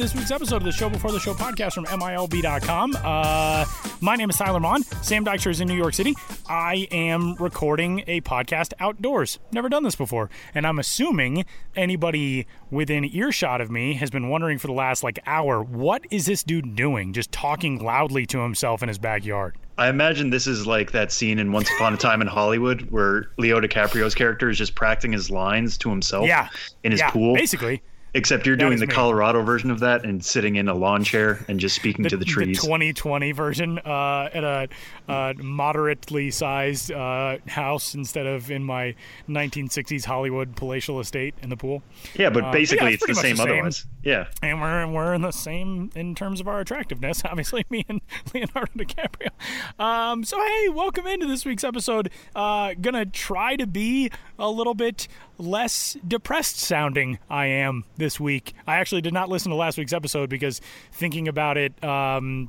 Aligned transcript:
this 0.00 0.14
week's 0.14 0.30
episode 0.30 0.56
of 0.56 0.62
the 0.64 0.72
Show 0.72 0.88
Before 0.88 1.12
the 1.12 1.20
Show 1.20 1.34
podcast 1.34 1.74
from 1.74 1.84
MILB.com. 1.84 2.96
Uh, 3.04 3.66
my 4.00 4.16
name 4.16 4.30
is 4.30 4.36
Tyler 4.36 4.58
Maun. 4.58 4.82
Sam 5.02 5.26
Dykstra 5.26 5.50
is 5.50 5.60
in 5.60 5.68
New 5.68 5.76
York 5.76 5.92
City. 5.92 6.14
I 6.48 6.88
am 6.90 7.34
recording 7.34 8.02
a 8.06 8.22
podcast 8.22 8.72
outdoors. 8.80 9.38
Never 9.52 9.68
done 9.68 9.82
this 9.82 9.96
before. 9.96 10.30
And 10.54 10.66
I'm 10.66 10.78
assuming 10.78 11.44
anybody 11.76 12.46
within 12.70 13.04
earshot 13.04 13.60
of 13.60 13.70
me 13.70 13.92
has 13.94 14.10
been 14.10 14.30
wondering 14.30 14.56
for 14.56 14.68
the 14.68 14.72
last 14.72 15.02
like 15.02 15.18
hour, 15.26 15.62
what 15.62 16.02
is 16.10 16.24
this 16.24 16.42
dude 16.44 16.74
doing? 16.74 17.12
Just 17.12 17.30
talking 17.30 17.78
loudly 17.78 18.24
to 18.26 18.38
himself 18.38 18.82
in 18.82 18.88
his 18.88 18.98
backyard. 18.98 19.56
I 19.76 19.88
imagine 19.88 20.30
this 20.30 20.46
is 20.46 20.66
like 20.66 20.92
that 20.92 21.12
scene 21.12 21.38
in 21.38 21.52
Once 21.52 21.70
Upon 21.76 21.92
a 21.92 21.96
Time 21.98 22.22
in 22.22 22.26
Hollywood 22.26 22.90
where 22.90 23.30
Leo 23.36 23.60
DiCaprio's 23.60 24.14
character 24.14 24.48
is 24.48 24.56
just 24.56 24.74
practicing 24.74 25.12
his 25.12 25.30
lines 25.30 25.76
to 25.78 25.90
himself 25.90 26.26
Yeah. 26.26 26.48
in 26.84 26.92
his 26.92 27.00
yeah, 27.00 27.10
pool. 27.10 27.34
Basically. 27.34 27.82
Except 28.12 28.44
you're 28.46 28.56
That 28.56 28.64
doing 28.64 28.78
the 28.80 28.86
me. 28.86 28.92
Colorado 28.94 29.42
version 29.42 29.70
of 29.70 29.80
that 29.80 30.04
and 30.04 30.24
sitting 30.24 30.56
in 30.56 30.68
a 30.68 30.74
lawn 30.74 31.04
chair 31.04 31.44
and 31.48 31.60
just 31.60 31.76
speaking 31.76 32.04
to 32.06 32.16
the 32.16 32.24
trees. 32.24 32.60
The 32.60 32.66
2020 32.66 33.32
version 33.32 33.78
uh, 33.78 34.30
at 34.32 34.42
a 34.42 34.68
uh, 35.10 35.34
moderately 35.42 36.30
sized 36.30 36.92
uh, 36.92 37.38
house 37.48 37.94
instead 37.94 38.26
of 38.26 38.50
in 38.50 38.62
my 38.64 38.94
1960s 39.28 40.04
Hollywood 40.04 40.56
palatial 40.56 41.00
estate 41.00 41.34
in 41.42 41.48
the 41.50 41.56
pool. 41.56 41.82
yeah, 42.14 42.30
but 42.30 42.44
Uh, 42.44 42.52
basically 42.52 42.88
yeah, 42.88 42.94
it's 42.94 43.02
it's 43.02 43.16
the 43.18 43.22
same 43.22 43.36
the 43.36 43.42
same. 43.42 43.52
otherwise. 43.52 43.86
Yeah. 44.02 44.26
And 44.42 44.60
we're 44.60 44.86
we're 44.86 45.14
in 45.14 45.22
the 45.22 45.30
same 45.30 45.90
in 45.94 46.14
terms 46.14 46.40
of 46.40 46.48
our 46.48 46.60
attractiveness. 46.60 47.22
Obviously, 47.24 47.64
me 47.70 47.84
and 47.88 48.00
Leonardo 48.34 48.72
DiCaprio. 48.76 49.30
Um, 49.78 50.24
so 50.24 50.38
hey, 50.38 50.68
welcome 50.68 51.06
into 51.06 51.26
this 51.26 51.44
week's 51.44 51.64
episode. 51.64 52.10
Uh, 52.34 52.74
gonna 52.80 53.04
try 53.06 53.56
to 53.56 53.66
be 53.66 54.10
a 54.38 54.48
little 54.50 54.74
bit 54.74 55.06
less 55.38 55.96
depressed 56.06 56.56
sounding. 56.58 57.18
I 57.28 57.46
am 57.46 57.84
this 57.96 58.18
week. 58.20 58.54
I 58.66 58.76
actually 58.76 59.00
did 59.02 59.12
not 59.14 59.28
listen 59.28 59.50
to 59.50 59.56
last 59.56 59.78
week's 59.78 59.92
episode 59.92 60.28
because 60.30 60.60
thinking 60.92 61.28
about 61.28 61.56
it, 61.56 61.82
um, 61.84 62.48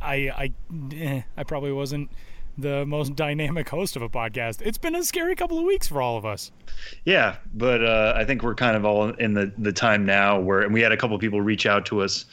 I 0.00 0.14
I 0.14 0.52
eh, 0.94 1.22
I 1.36 1.44
probably 1.44 1.72
wasn't 1.72 2.10
the 2.60 2.84
most 2.86 3.16
dynamic 3.16 3.68
host 3.68 3.96
of 3.96 4.02
a 4.02 4.08
podcast. 4.08 4.62
It's 4.62 4.78
been 4.78 4.94
a 4.94 5.04
scary 5.04 5.34
couple 5.34 5.58
of 5.58 5.64
weeks 5.64 5.88
for 5.88 6.00
all 6.00 6.16
of 6.16 6.24
us. 6.24 6.52
Yeah, 7.04 7.36
but 7.54 7.84
uh, 7.84 8.14
I 8.16 8.24
think 8.24 8.42
we're 8.42 8.54
kind 8.54 8.76
of 8.76 8.84
all 8.84 9.10
in 9.10 9.34
the, 9.34 9.52
the 9.58 9.72
time 9.72 10.04
now 10.04 10.38
where, 10.38 10.60
and 10.60 10.72
we 10.72 10.80
had 10.80 10.92
a 10.92 10.96
couple 10.96 11.14
of 11.14 11.20
people 11.20 11.40
reach 11.40 11.66
out 11.66 11.86
to 11.86 12.02
us 12.02 12.24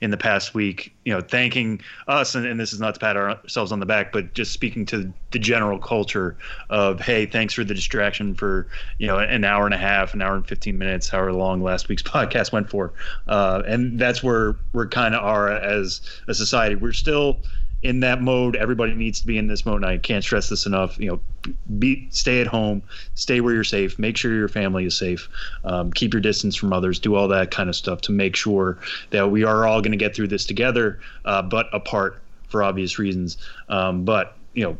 in 0.00 0.10
the 0.10 0.16
past 0.16 0.54
week, 0.54 0.94
you 1.04 1.12
know, 1.12 1.20
thanking 1.20 1.80
us, 2.08 2.34
and, 2.34 2.46
and 2.46 2.58
this 2.58 2.72
is 2.72 2.80
not 2.80 2.94
to 2.94 3.00
pat 3.00 3.16
ourselves 3.16 3.72
on 3.72 3.80
the 3.80 3.86
back, 3.86 4.12
but 4.12 4.34
just 4.34 4.52
speaking 4.52 4.86
to 4.86 5.12
the 5.30 5.38
general 5.38 5.78
culture 5.78 6.36
of, 6.70 7.00
hey, 7.00 7.26
thanks 7.26 7.54
for 7.54 7.64
the 7.64 7.74
distraction 7.74 8.34
for, 8.34 8.68
you 8.98 9.06
know, 9.06 9.18
an 9.18 9.44
hour 9.44 9.64
and 9.64 9.74
a 9.74 9.78
half, 9.78 10.14
an 10.14 10.22
hour 10.22 10.34
and 10.34 10.46
15 10.46 10.76
minutes, 10.76 11.08
however 11.08 11.32
long 11.32 11.62
last 11.62 11.88
week's 11.88 12.02
podcast 12.02 12.52
went 12.52 12.70
for. 12.70 12.92
Uh, 13.26 13.62
and 13.66 13.98
that's 13.98 14.22
where 14.22 14.56
we're 14.72 14.88
kind 14.88 15.14
of 15.14 15.22
are 15.22 15.50
as 15.50 16.00
a 16.28 16.34
society. 16.34 16.74
We're 16.74 16.92
still 16.92 17.40
in 17.82 18.00
that 18.00 18.22
mode. 18.22 18.56
Everybody 18.56 18.94
needs 18.94 19.20
to 19.20 19.26
be 19.26 19.38
in 19.38 19.46
this 19.46 19.66
mode. 19.66 19.76
And 19.76 19.86
I 19.86 19.98
can't 19.98 20.22
stress 20.22 20.48
this 20.48 20.66
enough. 20.66 20.98
You 20.98 21.10
know, 21.10 21.54
be 21.78 22.08
stay 22.10 22.40
at 22.40 22.46
home, 22.46 22.82
stay 23.14 23.40
where 23.40 23.54
you're 23.54 23.64
safe, 23.64 23.98
make 23.98 24.16
sure 24.16 24.32
your 24.32 24.48
family 24.48 24.84
is 24.84 24.96
safe, 24.96 25.28
um, 25.64 25.92
keep 25.92 26.14
your 26.14 26.20
distance 26.20 26.54
from 26.54 26.72
others, 26.72 26.98
do 26.98 27.14
all 27.14 27.28
that 27.28 27.50
kind 27.50 27.68
of 27.68 27.76
stuff 27.76 28.00
to 28.02 28.12
make 28.12 28.36
sure 28.36 28.78
that 29.10 29.30
we 29.30 29.44
are 29.44 29.66
all 29.66 29.80
going 29.80 29.92
to 29.92 29.98
get 29.98 30.14
through 30.14 30.28
this 30.28 30.46
together, 30.46 31.00
uh, 31.24 31.42
but 31.42 31.68
apart 31.72 32.22
for 32.48 32.62
obvious 32.62 32.98
reasons. 32.98 33.38
Um, 33.68 34.04
but 34.04 34.36
you 34.54 34.62
know, 34.62 34.78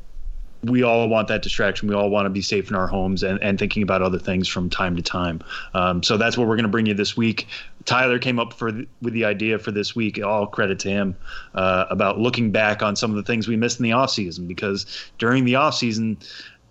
we 0.65 0.83
all 0.83 1.09
want 1.09 1.29
that 1.29 1.43
distraction. 1.43 1.89
We 1.89 1.95
all 1.95 2.09
want 2.09 2.27
to 2.27 2.31
be 2.31 2.43
safe 2.43 2.71
in 2.71 2.77
our 2.77 2.87
homes 2.87 3.23
and, 3.23 3.43
and 3.43 3.59
thinking 3.59 3.83
about 3.83 4.03
other 4.03 4.19
things 4.19 4.47
from 4.47 4.71
time 4.71 4.97
to 4.97 5.03
time. 5.03 5.43
Um, 5.75 6.03
so 6.03 6.17
that's 6.17 6.39
what 6.39 6.47
we're 6.47 6.57
going 6.57 6.65
to 6.65 6.71
bring 6.71 6.87
you 6.87 6.95
this 6.95 7.17
week. 7.17 7.49
Tyler 7.85 8.19
came 8.19 8.39
up 8.39 8.53
for 8.53 8.71
the, 8.71 8.87
with 9.01 9.13
the 9.13 9.25
idea 9.25 9.59
for 9.59 9.73
this 9.73 9.97
week. 9.97 10.23
All 10.23 10.47
credit 10.47 10.79
to 10.81 10.89
him 10.89 11.17
uh, 11.55 11.87
about 11.91 12.19
looking 12.19 12.53
back 12.53 12.83
on 12.83 12.95
some 12.95 13.11
of 13.11 13.17
the 13.17 13.25
things 13.25 13.49
we 13.49 13.57
missed 13.57 13.81
in 13.81 13.85
the 13.85 13.93
off 13.93 14.11
season 14.11 14.47
because 14.47 14.87
during 15.19 15.45
the 15.45 15.57
off 15.57 15.75
season. 15.75 16.19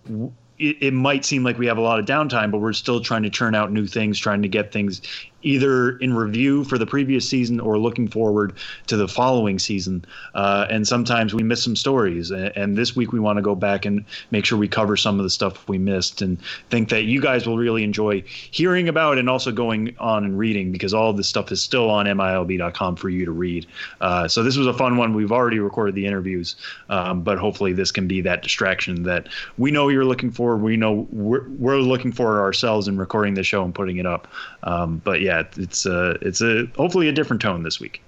w- 0.06 0.32
it 0.58 0.92
might 0.92 1.24
seem 1.24 1.42
like 1.42 1.58
we 1.58 1.66
have 1.66 1.78
a 1.78 1.80
lot 1.80 1.98
of 1.98 2.04
downtime, 2.06 2.52
but 2.52 2.58
we're 2.58 2.72
still 2.72 3.00
trying 3.00 3.24
to 3.24 3.30
churn 3.30 3.52
out 3.52 3.72
new 3.72 3.84
things, 3.84 4.16
trying 4.16 4.42
to 4.42 4.48
get 4.48 4.70
things 4.70 5.02
either 5.42 5.98
in 5.98 6.14
review 6.14 6.64
for 6.64 6.78
the 6.78 6.86
previous 6.86 7.28
season 7.28 7.60
or 7.60 7.78
looking 7.78 8.08
forward 8.08 8.54
to 8.86 8.96
the 8.96 9.08
following 9.08 9.58
season. 9.58 10.04
Uh, 10.34 10.66
and 10.70 10.86
sometimes 10.86 11.34
we 11.34 11.42
miss 11.42 11.62
some 11.62 11.76
stories. 11.76 12.30
And, 12.30 12.72
this 12.72 12.96
week 12.96 13.12
we 13.12 13.20
want 13.20 13.36
to 13.36 13.42
go 13.42 13.54
back 13.54 13.84
and 13.84 14.02
make 14.30 14.46
sure 14.46 14.56
we 14.56 14.66
cover 14.66 14.96
some 14.96 15.18
of 15.18 15.24
the 15.24 15.30
stuff 15.30 15.68
we 15.68 15.76
missed 15.76 16.22
and 16.22 16.40
think 16.70 16.88
that 16.88 17.02
you 17.02 17.20
guys 17.20 17.46
will 17.46 17.58
really 17.58 17.84
enjoy 17.84 18.22
hearing 18.26 18.88
about 18.88 19.18
and 19.18 19.28
also 19.28 19.52
going 19.52 19.94
on 19.98 20.24
and 20.24 20.38
reading 20.38 20.72
because 20.72 20.94
all 20.94 21.10
of 21.10 21.18
this 21.18 21.28
stuff 21.28 21.52
is 21.52 21.60
still 21.60 21.90
on 21.90 22.06
MILB.com 22.06 22.96
for 22.96 23.10
you 23.10 23.26
to 23.26 23.30
read. 23.30 23.66
Uh, 24.00 24.26
so 24.26 24.42
this 24.42 24.56
was 24.56 24.66
a 24.66 24.72
fun 24.72 24.96
one. 24.96 25.12
We've 25.12 25.32
already 25.32 25.58
recorded 25.58 25.94
the 25.94 26.06
interviews, 26.06 26.56
um, 26.88 27.22
but 27.22 27.36
hopefully 27.36 27.74
this 27.74 27.92
can 27.92 28.08
be 28.08 28.22
that 28.22 28.42
distraction 28.42 29.02
that 29.02 29.28
we 29.58 29.70
know 29.70 29.88
you're 29.88 30.06
looking 30.06 30.30
for. 30.30 30.56
We 30.56 30.78
know 30.78 31.06
we're, 31.10 31.46
we're 31.50 31.76
looking 31.76 32.12
for 32.12 32.40
ourselves 32.40 32.88
in 32.88 32.96
recording 32.96 33.34
the 33.34 33.44
show 33.44 33.64
and 33.64 33.74
putting 33.74 33.98
it 33.98 34.06
up. 34.06 34.28
Um, 34.62 35.02
but 35.04 35.20
yeah, 35.20 35.31
it's 35.40 35.86
a, 35.86 36.10
it's 36.20 36.40
a 36.40 36.66
hopefully 36.76 37.08
a 37.08 37.12
different 37.12 37.42
tone 37.42 37.62
this 37.62 37.80
week. 37.80 38.02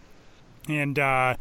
And 0.69 0.99
uh, 0.99 1.37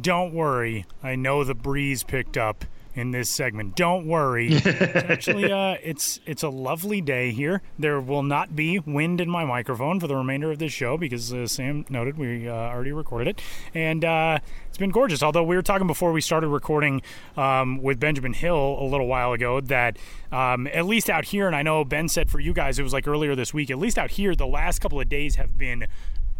don't 0.00 0.32
worry, 0.32 0.86
I 1.02 1.16
know 1.16 1.44
the 1.44 1.54
breeze 1.54 2.02
picked 2.02 2.36
up 2.36 2.64
in 2.98 3.12
this 3.12 3.30
segment. 3.30 3.76
Don't 3.76 4.06
worry. 4.06 4.56
Actually, 4.64 5.50
uh, 5.50 5.76
it's 5.82 6.20
it's 6.26 6.42
a 6.42 6.48
lovely 6.48 7.00
day 7.00 7.30
here. 7.30 7.62
There 7.78 8.00
will 8.00 8.22
not 8.22 8.56
be 8.56 8.78
wind 8.80 9.20
in 9.20 9.30
my 9.30 9.44
microphone 9.44 10.00
for 10.00 10.06
the 10.06 10.16
remainder 10.16 10.50
of 10.50 10.58
this 10.58 10.72
show 10.72 10.98
because 10.98 11.32
uh, 11.32 11.46
Sam 11.46 11.84
noted 11.88 12.18
we 12.18 12.48
uh, 12.48 12.52
already 12.52 12.92
recorded 12.92 13.28
it, 13.28 13.42
and 13.74 14.04
uh, 14.04 14.38
it's 14.68 14.78
been 14.78 14.90
gorgeous. 14.90 15.22
Although 15.22 15.44
we 15.44 15.56
were 15.56 15.62
talking 15.62 15.86
before 15.86 16.12
we 16.12 16.20
started 16.20 16.48
recording 16.48 17.02
um, 17.36 17.82
with 17.82 18.00
Benjamin 18.00 18.32
Hill 18.32 18.76
a 18.80 18.84
little 18.84 19.06
while 19.06 19.32
ago 19.32 19.60
that 19.60 19.96
um, 20.32 20.66
at 20.68 20.86
least 20.86 21.08
out 21.08 21.26
here, 21.26 21.46
and 21.46 21.54
I 21.54 21.62
know 21.62 21.84
Ben 21.84 22.08
said 22.08 22.30
for 22.30 22.40
you 22.40 22.52
guys 22.52 22.78
it 22.78 22.82
was 22.82 22.92
like 22.92 23.06
earlier 23.06 23.34
this 23.34 23.54
week. 23.54 23.70
At 23.70 23.78
least 23.78 23.98
out 23.98 24.10
here, 24.10 24.34
the 24.34 24.46
last 24.46 24.80
couple 24.80 25.00
of 25.00 25.08
days 25.08 25.36
have 25.36 25.56
been 25.56 25.86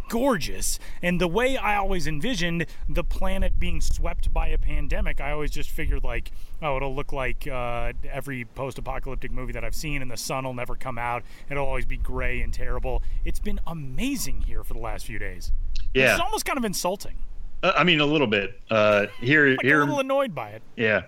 gorgeous. 0.09 0.79
And 1.01 1.21
the 1.21 1.27
way 1.27 1.55
I 1.55 1.77
always 1.77 2.07
envisioned 2.07 2.65
the 2.89 3.03
planet 3.03 3.59
being 3.59 3.79
swept 3.79 4.33
by 4.33 4.47
a 4.49 4.57
pandemic, 4.57 5.21
I 5.21 5.31
always 5.31 5.51
just 5.51 5.69
figured 5.69 6.03
like, 6.03 6.31
oh, 6.61 6.75
it'll 6.77 6.93
look 6.95 7.13
like 7.13 7.47
uh, 7.47 7.93
every 8.11 8.43
post-apocalyptic 8.45 9.31
movie 9.31 9.53
that 9.53 9.63
I've 9.63 9.75
seen, 9.75 10.01
and 10.01 10.11
the 10.11 10.17
sun 10.17 10.43
will 10.43 10.53
never 10.53 10.75
come 10.75 10.97
out. 10.97 11.23
It'll 11.49 11.65
always 11.65 11.85
be 11.85 11.97
gray 11.97 12.41
and 12.41 12.53
terrible. 12.53 13.01
It's 13.23 13.39
been 13.39 13.59
amazing 13.65 14.41
here 14.41 14.63
for 14.63 14.73
the 14.73 14.81
last 14.81 15.05
few 15.05 15.19
days. 15.19 15.51
Yeah. 15.93 16.11
It's 16.13 16.21
almost 16.21 16.45
kind 16.45 16.57
of 16.57 16.65
insulting. 16.65 17.15
Uh, 17.63 17.73
I 17.75 17.83
mean, 17.83 17.99
a 17.99 18.05
little 18.05 18.27
bit. 18.27 18.59
Uh, 18.69 19.07
here, 19.21 19.49
Like 19.51 19.61
here, 19.61 19.81
a 19.81 19.85
little 19.85 19.99
annoyed 19.99 20.33
by 20.35 20.49
it. 20.49 20.61
yeah. 20.75 21.03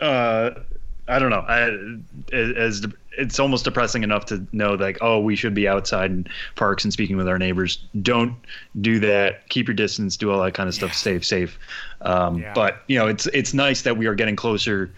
Uh, 0.00 0.60
I 1.08 1.18
don't 1.18 1.30
know. 1.30 1.44
I, 1.48 2.34
as, 2.34 2.86
it's 3.18 3.38
almost 3.38 3.64
depressing 3.64 4.02
enough 4.02 4.26
to 4.26 4.46
know, 4.52 4.74
like, 4.74 4.98
oh, 5.00 5.20
we 5.20 5.36
should 5.36 5.54
be 5.54 5.68
outside 5.68 6.10
in 6.10 6.26
parks 6.54 6.84
and 6.84 6.92
speaking 6.92 7.16
with 7.16 7.28
our 7.28 7.38
neighbors. 7.38 7.84
Don't 8.00 8.36
do 8.80 9.00
that. 9.00 9.48
Keep 9.48 9.68
your 9.68 9.74
distance. 9.74 10.16
Do 10.16 10.30
all 10.30 10.42
that 10.42 10.54
kind 10.54 10.68
of 10.68 10.74
stuff. 10.74 10.94
Safe, 10.94 11.24
safe. 11.24 11.58
Um, 12.02 12.38
Yeah. 12.38 12.52
But 12.54 12.82
you 12.86 12.98
know, 12.98 13.06
it's 13.06 13.26
it's 13.26 13.52
nice 13.52 13.82
that 13.82 13.96
we 13.96 14.06
are 14.06 14.14
getting 14.14 14.36
closer 14.36 14.90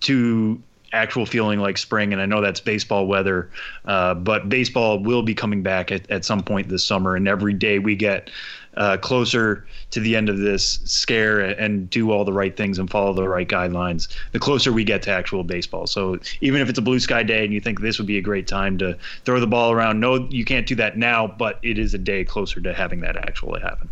to 0.00 0.62
actual 0.92 1.26
feeling 1.26 1.58
like 1.60 1.76
spring 1.76 2.12
and 2.12 2.22
i 2.22 2.24
know 2.24 2.40
that's 2.40 2.60
baseball 2.60 3.06
weather 3.06 3.50
uh, 3.84 4.14
but 4.14 4.48
baseball 4.48 4.98
will 4.98 5.22
be 5.22 5.34
coming 5.34 5.62
back 5.62 5.92
at, 5.92 6.10
at 6.10 6.24
some 6.24 6.42
point 6.42 6.68
this 6.68 6.82
summer 6.82 7.14
and 7.14 7.28
every 7.28 7.52
day 7.52 7.78
we 7.78 7.94
get 7.94 8.30
uh, 8.76 8.96
closer 8.96 9.66
to 9.90 10.00
the 10.00 10.14
end 10.14 10.28
of 10.28 10.38
this 10.38 10.80
scare 10.84 11.40
and 11.40 11.88
do 11.90 12.10
all 12.10 12.24
the 12.24 12.32
right 12.32 12.56
things 12.56 12.78
and 12.78 12.90
follow 12.90 13.12
the 13.12 13.28
right 13.28 13.48
guidelines 13.48 14.08
the 14.32 14.38
closer 14.38 14.72
we 14.72 14.84
get 14.84 15.02
to 15.02 15.10
actual 15.10 15.42
baseball 15.42 15.86
so 15.86 16.18
even 16.40 16.60
if 16.60 16.68
it's 16.68 16.78
a 16.78 16.82
blue 16.82 17.00
sky 17.00 17.22
day 17.22 17.44
and 17.44 17.52
you 17.52 17.60
think 17.60 17.80
this 17.80 17.98
would 17.98 18.06
be 18.06 18.18
a 18.18 18.22
great 18.22 18.46
time 18.46 18.78
to 18.78 18.96
throw 19.24 19.40
the 19.40 19.46
ball 19.46 19.72
around 19.72 19.98
no 19.98 20.16
you 20.30 20.44
can't 20.44 20.66
do 20.66 20.74
that 20.74 20.96
now 20.96 21.26
but 21.26 21.58
it 21.62 21.78
is 21.78 21.94
a 21.94 21.98
day 21.98 22.24
closer 22.24 22.60
to 22.60 22.72
having 22.72 23.00
that 23.00 23.16
actually 23.16 23.60
happen 23.60 23.88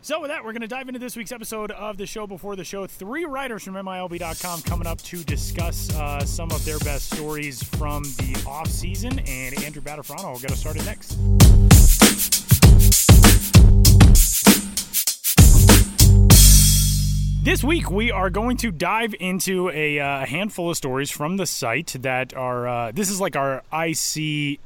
So, 0.00 0.20
with 0.20 0.30
that, 0.30 0.42
we're 0.44 0.52
going 0.52 0.62
to 0.62 0.68
dive 0.68 0.88
into 0.88 1.00
this 1.00 1.16
week's 1.16 1.32
episode 1.32 1.70
of 1.72 1.98
the 1.98 2.06
show 2.06 2.26
before 2.26 2.56
the 2.56 2.64
show. 2.64 2.86
Three 2.86 3.26
writers 3.26 3.64
from 3.64 3.74
MILB.com 3.74 4.62
coming 4.62 4.86
up 4.86 5.02
to 5.02 5.22
discuss 5.24 5.92
uh, 5.94 6.24
some 6.24 6.50
of 6.50 6.64
their 6.64 6.78
best 6.78 7.10
stories 7.12 7.62
from 7.62 8.04
the 8.04 8.42
off 8.46 8.68
season, 8.68 9.18
and 9.18 9.62
Andrew 9.64 9.82
Battifarano 9.82 10.32
will 10.32 10.38
get 10.38 10.52
us 10.52 10.60
started 10.60 10.86
next. 10.86 12.47
This 17.40 17.62
week, 17.62 17.88
we 17.88 18.10
are 18.10 18.30
going 18.30 18.56
to 18.58 18.72
dive 18.72 19.14
into 19.20 19.70
a 19.70 20.00
uh, 20.00 20.26
handful 20.26 20.70
of 20.70 20.76
stories 20.76 21.08
from 21.08 21.36
the 21.36 21.46
site 21.46 21.94
that 22.00 22.34
are. 22.34 22.66
Uh, 22.66 22.92
this 22.92 23.10
is 23.10 23.20
like 23.20 23.36
our 23.36 23.62
IC 23.72 24.58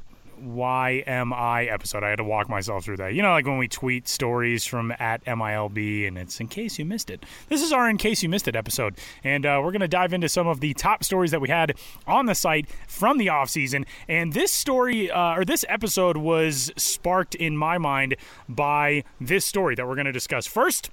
YMI 0.43 1.71
episode. 1.71 2.03
I 2.03 2.09
had 2.09 2.17
to 2.17 2.23
walk 2.23 2.49
myself 2.49 2.83
through 2.83 2.97
that. 2.97 3.13
You 3.13 3.21
know, 3.21 3.29
like 3.29 3.45
when 3.45 3.59
we 3.59 3.67
tweet 3.67 4.07
stories 4.07 4.65
from 4.65 4.91
at 4.99 5.23
MILB, 5.25 6.07
and 6.07 6.17
it's 6.17 6.39
in 6.39 6.47
case 6.47 6.79
you 6.79 6.83
missed 6.83 7.11
it. 7.11 7.23
This 7.47 7.61
is 7.61 7.71
our 7.71 7.87
in 7.87 7.97
case 7.97 8.23
you 8.23 8.27
missed 8.27 8.47
it 8.47 8.55
episode, 8.55 8.95
and 9.23 9.45
uh, 9.45 9.61
we're 9.63 9.71
going 9.71 9.81
to 9.81 9.87
dive 9.87 10.11
into 10.11 10.27
some 10.27 10.47
of 10.47 10.59
the 10.59 10.73
top 10.73 11.03
stories 11.03 11.29
that 11.29 11.41
we 11.41 11.49
had 11.49 11.75
on 12.07 12.25
the 12.25 12.35
site 12.35 12.67
from 12.87 13.19
the 13.19 13.29
off 13.29 13.49
season. 13.49 13.85
And 14.07 14.33
this 14.33 14.51
story 14.51 15.11
uh, 15.11 15.35
or 15.35 15.45
this 15.45 15.63
episode 15.69 16.17
was 16.17 16.71
sparked 16.75 17.35
in 17.35 17.55
my 17.55 17.77
mind 17.77 18.15
by 18.49 19.03
this 19.21 19.45
story 19.45 19.75
that 19.75 19.87
we're 19.87 19.95
going 19.95 20.05
to 20.05 20.11
discuss 20.11 20.47
first 20.47 20.89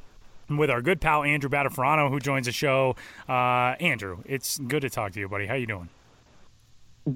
with 0.57 0.71
our 0.71 0.83
good 0.83 1.01
pal 1.01 1.23
Andrew 1.23 1.51
Battifarano, 1.51 2.09
who 2.11 2.21
joins 2.21 2.47
the 2.47 2.53
show. 2.53 2.97
Uh, 3.29 3.75
Andrew, 3.81 4.19
it's 4.27 4.59
good 4.59 4.83
to 4.83 4.91
talk 4.91 5.13
to 5.13 5.21
you, 5.21 5.29
buddy. 5.29 5.47
How 5.47 5.55
you 5.55 5.67
doing? 5.67 5.89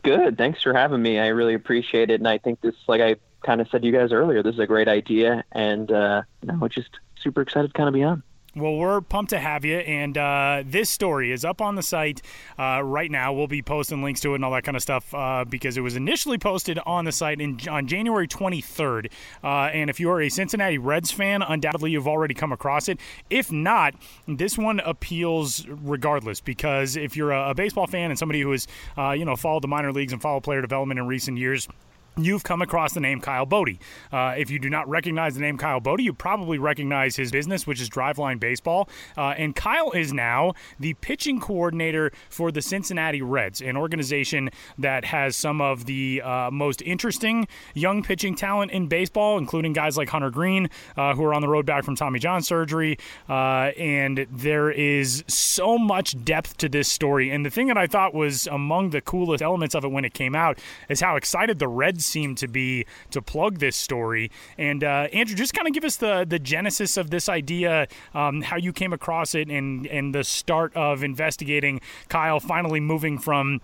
Good. 0.03 0.39
Thanks 0.39 0.63
for 0.63 0.73
having 0.73 1.03
me. 1.03 1.19
I 1.19 1.29
really 1.29 1.55
appreciate 1.55 2.11
it. 2.11 2.21
And 2.21 2.29
I 2.29 2.39
think 2.39 2.61
this, 2.61 2.75
like 2.87 3.01
I 3.01 3.17
kind 3.45 3.61
of 3.61 3.69
said 3.69 3.83
to 3.83 3.87
you 3.87 3.93
guys 3.93 4.13
earlier, 4.13 4.43
this 4.43 4.55
is 4.55 4.61
a 4.61 4.67
great 4.67 4.89
idea. 4.89 5.45
And 5.53 5.91
uh, 5.93 6.23
no, 6.43 6.67
just 6.69 6.91
super 7.19 7.43
excited 7.43 7.69
to 7.69 7.75
kind 7.75 7.89
of 7.89 7.95
be 7.95 8.03
on. 8.03 8.23
Well, 8.57 8.77
we're 8.77 9.01
pumped 9.01 9.31
to 9.31 9.41
have 9.41 9.65
you. 9.65 9.79
And 9.79 10.17
uh, 10.17 10.63
this 10.65 10.89
story 10.89 11.33
is 11.33 11.45
up 11.45 11.61
on 11.61 11.75
the 11.75 11.83
site 11.83 12.23
uh, 12.57 12.83
right 12.85 13.11
now. 13.11 13.33
We'll 13.33 13.49
be 13.49 13.63
posting 13.63 14.03
links 14.03 14.21
to 14.21 14.33
it 14.33 14.35
and 14.37 14.45
all 14.45 14.53
that 14.53 14.63
kind 14.63 14.77
of 14.77 14.83
stuff 14.83 15.13
uh, 15.13 15.45
because 15.45 15.77
it 15.77 15.81
was 15.81 15.97
initially 15.97 16.39
posted 16.39 16.79
on 16.87 17.05
the 17.05 17.11
site 17.11 17.41
in, 17.41 17.59
on 17.69 17.89
January 17.89 18.29
23rd. 18.29 19.11
Uh, 19.43 19.49
and 19.73 19.91
if 19.91 19.99
you 19.99 20.09
are 20.09 20.21
a 20.21 20.29
Cincinnati 20.29 20.79
Reds 20.79 21.11
fan, 21.11 21.43
undoubtedly 21.43 21.91
you've 21.91 22.07
already 22.07 22.35
come 22.35 22.53
across 22.53 22.89
it. 22.89 23.01
If 23.29 23.51
not, 23.51 23.95
this 24.29 24.57
one 24.57 24.79
appeals 24.81 25.67
regardless 25.69 26.41
because 26.41 26.97
if 26.97 27.17
you're 27.17 27.33
a, 27.33 27.51
a 27.51 27.55
baseball 27.55 27.89
fan 27.89 28.11
and 28.11 28.19
somebody 28.19 28.41
who 28.41 28.53
has, 28.53 28.69
uh, 28.97 29.11
you 29.11 29.25
know, 29.25 29.35
followed 29.35 29.65
the 29.65 29.69
minor 29.69 29.93
leagues 29.93 30.13
and 30.13 30.23
followed 30.23 30.45
player 30.45 30.61
development 30.61 31.01
in 31.01 31.09
recent 31.09 31.39
years, 31.39 31.67
you've 32.17 32.45
come 32.45 32.63
across 32.63 32.93
the 32.93 33.01
name 33.01 33.21
Kyle 33.21 33.47
Boddy. 33.47 33.79
Uh, 34.13 34.35
if 34.37 34.51
you 34.51 34.59
do 34.59 34.71
not 34.71 34.89
recognize 34.89 35.35
the 35.35 35.41
name 35.41 35.59
Kyle 35.59 35.81
Boddy, 35.81 36.05
you 36.05 36.13
probably 36.13 36.59
recognize 36.59 37.17
his 37.17 37.31
business, 37.31 37.67
which 37.67 37.81
is 37.81 37.91
Driveline 37.91 38.39
Baseball. 38.39 38.89
Uh, 39.17 39.35
and 39.37 39.57
Kyle 39.57 39.91
is 39.93 40.13
now 40.13 40.55
the 40.79 40.95
pitching 40.95 41.41
coordinator 41.41 42.13
for 42.29 42.53
the 42.53 42.63
Cincinnati 42.63 43.23
Reds, 43.23 43.61
an 43.61 43.77
organization 43.77 44.51
that 44.79 45.07
has 45.07 45.37
some 45.37 45.61
of 45.61 45.87
the 45.87 46.23
uh, 46.23 46.51
most 46.51 46.83
interesting 46.83 47.49
young 47.75 48.03
pitching 48.03 48.35
talent 48.35 48.71
in 48.71 48.87
baseball, 48.87 49.39
including 49.39 49.73
guys 49.73 49.97
like 49.97 50.09
Hunter 50.09 50.31
Greene, 50.31 50.71
uh, 50.97 51.15
who 51.15 51.25
are 51.25 51.35
on 51.35 51.43
the 51.43 51.49
road 51.49 51.67
back 51.67 51.85
from 51.85 51.97
Tommy 51.97 52.19
John 52.19 52.43
surgery. 52.43 52.99
Uh, 53.29 53.73
and 53.77 54.27
there 54.31 54.71
is 54.71 55.25
so 55.27 55.79
much 55.79 56.23
depth 56.25 56.57
to 56.59 56.69
this 56.69 56.89
story. 56.89 57.31
And 57.31 57.45
the 57.45 57.51
thing 57.51 57.67
that 57.69 57.79
I 57.79 57.87
thought 57.87 58.15
was 58.15 58.47
among 58.47 58.91
the 58.91 59.01
coolest 59.01 59.43
elements 59.43 59.75
of 59.75 59.85
it 59.85 59.91
when 59.91 60.05
it 60.05 60.15
came 60.15 60.35
out 60.35 60.59
is 60.89 61.01
how 61.01 61.17
excited 61.17 61.59
the 61.59 61.69
Reds 61.69 62.04
seem 62.05 62.35
to 62.37 62.49
be 62.49 62.87
to 63.11 63.23
plug 63.23 63.59
this 63.59 63.77
story. 63.77 64.31
And 64.59 64.85
uh, 64.85 65.09
Andrew, 65.13 65.37
just 65.37 65.55
kind 65.55 65.67
of 65.67 65.75
give 65.75 65.85
us 65.85 65.97
the 65.97 66.25
the 66.29 66.39
genesis 66.39 66.97
of 66.97 67.11
this 67.11 67.29
idea, 67.29 67.89
um, 68.15 68.43
how 68.43 68.57
you 68.57 68.73
came 68.73 68.93
across 68.93 69.35
it, 69.35 69.49
and 69.49 69.87
and 69.87 70.15
the 70.15 70.25
start 70.25 70.75
of 70.77 71.03
investigating 71.03 71.81
Kyle 72.09 72.41
finally 72.41 72.81
moving 72.81 73.19
from 73.19 73.61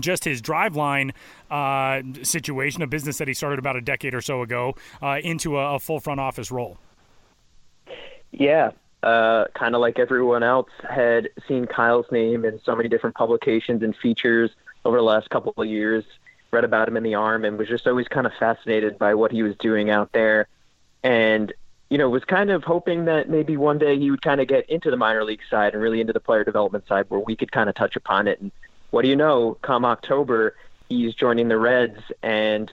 just 0.00 0.24
his 0.24 0.42
driveline 0.42 1.12
uh, 1.50 2.02
situation, 2.22 2.82
a 2.82 2.86
business 2.86 3.18
that 3.18 3.28
he 3.28 3.34
started 3.34 3.58
about 3.58 3.76
a 3.76 3.80
decade 3.80 4.14
or 4.14 4.20
so 4.20 4.42
ago, 4.42 4.74
uh, 5.02 5.18
into 5.22 5.58
a, 5.58 5.76
a, 5.76 5.78
full 5.78 6.00
front 6.00 6.20
office 6.20 6.50
role. 6.50 6.78
Yeah, 8.32 8.70
uh, 9.02 9.44
kind 9.54 9.74
of 9.74 9.80
like 9.80 9.98
everyone 9.98 10.42
else 10.42 10.70
had 10.88 11.28
seen 11.46 11.66
Kyle's 11.66 12.06
name 12.10 12.44
in 12.44 12.60
so 12.64 12.74
many 12.74 12.88
different 12.88 13.14
publications 13.14 13.82
and 13.82 13.94
features 14.02 14.50
over 14.84 14.96
the 14.96 15.02
last 15.02 15.30
couple 15.30 15.52
of 15.56 15.66
years 15.66 16.04
read 16.54 16.64
about 16.64 16.88
him 16.88 16.96
in 16.96 17.02
the 17.02 17.14
arm 17.14 17.44
and 17.44 17.58
was 17.58 17.68
just 17.68 17.86
always 17.86 18.08
kind 18.08 18.26
of 18.26 18.32
fascinated 18.38 18.98
by 18.98 19.14
what 19.14 19.30
he 19.32 19.42
was 19.42 19.54
doing 19.56 19.90
out 19.90 20.12
there. 20.12 20.48
And, 21.02 21.52
you 21.90 21.98
know, 21.98 22.08
was 22.08 22.24
kind 22.24 22.50
of 22.50 22.64
hoping 22.64 23.04
that 23.04 23.28
maybe 23.28 23.56
one 23.56 23.78
day 23.78 23.98
he 23.98 24.10
would 24.10 24.22
kind 24.22 24.40
of 24.40 24.48
get 24.48 24.68
into 24.70 24.90
the 24.90 24.96
minor 24.96 25.24
league 25.24 25.42
side 25.50 25.74
and 25.74 25.82
really 25.82 26.00
into 26.00 26.12
the 26.12 26.20
player 26.20 26.44
development 26.44 26.86
side 26.88 27.06
where 27.08 27.20
we 27.20 27.36
could 27.36 27.52
kind 27.52 27.68
of 27.68 27.74
touch 27.74 27.96
upon 27.96 28.26
it. 28.26 28.40
And 28.40 28.50
what 28.90 29.02
do 29.02 29.08
you 29.08 29.16
know, 29.16 29.58
come 29.60 29.84
October, 29.84 30.56
he's 30.88 31.14
joining 31.14 31.48
the 31.48 31.58
Reds. 31.58 32.00
And 32.22 32.72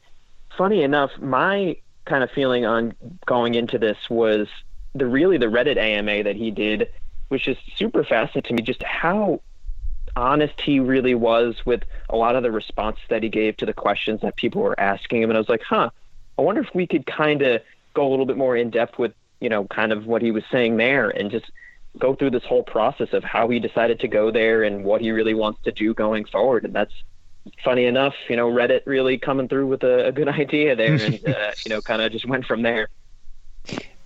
funny 0.58 0.84
enough, 0.84 1.12
my 1.20 1.76
kind 2.06 2.24
of 2.24 2.32
feeling 2.32 2.66
on 2.66 2.94
going 3.26 3.56
into 3.56 3.78
this 3.78 3.98
was 4.10 4.48
the 4.96 5.06
really 5.06 5.38
the 5.38 5.48
Reddit 5.48 5.78
AMA 5.78 6.24
that 6.24 6.36
he 6.36 6.52
did 6.52 6.90
was 7.30 7.42
just 7.42 7.62
super 7.78 8.04
fascinating 8.04 8.58
to 8.58 8.62
me, 8.62 8.66
just 8.66 8.84
how 8.84 9.42
honest 10.16 10.60
he 10.60 10.80
really 10.80 11.16
was 11.16 11.56
with 11.66 11.84
a 12.10 12.16
lot 12.16 12.36
of 12.36 12.44
the 12.44 12.52
responses 12.52 13.04
that 13.10 13.24
he 13.24 13.30
gave 13.30 13.58
to 13.58 13.66
the 13.66 13.74
questions 13.74 14.22
that 14.22 14.36
people 14.36 14.62
were 14.62 14.80
asking 14.80 15.22
him. 15.22 15.30
And 15.30 15.38
I 15.38 15.40
was 15.40 15.50
like, 15.50 15.64
huh, 15.64 15.90
I 16.38 16.42
wonder 16.42 16.62
if 16.62 16.74
we 16.74 16.88
could 16.88 17.06
kind 17.06 17.42
of 17.42 17.62
go 17.94 18.08
a 18.08 18.10
little 18.10 18.26
bit 18.26 18.38
more 18.38 18.56
in 18.56 18.70
depth 18.70 18.98
with, 18.98 19.14
you 19.40 19.50
know, 19.50 19.66
kind 19.66 19.92
of 19.92 20.06
what 20.06 20.22
he 20.22 20.32
was 20.32 20.44
saying 20.52 20.78
there 20.78 21.10
and 21.10 21.32
just 21.32 21.52
go 21.98 22.16
through 22.16 22.32
this 22.32 22.44
whole 22.44 22.64
process 22.64 23.14
of 23.14 23.24
how 23.24 23.50
he 23.50 23.60
decided 23.60 24.00
to 24.00 24.08
go 24.08 24.32
there 24.32 24.64
and 24.64 24.84
what 24.84 25.02
he 25.02 25.12
really 25.12 25.34
wants 25.34 25.62
to 25.64 25.72
do 25.72 25.94
going 25.94 26.26
forward. 26.26 26.64
And 26.64 26.74
that's 26.74 26.94
funny 27.64 27.86
enough, 27.86 28.14
you 28.30 28.36
know, 28.36 28.50
Reddit 28.50 28.82
really 28.86 29.18
coming 29.18 29.48
through 29.48 29.68
with 29.68 29.84
a, 29.84 30.08
a 30.08 30.12
good 30.12 30.28
idea 30.42 30.76
there 30.76 30.96
and, 30.96 31.28
uh, 31.28 31.52
you 31.66 31.70
know, 31.70 31.82
kind 31.82 32.02
of 32.02 32.12
just 32.12 32.26
went 32.26 32.46
from 32.46 32.62
there. 32.62 32.88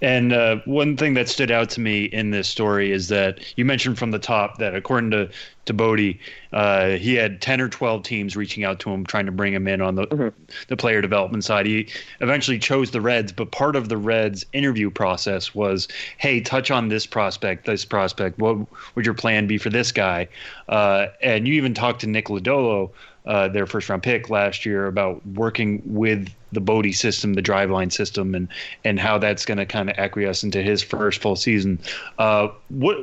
And 0.02 0.34
uh, 0.34 0.58
one 0.66 0.98
thing 0.98 1.14
that 1.14 1.30
stood 1.30 1.52
out 1.52 1.70
to 1.72 1.80
me 1.80 2.06
in 2.06 2.32
this 2.32 2.50
story 2.50 2.92
is 2.92 3.08
that 3.08 3.40
you 3.56 3.64
mentioned 3.64 3.98
from 3.98 4.12
the 4.12 4.20
top 4.20 4.58
that 4.58 4.76
according 4.76 5.12
to 5.12 5.30
to 5.66 5.74
Boddy, 5.74 6.20
uh, 6.54 6.90
he 6.90 7.16
had 7.16 7.42
ten 7.42 7.60
or 7.60 7.70
twelve 7.70 8.04
teams 8.04 8.36
reaching 8.36 8.64
out 8.64 8.80
to 8.82 8.92
him 8.92 9.04
trying 9.06 9.26
to 9.26 9.32
bring 9.32 9.54
him 9.54 9.68
in 9.68 9.82
on 9.82 9.96
the 9.96 10.06
mm-hmm. 10.08 10.44
the 10.68 10.78
player 10.78 11.02
development 11.02 11.44
side. 11.44 11.66
He 11.66 11.88
eventually 12.20 12.60
chose 12.60 12.92
the 12.92 13.02
Reds, 13.02 13.32
but 13.32 13.52
part 13.52 13.76
of 13.76 13.90
the 13.90 13.98
Reds 13.98 14.46
interview 14.54 14.92
process 14.92 15.56
was, 15.56 15.88
"Hey, 16.18 16.42
touch 16.42 16.70
on 16.70 16.90
this 16.90 17.06
prospect, 17.06 17.66
this 17.66 17.86
prospect. 17.86 18.38
What 18.38 18.58
would 18.96 19.06
your 19.06 19.16
plan 19.16 19.48
be 19.48 19.58
for 19.58 19.70
this 19.70 19.92
guy?" 19.92 20.28
Uh, 20.70 21.08
and 21.22 21.48
you 21.48 21.56
even 21.56 21.74
talked 21.74 22.02
to 22.02 22.08
Nick 22.08 22.26
Lodolo 22.26 22.92
uh, 23.26 23.48
their 23.48 23.66
first 23.66 23.90
round 23.90 24.04
pick 24.04 24.30
last 24.30 24.66
year 24.66 24.88
about 24.88 25.26
working 25.28 25.82
with 25.86 26.30
the 26.52 26.62
Boddy 26.62 26.92
system, 26.92 27.34
the 27.34 27.42
driveline 27.42 27.92
system, 27.92 28.36
and 28.36 28.48
and 28.84 29.00
how 29.00 29.18
that's 29.18 29.46
going 29.46 29.58
to 29.58 29.66
kind 29.66 29.90
of 29.90 29.98
acquiesce 29.98 30.44
into 30.44 30.62
his 30.62 30.82
first 30.82 31.22
full 31.22 31.36
season. 31.36 31.80
Uh, 32.18 32.50
what 32.70 32.98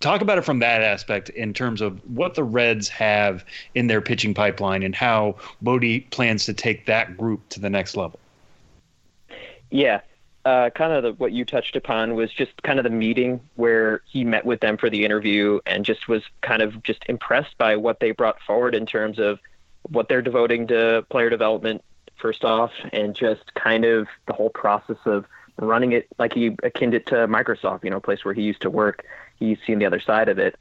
talk 0.00 0.20
about 0.20 0.36
it 0.36 0.42
from 0.42 0.58
that 0.58 0.82
aspect 0.82 1.28
in 1.30 1.54
terms 1.54 1.80
of 1.80 1.98
what 2.14 2.34
the 2.34 2.44
Reds 2.44 2.88
have 2.88 3.44
in 3.74 3.86
their 3.86 4.00
pitching 4.00 4.34
pipeline 4.34 4.82
and 4.82 4.94
how 4.94 5.36
Boddy 5.62 6.00
plans 6.00 6.44
to 6.46 6.52
take 6.52 6.86
that 6.86 7.16
group 7.16 7.48
to 7.50 7.60
the 7.60 7.70
next 7.70 7.96
level. 7.96 8.18
Yeah, 9.70 10.00
uh, 10.44 10.70
kind 10.70 10.92
of 10.92 11.02
the, 11.02 11.12
what 11.14 11.32
you 11.32 11.44
touched 11.44 11.76
upon 11.76 12.14
was 12.14 12.32
just 12.32 12.62
kind 12.62 12.78
of 12.78 12.84
the 12.84 12.90
meeting 12.90 13.40
where 13.54 14.02
he 14.06 14.24
met 14.24 14.44
with 14.44 14.60
them 14.60 14.76
for 14.76 14.90
the 14.90 15.04
interview 15.04 15.60
and 15.66 15.84
just 15.84 16.08
was 16.08 16.22
kind 16.40 16.62
of 16.62 16.82
just 16.82 17.04
impressed 17.08 17.56
by 17.58 17.76
what 17.76 18.00
they 18.00 18.10
brought 18.10 18.40
forward 18.42 18.74
in 18.74 18.84
terms 18.86 19.18
of 19.18 19.38
what 19.90 20.08
they're 20.08 20.22
devoting 20.22 20.66
to 20.66 21.04
player 21.10 21.30
development 21.30 21.82
first 22.16 22.44
off 22.44 22.72
and 22.92 23.14
just 23.14 23.54
kind 23.54 23.84
of 23.84 24.08
the 24.26 24.32
whole 24.32 24.50
process 24.50 24.96
of 25.06 25.26
running 25.58 25.92
it 25.92 26.08
like 26.18 26.32
he 26.32 26.56
akin 26.62 26.92
it 26.92 27.06
to 27.06 27.14
Microsoft, 27.28 27.84
you 27.84 27.90
know, 27.90 27.98
a 27.98 28.00
place 28.00 28.24
where 28.24 28.34
he 28.34 28.42
used 28.42 28.62
to 28.62 28.70
work. 28.70 29.04
He's 29.38 29.58
seen 29.66 29.78
the 29.78 29.86
other 29.86 30.00
side 30.00 30.28
of 30.28 30.38
it. 30.38 30.56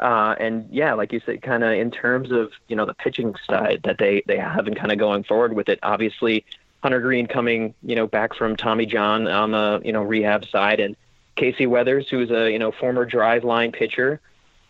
Uh, 0.00 0.34
and 0.38 0.68
yeah, 0.70 0.92
like 0.92 1.12
you 1.12 1.20
said, 1.24 1.42
kind 1.42 1.64
of 1.64 1.72
in 1.72 1.90
terms 1.90 2.30
of, 2.30 2.52
you 2.68 2.76
know, 2.76 2.84
the 2.84 2.94
pitching 2.94 3.34
side 3.48 3.80
that 3.84 3.98
they, 3.98 4.22
they 4.26 4.36
have 4.36 4.66
and 4.66 4.76
kind 4.76 4.92
of 4.92 4.98
going 4.98 5.24
forward 5.24 5.54
with 5.54 5.68
it, 5.68 5.78
obviously 5.82 6.44
Hunter 6.86 7.00
Greene 7.00 7.26
coming, 7.26 7.74
you 7.82 7.96
know, 7.96 8.06
back 8.06 8.32
from 8.32 8.54
Tommy 8.54 8.86
John 8.86 9.26
on 9.26 9.50
the, 9.50 9.80
you 9.84 9.92
know, 9.92 10.02
rehab 10.02 10.46
side 10.46 10.78
and 10.78 10.94
Casey 11.34 11.66
Weathers, 11.66 12.08
who's 12.08 12.30
a, 12.30 12.48
you 12.48 12.60
know, 12.60 12.70
former 12.70 13.04
Driveline 13.04 13.72
pitcher 13.72 14.20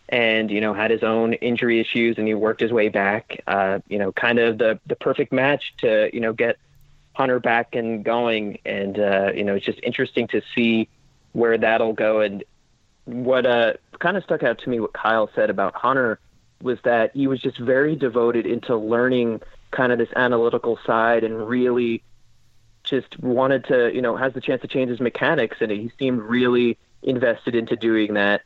and, 0.09 0.49
you 0.49 0.59
know, 0.59 0.73
had 0.73 0.89
his 0.89 1.03
own 1.03 1.33
injury 1.33 1.79
issues 1.79 2.17
and 2.17 2.27
he 2.27 2.33
worked 2.33 2.59
his 2.59 2.71
way 2.71 2.89
back, 2.89 3.43
uh, 3.45 3.77
you 3.87 3.99
know, 3.99 4.11
kind 4.11 4.39
of 4.39 4.57
the, 4.57 4.79
the 4.87 4.95
perfect 4.95 5.31
match 5.31 5.75
to, 5.77 6.09
you 6.11 6.19
know, 6.19 6.33
get 6.33 6.57
Hunter 7.13 7.39
back 7.39 7.75
and 7.75 8.03
going. 8.03 8.57
And, 8.65 8.97
uh, 8.97 9.31
you 9.35 9.43
know, 9.43 9.53
it's 9.53 9.65
just 9.67 9.79
interesting 9.83 10.27
to 10.29 10.41
see 10.55 10.89
where 11.33 11.55
that'll 11.55 11.93
go. 11.93 12.21
And 12.21 12.43
what, 13.05 13.45
uh, 13.45 13.73
kind 13.99 14.17
of 14.17 14.23
stuck 14.23 14.41
out 14.41 14.57
to 14.63 14.71
me, 14.71 14.79
what 14.79 14.93
Kyle 14.93 15.29
said 15.35 15.51
about 15.51 15.75
Hunter 15.75 16.19
was 16.63 16.79
that 16.83 17.11
he 17.13 17.27
was 17.27 17.39
just 17.39 17.59
very 17.59 17.95
devoted 17.95 18.47
into 18.47 18.75
learning 18.75 19.39
kind 19.69 19.91
of 19.91 19.99
this 19.99 20.09
analytical 20.15 20.79
side 20.83 21.23
and 21.23 21.47
really 21.47 22.01
just 22.89 23.19
wanted 23.19 23.65
to, 23.65 23.93
you 23.93 24.01
know, 24.01 24.15
has 24.15 24.33
the 24.33 24.41
chance 24.41 24.61
to 24.61 24.67
change 24.67 24.89
his 24.89 24.99
mechanics, 24.99 25.57
and 25.61 25.71
he 25.71 25.91
seemed 25.99 26.21
really 26.21 26.77
invested 27.03 27.55
into 27.55 27.75
doing 27.75 28.13
that. 28.15 28.41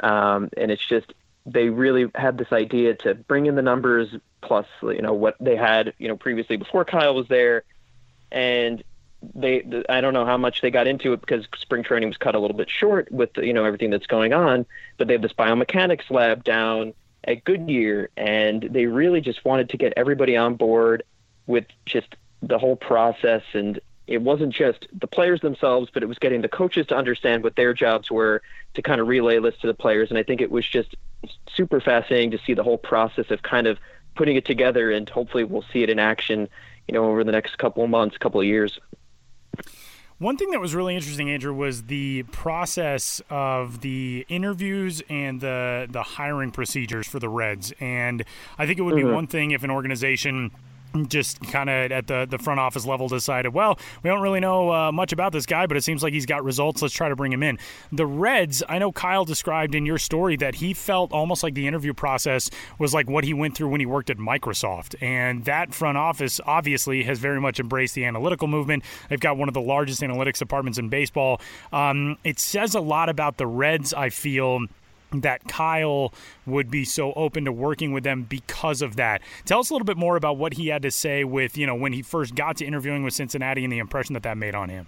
Um, 0.00 0.50
and 0.56 0.70
it's 0.70 0.84
just 0.84 1.14
they 1.46 1.68
really 1.68 2.10
had 2.14 2.38
this 2.38 2.52
idea 2.52 2.94
to 2.94 3.14
bring 3.14 3.46
in 3.46 3.54
the 3.54 3.62
numbers 3.62 4.08
plus, 4.40 4.66
you 4.82 5.02
know, 5.02 5.12
what 5.12 5.36
they 5.40 5.56
had, 5.56 5.94
you 5.98 6.08
know, 6.08 6.16
previously 6.16 6.56
before 6.56 6.84
Kyle 6.84 7.14
was 7.14 7.28
there, 7.28 7.64
and 8.32 8.82
they 9.34 9.60
the, 9.60 9.90
I 9.90 10.00
don't 10.00 10.14
know 10.14 10.26
how 10.26 10.36
much 10.36 10.60
they 10.60 10.70
got 10.70 10.86
into 10.86 11.12
it 11.12 11.20
because 11.20 11.46
spring 11.56 11.82
training 11.82 12.08
was 12.08 12.18
cut 12.18 12.34
a 12.34 12.38
little 12.38 12.56
bit 12.56 12.68
short 12.68 13.10
with 13.10 13.30
you 13.38 13.52
know 13.52 13.64
everything 13.64 13.90
that's 13.90 14.06
going 14.06 14.32
on, 14.32 14.66
but 14.98 15.08
they 15.08 15.14
have 15.14 15.22
this 15.22 15.32
biomechanics 15.32 16.10
lab 16.10 16.44
down 16.44 16.94
at 17.24 17.44
Goodyear, 17.44 18.10
and 18.16 18.62
they 18.62 18.86
really 18.86 19.20
just 19.20 19.44
wanted 19.44 19.70
to 19.70 19.76
get 19.76 19.94
everybody 19.96 20.36
on 20.36 20.56
board 20.56 21.04
with 21.46 21.64
just 21.86 22.16
the 22.48 22.58
whole 22.58 22.76
process 22.76 23.42
and 23.52 23.80
it 24.06 24.20
wasn't 24.20 24.52
just 24.52 24.86
the 24.92 25.06
players 25.06 25.40
themselves, 25.40 25.90
but 25.92 26.02
it 26.02 26.06
was 26.06 26.18
getting 26.18 26.42
the 26.42 26.48
coaches 26.48 26.86
to 26.88 26.96
understand 26.96 27.42
what 27.42 27.56
their 27.56 27.72
jobs 27.72 28.10
were 28.10 28.42
to 28.74 28.82
kind 28.82 29.00
of 29.00 29.08
relay 29.08 29.38
this 29.40 29.56
to 29.58 29.66
the 29.66 29.74
players. 29.74 30.10
And 30.10 30.18
I 30.18 30.22
think 30.22 30.40
it 30.40 30.50
was 30.50 30.66
just 30.66 30.94
super 31.50 31.80
fascinating 31.80 32.30
to 32.32 32.38
see 32.38 32.52
the 32.52 32.62
whole 32.62 32.76
process 32.76 33.30
of 33.30 33.42
kind 33.42 33.66
of 33.66 33.78
putting 34.14 34.36
it 34.36 34.44
together. 34.44 34.90
And 34.90 35.08
hopefully 35.08 35.44
we'll 35.44 35.64
see 35.72 35.82
it 35.82 35.88
in 35.88 35.98
action, 35.98 36.48
you 36.86 36.92
know, 36.92 37.06
over 37.06 37.24
the 37.24 37.32
next 37.32 37.56
couple 37.56 37.82
of 37.82 37.88
months, 37.88 38.18
couple 38.18 38.40
of 38.40 38.46
years. 38.46 38.78
One 40.18 40.36
thing 40.36 40.50
that 40.52 40.60
was 40.60 40.74
really 40.74 40.94
interesting, 40.94 41.30
Andrew, 41.30 41.52
was 41.52 41.84
the 41.84 42.22
process 42.24 43.20
of 43.30 43.80
the 43.80 44.24
interviews 44.28 45.02
and 45.08 45.40
the 45.40 45.88
the 45.90 46.02
hiring 46.02 46.52
procedures 46.52 47.08
for 47.08 47.18
the 47.18 47.28
Reds. 47.28 47.72
And 47.80 48.24
I 48.56 48.66
think 48.66 48.78
it 48.78 48.82
would 48.82 48.94
be 48.94 49.02
mm-hmm. 49.02 49.14
one 49.14 49.26
thing 49.26 49.50
if 49.50 49.64
an 49.64 49.70
organization 49.70 50.52
just 51.08 51.40
kind 51.42 51.68
of 51.68 51.92
at 51.92 52.06
the, 52.06 52.26
the 52.28 52.38
front 52.38 52.60
office 52.60 52.86
level 52.86 53.08
decided, 53.08 53.52
well, 53.52 53.78
we 54.02 54.10
don't 54.10 54.20
really 54.22 54.40
know 54.40 54.72
uh, 54.72 54.92
much 54.92 55.12
about 55.12 55.32
this 55.32 55.46
guy, 55.46 55.66
but 55.66 55.76
it 55.76 55.82
seems 55.82 56.02
like 56.02 56.12
he's 56.12 56.26
got 56.26 56.44
results. 56.44 56.82
Let's 56.82 56.94
try 56.94 57.08
to 57.08 57.16
bring 57.16 57.32
him 57.32 57.42
in. 57.42 57.58
The 57.92 58.06
Reds, 58.06 58.62
I 58.68 58.78
know 58.78 58.92
Kyle 58.92 59.24
described 59.24 59.74
in 59.74 59.86
your 59.86 59.98
story 59.98 60.36
that 60.36 60.56
he 60.56 60.74
felt 60.74 61.12
almost 61.12 61.42
like 61.42 61.54
the 61.54 61.66
interview 61.66 61.94
process 61.94 62.50
was 62.78 62.94
like 62.94 63.08
what 63.08 63.24
he 63.24 63.34
went 63.34 63.56
through 63.56 63.68
when 63.68 63.80
he 63.80 63.86
worked 63.86 64.10
at 64.10 64.18
Microsoft. 64.18 64.94
And 65.02 65.44
that 65.44 65.74
front 65.74 65.98
office 65.98 66.40
obviously 66.46 67.02
has 67.04 67.18
very 67.18 67.40
much 67.40 67.58
embraced 67.58 67.94
the 67.94 68.04
analytical 68.04 68.48
movement. 68.48 68.84
They've 69.08 69.20
got 69.20 69.36
one 69.36 69.48
of 69.48 69.54
the 69.54 69.60
largest 69.60 70.00
analytics 70.00 70.38
departments 70.38 70.78
in 70.78 70.88
baseball. 70.88 71.40
Um, 71.72 72.18
it 72.24 72.38
says 72.38 72.74
a 72.74 72.80
lot 72.80 73.08
about 73.08 73.36
the 73.36 73.46
Reds, 73.46 73.92
I 73.92 74.10
feel 74.10 74.66
that 75.22 75.46
Kyle 75.48 76.12
would 76.46 76.70
be 76.70 76.84
so 76.84 77.12
open 77.14 77.44
to 77.44 77.52
working 77.52 77.92
with 77.92 78.04
them 78.04 78.22
because 78.22 78.82
of 78.82 78.96
that. 78.96 79.22
Tell 79.44 79.60
us 79.60 79.70
a 79.70 79.74
little 79.74 79.86
bit 79.86 79.96
more 79.96 80.16
about 80.16 80.36
what 80.36 80.54
he 80.54 80.68
had 80.68 80.82
to 80.82 80.90
say 80.90 81.24
with, 81.24 81.56
you 81.56 81.66
know, 81.66 81.74
when 81.74 81.92
he 81.92 82.02
first 82.02 82.34
got 82.34 82.56
to 82.58 82.64
interviewing 82.64 83.02
with 83.02 83.14
Cincinnati 83.14 83.64
and 83.64 83.72
the 83.72 83.78
impression 83.78 84.14
that 84.14 84.22
that 84.22 84.36
made 84.36 84.54
on 84.54 84.68
him. 84.68 84.86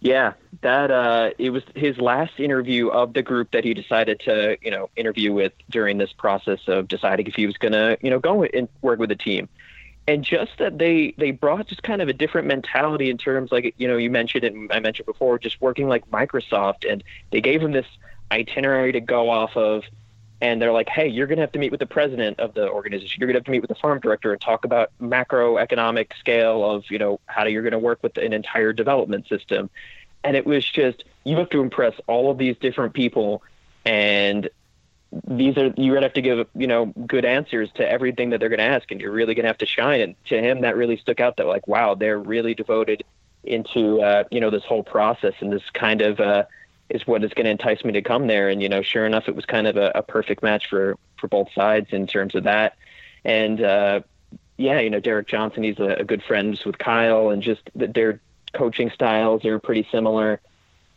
Yeah, 0.00 0.34
that 0.60 0.90
uh, 0.90 1.30
it 1.38 1.50
was 1.50 1.62
his 1.74 1.98
last 1.98 2.38
interview 2.38 2.88
of 2.88 3.14
the 3.14 3.22
group 3.22 3.50
that 3.52 3.64
he 3.64 3.72
decided 3.72 4.20
to, 4.20 4.58
you 4.60 4.70
know, 4.70 4.90
interview 4.94 5.32
with 5.32 5.52
during 5.70 5.98
this 5.98 6.12
process 6.12 6.60
of 6.66 6.86
deciding 6.86 7.26
if 7.26 7.34
he 7.34 7.46
was 7.46 7.56
going 7.56 7.72
to, 7.72 7.96
you 8.02 8.10
know, 8.10 8.18
go 8.18 8.44
and 8.44 8.68
work 8.82 8.98
with 8.98 9.08
the 9.08 9.16
team. 9.16 9.48
And 10.06 10.22
just 10.22 10.52
that 10.58 10.78
they 10.78 11.14
they 11.18 11.32
brought 11.32 11.66
just 11.66 11.82
kind 11.82 12.00
of 12.00 12.08
a 12.08 12.12
different 12.12 12.46
mentality 12.46 13.10
in 13.10 13.18
terms 13.18 13.50
like 13.50 13.74
you 13.76 13.88
know 13.88 13.96
you 13.96 14.08
mentioned 14.08 14.44
it 14.44 14.54
I 14.70 14.78
mentioned 14.78 15.06
before 15.06 15.36
just 15.40 15.60
working 15.60 15.88
like 15.88 16.08
Microsoft 16.10 16.88
and 16.88 17.02
they 17.32 17.40
gave 17.40 17.60
him 17.60 17.72
this 17.72 17.86
itinerary 18.30 18.92
to 18.92 19.00
go 19.00 19.30
off 19.30 19.56
of 19.56 19.84
and 20.40 20.60
they're 20.60 20.72
like, 20.72 20.88
hey, 20.88 21.08
you're 21.08 21.26
going 21.26 21.38
to 21.38 21.42
have 21.42 21.52
to 21.52 21.58
meet 21.58 21.70
with 21.70 21.80
the 21.80 21.86
president 21.86 22.40
of 22.40 22.52
the 22.52 22.68
organization. 22.68 23.20
You're 23.20 23.26
going 23.26 23.34
to 23.34 23.38
have 23.38 23.46
to 23.46 23.50
meet 23.50 23.62
with 23.62 23.68
the 23.68 23.76
farm 23.76 24.00
director 24.00 24.32
and 24.32 24.40
talk 24.40 24.64
about 24.66 24.90
macroeconomic 25.00 26.08
scale 26.18 26.68
of, 26.70 26.84
you 26.90 26.98
know, 26.98 27.20
how 27.26 27.46
you're 27.46 27.62
going 27.62 27.72
to 27.72 27.78
work 27.78 28.02
with 28.02 28.18
an 28.18 28.32
entire 28.34 28.74
development 28.74 29.26
system. 29.28 29.70
And 30.22 30.36
it 30.36 30.44
was 30.44 30.68
just, 30.68 31.04
you 31.24 31.36
have 31.36 31.48
to 31.50 31.60
impress 31.60 31.94
all 32.06 32.30
of 32.30 32.36
these 32.36 32.56
different 32.58 32.92
people. 32.92 33.42
And 33.86 34.50
these 35.26 35.56
are, 35.56 35.72
you're 35.76 35.94
going 35.94 36.02
to 36.02 36.08
have 36.08 36.12
to 36.14 36.22
give, 36.22 36.46
you 36.54 36.66
know, 36.66 36.86
good 37.06 37.24
answers 37.24 37.70
to 37.76 37.88
everything 37.88 38.30
that 38.30 38.40
they're 38.40 38.50
going 38.50 38.58
to 38.58 38.64
ask. 38.64 38.90
And 38.90 39.00
you're 39.00 39.12
really 39.12 39.34
going 39.34 39.44
to 39.44 39.48
have 39.48 39.58
to 39.58 39.66
shine. 39.66 40.02
And 40.02 40.14
to 40.26 40.38
him, 40.38 40.60
that 40.62 40.76
really 40.76 40.98
stuck 40.98 41.20
out 41.20 41.38
that, 41.38 41.46
like, 41.46 41.66
wow, 41.66 41.94
they're 41.94 42.18
really 42.18 42.54
devoted 42.54 43.04
into, 43.42 44.02
uh, 44.02 44.24
you 44.30 44.40
know, 44.40 44.50
this 44.50 44.64
whole 44.64 44.82
process 44.82 45.32
and 45.40 45.50
this 45.50 45.62
kind 45.72 46.02
of, 46.02 46.20
uh, 46.20 46.44
is 46.88 47.06
what 47.06 47.24
is 47.24 47.32
going 47.34 47.44
to 47.44 47.50
entice 47.50 47.84
me 47.84 47.92
to 47.92 48.02
come 48.02 48.26
there. 48.26 48.48
And 48.48 48.62
you 48.62 48.68
know, 48.68 48.82
sure 48.82 49.06
enough, 49.06 49.28
it 49.28 49.34
was 49.34 49.44
kind 49.44 49.66
of 49.66 49.76
a, 49.76 49.92
a 49.94 50.02
perfect 50.02 50.42
match 50.42 50.68
for 50.68 50.96
for 51.18 51.28
both 51.28 51.52
sides 51.52 51.88
in 51.92 52.06
terms 52.06 52.34
of 52.34 52.44
that. 52.44 52.76
And 53.24 53.60
uh, 53.60 54.00
yeah, 54.56 54.80
you 54.80 54.90
know, 54.90 55.00
Derek 55.00 55.28
Johnson, 55.28 55.62
he's 55.62 55.78
a, 55.78 55.96
a 56.00 56.04
good 56.04 56.22
friend 56.22 56.58
with 56.64 56.78
Kyle, 56.78 57.30
and 57.30 57.42
just 57.42 57.62
the, 57.74 57.86
their 57.88 58.20
coaching 58.52 58.90
styles 58.90 59.44
are 59.44 59.58
pretty 59.58 59.86
similar. 59.90 60.40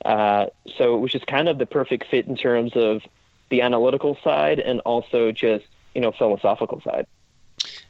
Uh, 0.05 0.46
so 0.77 0.96
it 0.96 1.00
was 1.00 1.12
just 1.12 1.27
kind 1.27 1.50
of 1.50 1.58
the 1.58 1.65
perfect 1.65 2.08
fit 2.10 2.27
in 2.27 2.38
terms 2.38 2.72
of 2.75 3.01
the 3.50 3.62
analytical 3.62 4.17
side 4.24 4.60
and 4.60 4.79
also 4.81 5.31
just 5.31 5.65
you 5.93 6.01
know 6.01 6.12
philosophical 6.12 6.81
side. 6.81 7.05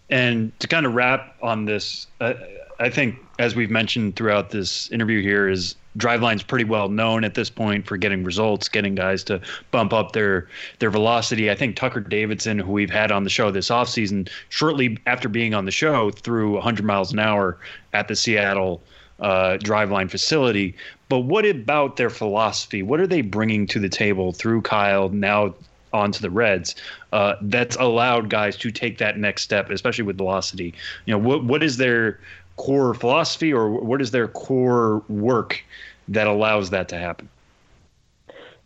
And 0.10 0.58
to 0.60 0.68
kind 0.68 0.86
of 0.88 0.96
wrap 0.96 1.36
on 1.42 1.66
this, 1.66 2.08
uh, 2.20 2.34
I 2.80 2.90
think 2.90 3.20
as 3.40 3.56
we've 3.56 3.70
mentioned 3.70 4.16
throughout 4.16 4.52
this 4.52 4.90
interview 4.92 5.22
here 5.22 5.50
is 5.50 5.76
Driveline's 5.98 6.44
pretty 6.44 6.64
well 6.64 6.88
known 6.88 7.24
at 7.24 7.34
this 7.34 7.50
point 7.50 7.86
for 7.86 7.98
getting 7.98 8.24
results, 8.24 8.70
getting 8.70 8.96
guys 8.96 9.24
to 9.26 9.42
bump 9.72 9.92
up 9.92 10.14
their 10.14 10.48
their 10.80 10.90
velocity. 10.90 11.52
I 11.52 11.56
think 11.56 11.76
Tucker 11.76 12.00
Davidson, 12.00 12.60
who 12.60 12.72
we've 12.72 12.90
had 12.90 13.12
on 13.12 13.24
the 13.24 13.30
show 13.30 13.52
this 13.52 13.70
offseason, 13.70 14.30
shortly 14.50 14.98
after 15.06 15.28
being 15.28 15.54
on 15.54 15.66
the 15.66 15.72
show, 15.72 16.12
threw 16.12 16.54
100 16.54 16.86
miles 16.86 17.12
an 17.12 17.20
hour 17.20 17.58
at 17.94 18.08
the 18.08 18.16
Seattle 18.16 18.82
uh, 19.20 19.58
Driveline 19.62 20.10
facility. 20.10 20.76
But 21.10 21.20
what 21.22 21.46
about 21.46 21.98
their 21.98 22.10
philosophy? 22.10 22.84
What 22.84 23.00
are 23.00 23.08
they 23.08 23.22
bringing 23.22 23.68
to 23.68 23.80
the 23.80 23.90
table 23.90 24.32
through 24.32 24.62
Kyle 24.62 25.10
now 25.10 25.56
onto 25.92 26.20
the 26.20 26.30
Reds 26.30 26.76
uh, 27.14 27.34
that's 27.42 27.76
allowed 27.78 28.30
guys 28.30 28.56
to 28.58 28.70
take 28.70 29.00
that 29.00 29.18
next 29.18 29.42
step, 29.42 29.70
especially 29.72 30.04
with 30.04 30.18
velocity? 30.18 30.74
You 31.06 31.14
know, 31.14 31.18
what 31.18 31.44
what 31.44 31.64
is 31.64 31.78
their 31.78 32.20
core 32.60 32.94
philosophy 32.94 33.54
or 33.54 33.70
what 33.70 34.02
is 34.02 34.12
their 34.12 34.28
core 34.28 35.02
work 35.08 35.64
that 36.10 36.28
allows 36.28 36.72
that 36.72 36.90
to 36.90 36.98
happen? 36.98 37.30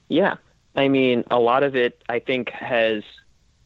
Yeah. 0.09 0.37
I 0.75 0.87
mean, 0.87 1.23
a 1.29 1.39
lot 1.39 1.61
of 1.61 1.75
it, 1.75 2.03
I 2.09 2.17
think, 2.17 2.49
has 2.49 3.03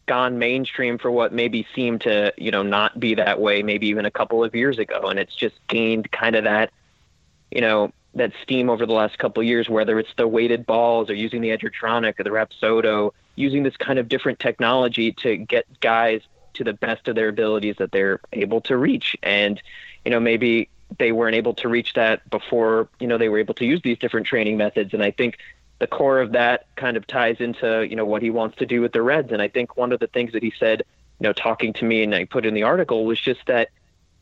gone 0.05 0.38
mainstream 0.38 0.98
for 0.98 1.10
what 1.12 1.31
maybe 1.31 1.65
seemed 1.74 2.01
to, 2.01 2.34
you 2.38 2.51
know, 2.51 2.62
not 2.62 3.00
be 3.00 3.15
that 3.15 3.39
way 3.39 3.63
maybe 3.63 3.88
even 3.88 4.05
a 4.05 4.12
couple 4.12 4.43
of 4.43 4.53
years 4.53 4.77
ago. 4.77 5.03
And 5.03 5.17
it's 5.17 5.34
just 5.34 5.55
gained 5.69 6.12
kind 6.12 6.36
of 6.36 6.43
that, 6.43 6.72
you 7.50 7.62
know, 7.62 7.93
that 8.13 8.34
steam 8.43 8.69
over 8.69 8.86
the 8.86 8.93
last 8.93 9.17
couple 9.19 9.39
of 9.39 9.48
years, 9.48 9.69
whether 9.69 9.98
it's 9.98 10.13
the 10.17 10.27
weighted 10.27 10.65
balls 10.65 11.10
or 11.10 11.13
using 11.13 11.39
the 11.39 11.50
Edgertronic 11.50 12.19
or 12.19 12.24
the 12.24 12.31
Rapsodo, 12.31 13.13
using 13.36 13.63
this 13.63 13.77
kind 13.77 13.98
of 13.98 14.10
different 14.10 14.39
technology 14.39 15.13
to 15.13 15.38
get 15.38 15.65
guys 15.79 16.22
to 16.55 16.65
the 16.65 16.74
best 16.74 17.07
of 17.07 17.15
their 17.15 17.29
abilities 17.29 17.75
that 17.77 17.93
they're 17.93 18.19
able 18.34 18.60
to 18.62 18.75
reach. 18.75 19.15
And, 19.24 19.62
you 20.07 20.11
know, 20.11 20.21
maybe 20.21 20.69
they 20.99 21.11
weren't 21.11 21.35
able 21.35 21.53
to 21.53 21.67
reach 21.67 21.91
that 21.95 22.29
before, 22.29 22.87
you 22.97 23.07
know, 23.07 23.17
they 23.17 23.27
were 23.27 23.39
able 23.39 23.53
to 23.55 23.65
use 23.65 23.81
these 23.81 23.97
different 23.97 24.25
training 24.25 24.55
methods. 24.55 24.93
And 24.93 25.03
I 25.03 25.11
think 25.11 25.37
the 25.79 25.87
core 25.87 26.21
of 26.21 26.31
that 26.31 26.65
kind 26.77 26.95
of 26.95 27.05
ties 27.05 27.41
into, 27.41 27.85
you 27.85 27.97
know, 27.97 28.05
what 28.05 28.21
he 28.21 28.29
wants 28.29 28.55
to 28.59 28.65
do 28.65 28.79
with 28.79 28.93
the 28.93 29.01
Reds. 29.01 29.33
And 29.33 29.41
I 29.41 29.49
think 29.49 29.75
one 29.75 29.91
of 29.91 29.99
the 29.99 30.07
things 30.07 30.31
that 30.31 30.43
he 30.43 30.53
said, 30.57 30.83
you 31.19 31.25
know, 31.25 31.33
talking 31.33 31.73
to 31.73 31.83
me 31.83 32.03
and 32.03 32.15
I 32.15 32.23
put 32.23 32.45
in 32.45 32.53
the 32.53 32.63
article 32.63 33.03
was 33.03 33.19
just 33.19 33.45
that 33.47 33.67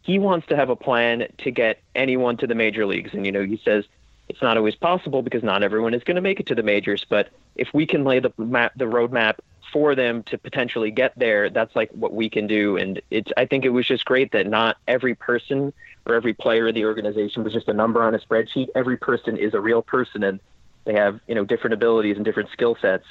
he 0.02 0.18
wants 0.18 0.48
to 0.48 0.56
have 0.56 0.72
a 0.72 0.76
plan 0.76 1.28
to 1.38 1.52
get 1.52 1.84
anyone 1.94 2.38
to 2.38 2.48
the 2.48 2.56
major 2.56 2.88
leagues. 2.88 3.14
And, 3.14 3.24
you 3.24 3.32
know, 3.32 3.44
he 3.44 3.62
says 3.64 3.86
it's 4.30 4.42
not 4.42 4.58
always 4.58 4.76
possible 4.76 5.22
because 5.22 5.44
not 5.44 5.64
everyone 5.64 5.94
is 5.94 6.04
going 6.04 6.16
to 6.16 6.22
make 6.22 6.40
it 6.40 6.48
to 6.48 6.56
the 6.56 6.64
majors. 6.64 7.06
But 7.08 7.30
if 7.56 7.74
we 7.74 7.86
can 7.86 8.04
lay 8.04 8.20
the 8.20 8.34
map, 8.38 8.74
the 8.76 8.86
roadmap 8.86 9.36
for 9.72 9.96
them 9.96 10.24
to 10.24 10.38
potentially 10.38 10.92
get 10.92 11.14
there, 11.18 11.50
that's 11.50 11.76
like 11.76 11.90
what 11.92 12.14
we 12.14 12.30
can 12.30 12.48
do. 12.48 12.78
And 12.78 13.02
it's 13.12 13.32
I 13.38 13.46
think 13.46 13.66
it 13.66 13.70
was 13.70 13.86
just 13.86 14.06
great 14.06 14.32
that 14.32 14.48
not 14.48 14.78
every 14.88 15.16
person 15.16 15.74
or 16.06 16.16
every 16.16 16.34
player 16.34 16.68
in 16.68 16.76
the 16.76 16.86
organization 16.86 17.44
was 17.44 17.54
just 17.54 17.68
a 17.68 17.74
number 17.74 18.02
on 18.04 18.16
a 18.16 18.20
spreadsheet. 18.20 18.70
Every 18.76 18.98
person 18.98 19.38
is 19.38 19.54
a 19.54 19.60
real 19.60 19.82
person 19.82 20.24
and 20.24 20.40
they 20.86 20.94
have, 20.94 21.20
you 21.28 21.36
know, 21.36 21.46
different 21.46 21.74
abilities 21.74 22.16
and 22.16 22.24
different 22.24 22.50
skill 22.52 22.78
sets. 22.80 23.06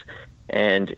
And 0.49 0.95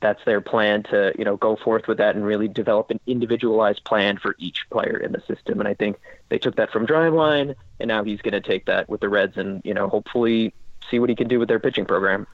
that's 0.00 0.24
their 0.24 0.40
plan 0.40 0.82
to, 0.84 1.12
you 1.18 1.24
know, 1.24 1.36
go 1.36 1.56
forth 1.56 1.86
with 1.86 1.98
that 1.98 2.16
and 2.16 2.24
really 2.24 2.48
develop 2.48 2.90
an 2.90 3.00
individualized 3.06 3.84
plan 3.84 4.18
for 4.18 4.34
each 4.38 4.64
player 4.70 4.96
in 4.96 5.12
the 5.12 5.20
system. 5.26 5.60
And 5.60 5.68
I 5.68 5.74
think 5.74 5.98
they 6.30 6.38
took 6.38 6.56
that 6.56 6.70
from 6.70 6.86
Driveline 6.86 7.54
and 7.78 7.88
now 7.88 8.02
he's 8.02 8.20
going 8.22 8.32
to 8.32 8.40
take 8.40 8.66
that 8.66 8.88
with 8.88 9.00
the 9.00 9.08
Reds 9.08 9.36
and, 9.36 9.60
you 9.64 9.74
know, 9.74 9.88
hopefully 9.88 10.54
see 10.90 10.98
what 10.98 11.10
he 11.10 11.16
can 11.16 11.28
do 11.28 11.38
with 11.38 11.48
their 11.48 11.60
pitching 11.60 11.84
program. 11.84 12.26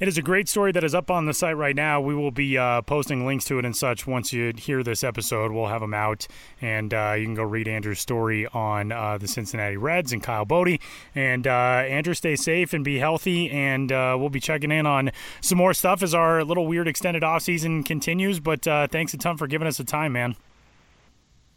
It 0.00 0.08
is 0.08 0.18
a 0.18 0.22
great 0.22 0.48
story 0.48 0.72
that 0.72 0.84
is 0.84 0.94
up 0.94 1.10
on 1.10 1.26
the 1.26 1.34
site 1.34 1.56
right 1.56 1.74
now. 1.74 2.00
We 2.00 2.14
will 2.14 2.30
be 2.30 2.58
uh, 2.58 2.82
posting 2.82 3.26
links 3.26 3.44
to 3.46 3.58
it 3.58 3.64
and 3.64 3.76
such 3.76 4.06
once 4.06 4.32
you 4.32 4.52
hear 4.56 4.82
this 4.82 5.04
episode. 5.04 5.52
We'll 5.52 5.68
have 5.68 5.80
them 5.80 5.94
out, 5.94 6.26
and 6.60 6.92
uh, 6.92 7.14
you 7.18 7.24
can 7.24 7.34
go 7.34 7.42
read 7.44 7.68
Andrew's 7.68 8.00
story 8.00 8.46
on 8.48 8.92
uh, 8.92 9.18
the 9.18 9.28
Cincinnati 9.28 9.76
Reds 9.76 10.12
and 10.12 10.22
Kyle 10.22 10.44
Boddy. 10.44 10.80
And 11.14 11.46
uh, 11.46 11.50
Andrew, 11.50 12.14
stay 12.14 12.36
safe 12.36 12.72
and 12.72 12.84
be 12.84 12.98
healthy, 12.98 13.50
and 13.50 13.90
uh, 13.92 14.16
we'll 14.18 14.30
be 14.30 14.40
checking 14.40 14.70
in 14.70 14.86
on 14.86 15.10
some 15.40 15.58
more 15.58 15.74
stuff 15.74 16.02
as 16.02 16.14
our 16.14 16.44
little 16.44 16.66
weird 16.66 16.88
extended 16.88 17.24
off 17.24 17.42
season 17.42 17.82
continues. 17.82 18.40
But 18.40 18.66
uh, 18.66 18.88
thanks 18.88 19.14
a 19.14 19.18
ton 19.18 19.36
for 19.36 19.46
giving 19.46 19.68
us 19.68 19.78
the 19.78 19.84
time, 19.84 20.12
man. 20.12 20.36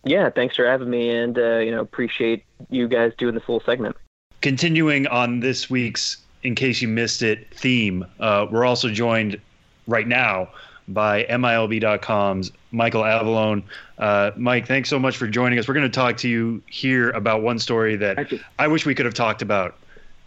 Yeah, 0.03 0.29
thanks 0.29 0.55
for 0.55 0.65
having 0.65 0.89
me, 0.89 1.09
and 1.09 1.35
you 1.35 1.71
know 1.71 1.81
appreciate 1.81 2.45
you 2.69 2.87
guys 2.87 3.13
doing 3.17 3.33
this 3.33 3.43
little 3.47 3.63
segment. 3.65 3.95
Continuing 4.41 5.07
on 5.07 5.39
this 5.39 5.69
week's 5.69 6.17
in 6.43 6.55
case 6.55 6.81
you 6.81 6.87
missed 6.87 7.21
it, 7.21 7.47
theme. 7.53 8.05
Uh, 8.19 8.47
we're 8.49 8.65
also 8.65 8.89
joined 8.89 9.39
right 9.87 10.07
now 10.07 10.49
by 10.87 11.25
MILB.com's 11.25 12.51
Michael 12.71 13.01
Avallone. 13.01 13.63
Uh, 13.97 14.31
Mike, 14.35 14.67
thanks 14.67 14.89
so 14.89 14.99
much 14.99 15.17
for 15.17 15.27
joining 15.27 15.59
us. 15.59 15.67
We're 15.67 15.73
going 15.73 15.89
to 15.89 15.95
talk 15.95 16.17
to 16.17 16.29
you 16.29 16.61
here 16.67 17.09
about 17.11 17.41
one 17.41 17.59
story 17.59 17.95
that 17.97 18.31
I 18.59 18.67
wish 18.67 18.85
we 18.85 18.95
could 18.95 19.05
have 19.05 19.15
talked 19.15 19.41
about 19.41 19.75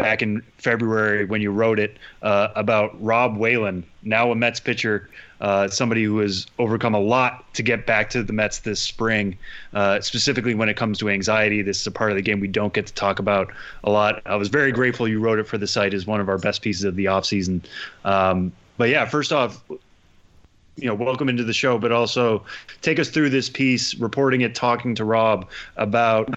back 0.01 0.23
in 0.23 0.43
February 0.59 1.25
when 1.25 1.41
you 1.41 1.51
wrote 1.51 1.79
it 1.79 1.97
uh, 2.23 2.49
about 2.55 3.01
Rob 3.03 3.37
Whalen, 3.37 3.85
now 4.03 4.31
a 4.31 4.35
Mets 4.35 4.61
pitcher, 4.61 5.09
uh, 5.41 5.69
somebody 5.69 6.05
who 6.05 6.19
has 6.19 6.47
overcome 6.59 6.95
a 6.95 7.01
lot 7.01 7.53
to 7.55 7.63
get 7.63 7.87
back 7.87 8.11
to 8.11 8.23
the 8.23 8.33
Mets 8.33 8.61
this 8.61 8.81
spring, 8.81 9.37
uh, 9.75 10.01
specifically 10.01 10.55
when 10.55 10.69
it 10.69 10.77
comes 10.77 10.99
to 10.99 11.09
anxiety. 11.09 11.63
This 11.63 11.81
is 11.81 11.87
a 11.87 11.91
part 11.91 12.11
of 12.11 12.17
the 12.17 12.23
game 12.23 12.41
we 12.41 12.49
don't 12.49 12.73
get 12.73 12.87
to 12.87 12.95
talk 12.95 13.19
about 13.19 13.53
a 13.85 13.91
lot. 13.91 14.23
I 14.27 14.37
was 14.37 14.49
very 14.49 14.73
grateful 14.73 15.07
you 15.07 15.21
wrote 15.21 15.39
it 15.39 15.47
for 15.47 15.59
the 15.59 15.67
site 15.67 15.95
as 15.95 16.07
one 16.07 16.21
of 16.21 16.29
our 16.29 16.39
best 16.39 16.63
pieces 16.63 16.85
of 16.85 16.97
the 16.97 17.07
offseason. 17.07 17.63
Um, 18.05 18.53
but 18.77 18.89
yeah, 18.89 19.05
first 19.05 19.33
off, 19.33 19.63
you 20.77 20.87
know, 20.87 20.95
welcome 20.95 21.29
into 21.29 21.45
the 21.45 21.53
show, 21.53 21.79
but 21.79 21.93
also 21.93 22.43
take 22.81 22.99
us 22.99 23.11
through 23.11 23.31
this 23.31 23.51
piece, 23.51 23.95
reporting 23.97 24.41
it, 24.41 24.55
talking 24.55 24.95
to 24.95 25.05
Rob 25.05 25.49
about 25.77 26.35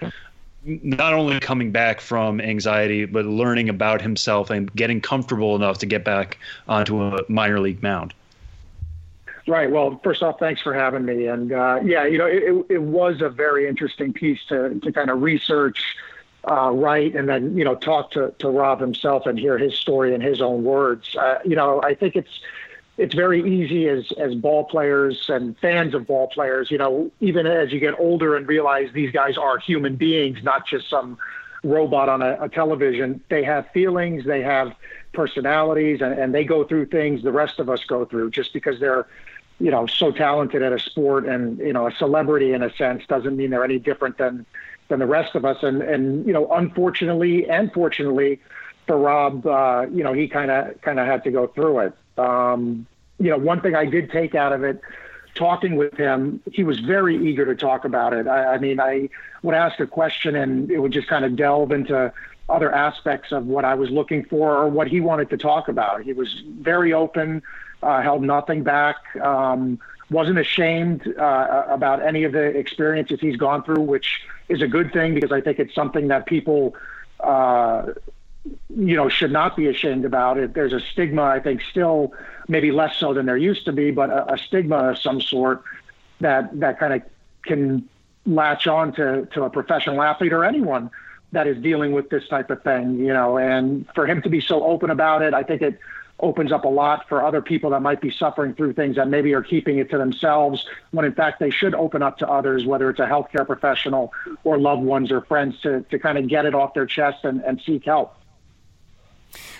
not 0.64 1.12
only 1.12 1.38
coming 1.40 1.70
back 1.70 2.00
from 2.00 2.40
anxiety, 2.40 3.04
but 3.04 3.24
learning 3.24 3.68
about 3.68 4.00
himself 4.00 4.50
and 4.50 4.72
getting 4.74 5.00
comfortable 5.00 5.54
enough 5.54 5.78
to 5.78 5.86
get 5.86 6.04
back 6.04 6.38
onto 6.68 7.02
a 7.02 7.20
minor 7.28 7.60
league 7.60 7.82
mound. 7.82 8.14
Right. 9.46 9.70
Well, 9.70 10.00
first 10.02 10.22
off, 10.22 10.38
thanks 10.38 10.62
for 10.62 10.72
having 10.72 11.04
me. 11.04 11.26
And 11.26 11.52
uh, 11.52 11.80
yeah, 11.84 12.06
you 12.06 12.16
know, 12.16 12.26
it, 12.26 12.66
it 12.70 12.82
was 12.82 13.20
a 13.20 13.28
very 13.28 13.68
interesting 13.68 14.12
piece 14.12 14.42
to, 14.46 14.80
to 14.80 14.92
kind 14.92 15.10
of 15.10 15.20
research, 15.20 15.96
uh, 16.50 16.70
write, 16.70 17.14
and 17.14 17.28
then, 17.28 17.54
you 17.56 17.64
know, 17.64 17.74
talk 17.74 18.10
to, 18.12 18.32
to 18.38 18.48
Rob 18.48 18.80
himself 18.80 19.26
and 19.26 19.38
hear 19.38 19.58
his 19.58 19.74
story 19.74 20.14
in 20.14 20.22
his 20.22 20.40
own 20.40 20.64
words. 20.64 21.14
Uh, 21.14 21.40
you 21.44 21.56
know, 21.56 21.82
I 21.82 21.94
think 21.94 22.16
it's, 22.16 22.40
it's 22.96 23.14
very 23.14 23.42
easy 23.42 23.88
as 23.88 24.12
as 24.18 24.34
ball 24.34 24.64
players 24.64 25.28
and 25.28 25.58
fans 25.58 25.94
of 25.94 26.06
ball 26.06 26.28
players, 26.28 26.70
you 26.70 26.78
know, 26.78 27.10
even 27.20 27.46
as 27.46 27.72
you 27.72 27.80
get 27.80 27.98
older 27.98 28.36
and 28.36 28.46
realize 28.46 28.90
these 28.92 29.10
guys 29.10 29.36
are 29.36 29.58
human 29.58 29.96
beings, 29.96 30.42
not 30.42 30.66
just 30.66 30.88
some 30.88 31.18
robot 31.64 32.08
on 32.08 32.22
a, 32.22 32.36
a 32.40 32.48
television. 32.48 33.20
They 33.28 33.42
have 33.42 33.68
feelings, 33.72 34.24
they 34.24 34.42
have 34.42 34.74
personalities, 35.12 36.02
and, 36.02 36.16
and 36.18 36.34
they 36.34 36.44
go 36.44 36.64
through 36.64 36.86
things 36.86 37.22
the 37.22 37.32
rest 37.32 37.58
of 37.58 37.68
us 37.68 37.84
go 37.84 38.04
through. 38.04 38.30
Just 38.30 38.52
because 38.52 38.78
they're, 38.78 39.06
you 39.58 39.72
know, 39.72 39.86
so 39.86 40.12
talented 40.12 40.62
at 40.62 40.72
a 40.72 40.78
sport 40.78 41.26
and 41.26 41.58
you 41.58 41.72
know 41.72 41.88
a 41.88 41.92
celebrity 41.92 42.52
in 42.52 42.62
a 42.62 42.72
sense 42.76 43.02
doesn't 43.08 43.36
mean 43.36 43.50
they're 43.50 43.64
any 43.64 43.80
different 43.80 44.18
than 44.18 44.46
than 44.86 45.00
the 45.00 45.06
rest 45.06 45.34
of 45.34 45.44
us. 45.44 45.64
And 45.64 45.82
and 45.82 46.24
you 46.26 46.32
know, 46.32 46.48
unfortunately 46.52 47.48
and 47.48 47.72
fortunately 47.72 48.40
for 48.86 48.98
Rob, 48.98 49.46
uh, 49.46 49.86
you 49.90 50.04
know, 50.04 50.12
he 50.12 50.28
kind 50.28 50.52
of 50.52 50.80
kind 50.82 51.00
of 51.00 51.06
had 51.06 51.24
to 51.24 51.32
go 51.32 51.48
through 51.48 51.80
it. 51.80 51.92
Um, 52.18 52.86
you 53.18 53.30
know, 53.30 53.38
one 53.38 53.60
thing 53.60 53.74
I 53.74 53.86
did 53.86 54.10
take 54.10 54.34
out 54.34 54.52
of 54.52 54.64
it, 54.64 54.80
talking 55.34 55.76
with 55.76 55.96
him, 55.96 56.40
he 56.52 56.64
was 56.64 56.80
very 56.80 57.16
eager 57.16 57.44
to 57.46 57.54
talk 57.54 57.84
about 57.84 58.12
it. 58.12 58.26
I, 58.26 58.54
I 58.54 58.58
mean, 58.58 58.80
I 58.80 59.08
would 59.42 59.54
ask 59.54 59.80
a 59.80 59.86
question 59.86 60.36
and 60.36 60.70
it 60.70 60.78
would 60.78 60.92
just 60.92 61.08
kind 61.08 61.24
of 61.24 61.36
delve 61.36 61.72
into 61.72 62.12
other 62.48 62.72
aspects 62.72 63.32
of 63.32 63.46
what 63.46 63.64
I 63.64 63.74
was 63.74 63.90
looking 63.90 64.24
for 64.24 64.56
or 64.56 64.68
what 64.68 64.88
he 64.88 65.00
wanted 65.00 65.30
to 65.30 65.36
talk 65.36 65.68
about. 65.68 66.02
He 66.02 66.12
was 66.12 66.42
very 66.60 66.92
open, 66.92 67.42
uh, 67.82 68.02
held 68.02 68.22
nothing 68.22 68.62
back, 68.62 68.96
um, 69.16 69.78
wasn't 70.10 70.38
ashamed 70.38 71.06
uh, 71.18 71.64
about 71.68 72.02
any 72.02 72.24
of 72.24 72.32
the 72.32 72.42
experiences 72.42 73.20
he's 73.20 73.36
gone 73.36 73.64
through, 73.64 73.82
which 73.82 74.20
is 74.48 74.60
a 74.60 74.68
good 74.68 74.92
thing 74.92 75.14
because 75.14 75.32
I 75.32 75.40
think 75.40 75.58
it's 75.58 75.74
something 75.74 76.08
that 76.08 76.26
people 76.26 76.76
uh, 77.20 77.92
you 78.44 78.96
know, 78.96 79.08
should 79.08 79.32
not 79.32 79.56
be 79.56 79.68
ashamed 79.68 80.04
about 80.04 80.38
it. 80.38 80.54
There's 80.54 80.72
a 80.72 80.80
stigma, 80.80 81.22
I 81.22 81.40
think, 81.40 81.62
still 81.62 82.12
maybe 82.48 82.72
less 82.72 82.96
so 82.96 83.14
than 83.14 83.26
there 83.26 83.36
used 83.36 83.64
to 83.64 83.72
be, 83.72 83.90
but 83.90 84.10
a, 84.10 84.34
a 84.34 84.38
stigma 84.38 84.90
of 84.90 84.98
some 84.98 85.20
sort 85.20 85.62
that 86.20 86.58
that 86.60 86.78
kind 86.78 86.94
of 86.94 87.02
can 87.42 87.88
latch 88.26 88.66
on 88.66 88.92
to, 88.94 89.26
to 89.32 89.44
a 89.44 89.50
professional 89.50 90.02
athlete 90.02 90.32
or 90.32 90.44
anyone 90.44 90.90
that 91.32 91.46
is 91.46 91.60
dealing 91.62 91.92
with 91.92 92.10
this 92.10 92.26
type 92.28 92.50
of 92.50 92.62
thing, 92.62 92.98
you 92.98 93.12
know, 93.12 93.38
and 93.38 93.86
for 93.94 94.06
him 94.06 94.22
to 94.22 94.28
be 94.28 94.40
so 94.40 94.62
open 94.64 94.90
about 94.90 95.20
it, 95.20 95.34
I 95.34 95.42
think 95.42 95.62
it 95.62 95.78
opens 96.20 96.52
up 96.52 96.64
a 96.64 96.68
lot 96.68 97.08
for 97.08 97.24
other 97.24 97.42
people 97.42 97.70
that 97.70 97.82
might 97.82 98.00
be 98.00 98.10
suffering 98.10 98.54
through 98.54 98.72
things 98.72 98.96
that 98.96 99.08
maybe 99.08 99.34
are 99.34 99.42
keeping 99.42 99.78
it 99.78 99.90
to 99.90 99.98
themselves 99.98 100.64
when 100.92 101.04
in 101.04 101.12
fact 101.12 101.40
they 101.40 101.50
should 101.50 101.74
open 101.74 102.02
up 102.02 102.18
to 102.18 102.28
others, 102.28 102.64
whether 102.64 102.88
it's 102.88 103.00
a 103.00 103.06
healthcare 103.06 103.44
professional 103.44 104.12
or 104.44 104.56
loved 104.56 104.82
ones 104.82 105.10
or 105.10 105.22
friends 105.22 105.60
to, 105.62 105.80
to 105.90 105.98
kind 105.98 106.16
of 106.16 106.28
get 106.28 106.46
it 106.46 106.54
off 106.54 106.72
their 106.72 106.86
chest 106.86 107.24
and, 107.24 107.40
and 107.42 107.60
seek 107.66 107.84
help. 107.84 108.16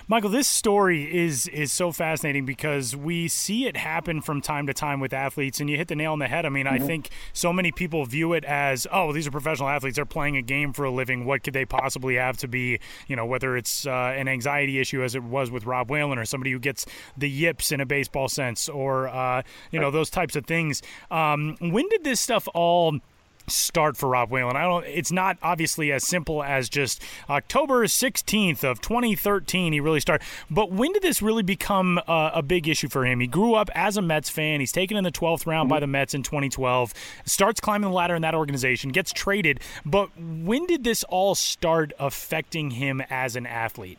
Michael, 0.06 0.28
this 0.28 0.46
story 0.46 1.14
is 1.14 1.48
is 1.48 1.72
so 1.72 1.90
fascinating 1.90 2.44
because 2.44 2.94
we 2.94 3.26
see 3.26 3.66
it 3.66 3.74
happen 3.74 4.20
from 4.20 4.42
time 4.42 4.66
to 4.66 4.74
time 4.74 5.00
with 5.00 5.14
athletes, 5.14 5.60
and 5.60 5.70
you 5.70 5.78
hit 5.78 5.88
the 5.88 5.96
nail 5.96 6.12
on 6.12 6.18
the 6.18 6.28
head. 6.28 6.44
I 6.44 6.50
mean, 6.50 6.66
mm-hmm. 6.66 6.82
I 6.82 6.86
think 6.86 7.08
so 7.32 7.54
many 7.54 7.72
people 7.72 8.04
view 8.04 8.34
it 8.34 8.44
as, 8.44 8.86
oh, 8.92 9.14
these 9.14 9.26
are 9.26 9.30
professional 9.30 9.70
athletes; 9.70 9.96
they're 9.96 10.04
playing 10.04 10.36
a 10.36 10.42
game 10.42 10.74
for 10.74 10.84
a 10.84 10.90
living. 10.90 11.24
What 11.24 11.42
could 11.42 11.54
they 11.54 11.64
possibly 11.64 12.16
have 12.16 12.36
to 12.38 12.48
be, 12.48 12.80
you 13.08 13.16
know, 13.16 13.24
whether 13.24 13.56
it's 13.56 13.86
uh, 13.86 14.12
an 14.14 14.28
anxiety 14.28 14.78
issue 14.78 15.02
as 15.02 15.14
it 15.14 15.22
was 15.22 15.50
with 15.50 15.64
Rob 15.64 15.90
Whalen, 15.90 16.18
or 16.18 16.26
somebody 16.26 16.50
who 16.50 16.58
gets 16.58 16.84
the 17.16 17.30
yips 17.30 17.72
in 17.72 17.80
a 17.80 17.86
baseball 17.86 18.28
sense, 18.28 18.68
or 18.68 19.08
uh, 19.08 19.40
you 19.70 19.80
know 19.80 19.90
those 19.90 20.10
types 20.10 20.36
of 20.36 20.44
things. 20.44 20.82
Um, 21.10 21.56
when 21.60 21.88
did 21.88 22.04
this 22.04 22.20
stuff 22.20 22.46
all? 22.52 22.98
Start 23.46 23.96
for 23.96 24.08
Rob 24.08 24.30
Whalen. 24.30 24.56
I 24.56 24.62
don't. 24.62 24.84
It's 24.86 25.12
not 25.12 25.38
obviously 25.42 25.92
as 25.92 26.06
simple 26.06 26.42
as 26.42 26.68
just 26.68 27.02
October 27.28 27.84
16th 27.84 28.64
of 28.64 28.80
2013. 28.80 29.72
He 29.72 29.80
really 29.80 30.00
started. 30.00 30.26
But 30.50 30.70
when 30.72 30.92
did 30.92 31.02
this 31.02 31.22
really 31.22 31.42
become 31.42 31.98
uh, 32.06 32.30
a 32.34 32.42
big 32.42 32.68
issue 32.68 32.88
for 32.88 33.04
him? 33.04 33.20
He 33.20 33.26
grew 33.26 33.54
up 33.54 33.70
as 33.74 33.96
a 33.96 34.02
Mets 34.02 34.30
fan. 34.30 34.60
He's 34.60 34.72
taken 34.72 34.96
in 34.96 35.04
the 35.04 35.12
12th 35.12 35.46
round 35.46 35.68
by 35.68 35.80
the 35.80 35.86
Mets 35.86 36.14
in 36.14 36.22
2012. 36.22 36.94
Starts 37.24 37.60
climbing 37.60 37.90
the 37.90 37.94
ladder 37.94 38.14
in 38.14 38.22
that 38.22 38.34
organization. 38.34 38.90
Gets 38.90 39.12
traded. 39.12 39.60
But 39.84 40.10
when 40.18 40.66
did 40.66 40.84
this 40.84 41.04
all 41.04 41.34
start 41.34 41.92
affecting 41.98 42.72
him 42.72 43.02
as 43.10 43.36
an 43.36 43.46
athlete? 43.46 43.98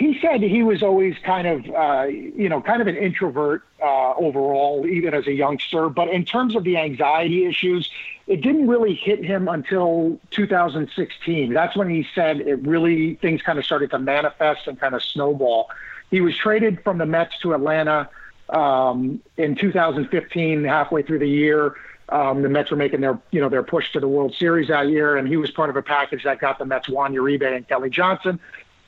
He 0.00 0.18
said 0.18 0.40
he 0.40 0.62
was 0.62 0.82
always 0.82 1.14
kind 1.22 1.46
of, 1.46 1.68
uh, 1.74 2.04
you 2.04 2.48
know, 2.48 2.62
kind 2.62 2.80
of 2.80 2.88
an 2.88 2.96
introvert 2.96 3.62
uh, 3.82 4.14
overall, 4.14 4.86
even 4.86 5.12
as 5.12 5.26
a 5.26 5.32
youngster. 5.32 5.90
But 5.90 6.08
in 6.08 6.24
terms 6.24 6.56
of 6.56 6.64
the 6.64 6.78
anxiety 6.78 7.44
issues, 7.44 7.90
it 8.26 8.40
didn't 8.40 8.66
really 8.66 8.94
hit 8.94 9.22
him 9.22 9.46
until 9.46 10.18
2016. 10.30 11.52
That's 11.52 11.76
when 11.76 11.90
he 11.90 12.06
said 12.14 12.40
it 12.40 12.66
really 12.66 13.16
things 13.16 13.42
kind 13.42 13.58
of 13.58 13.66
started 13.66 13.90
to 13.90 13.98
manifest 13.98 14.66
and 14.68 14.80
kind 14.80 14.94
of 14.94 15.02
snowball. 15.02 15.68
He 16.10 16.22
was 16.22 16.34
traded 16.34 16.82
from 16.82 16.96
the 16.96 17.04
Mets 17.04 17.38
to 17.40 17.52
Atlanta 17.52 18.08
um, 18.48 19.20
in 19.36 19.54
2015, 19.54 20.64
halfway 20.64 21.02
through 21.02 21.18
the 21.18 21.28
year. 21.28 21.74
Um, 22.08 22.40
the 22.40 22.48
Mets 22.48 22.70
were 22.70 22.78
making 22.78 23.02
their, 23.02 23.18
you 23.32 23.40
know, 23.42 23.50
their 23.50 23.62
push 23.62 23.92
to 23.92 24.00
the 24.00 24.08
World 24.08 24.34
Series 24.34 24.68
that 24.68 24.88
year, 24.88 25.18
and 25.18 25.28
he 25.28 25.36
was 25.36 25.50
part 25.50 25.68
of 25.68 25.76
a 25.76 25.82
package 25.82 26.24
that 26.24 26.40
got 26.40 26.58
the 26.58 26.64
Mets 26.64 26.88
Juan 26.88 27.12
Uribe 27.12 27.54
and 27.54 27.68
Kelly 27.68 27.90
Johnson. 27.90 28.40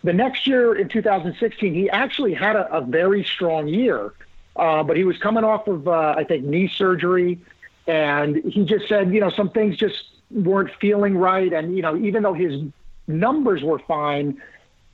The 0.04 0.12
next 0.12 0.46
year 0.46 0.74
in 0.74 0.88
2016, 0.88 1.74
he 1.74 1.88
actually 1.90 2.34
had 2.34 2.56
a, 2.56 2.72
a 2.72 2.80
very 2.80 3.24
strong 3.24 3.68
year, 3.68 4.12
uh, 4.56 4.82
but 4.82 4.96
he 4.96 5.04
was 5.04 5.16
coming 5.18 5.44
off 5.44 5.68
of, 5.68 5.86
uh, 5.86 6.14
I 6.16 6.24
think, 6.24 6.44
knee 6.44 6.68
surgery. 6.68 7.40
And 7.86 8.36
he 8.44 8.64
just 8.64 8.88
said, 8.88 9.12
you 9.12 9.20
know, 9.20 9.30
some 9.30 9.50
things 9.50 9.76
just 9.76 10.04
weren't 10.30 10.70
feeling 10.80 11.16
right. 11.16 11.52
And, 11.52 11.76
you 11.76 11.82
know, 11.82 11.96
even 11.96 12.22
though 12.22 12.34
his 12.34 12.62
numbers 13.06 13.62
were 13.62 13.78
fine, 13.80 14.40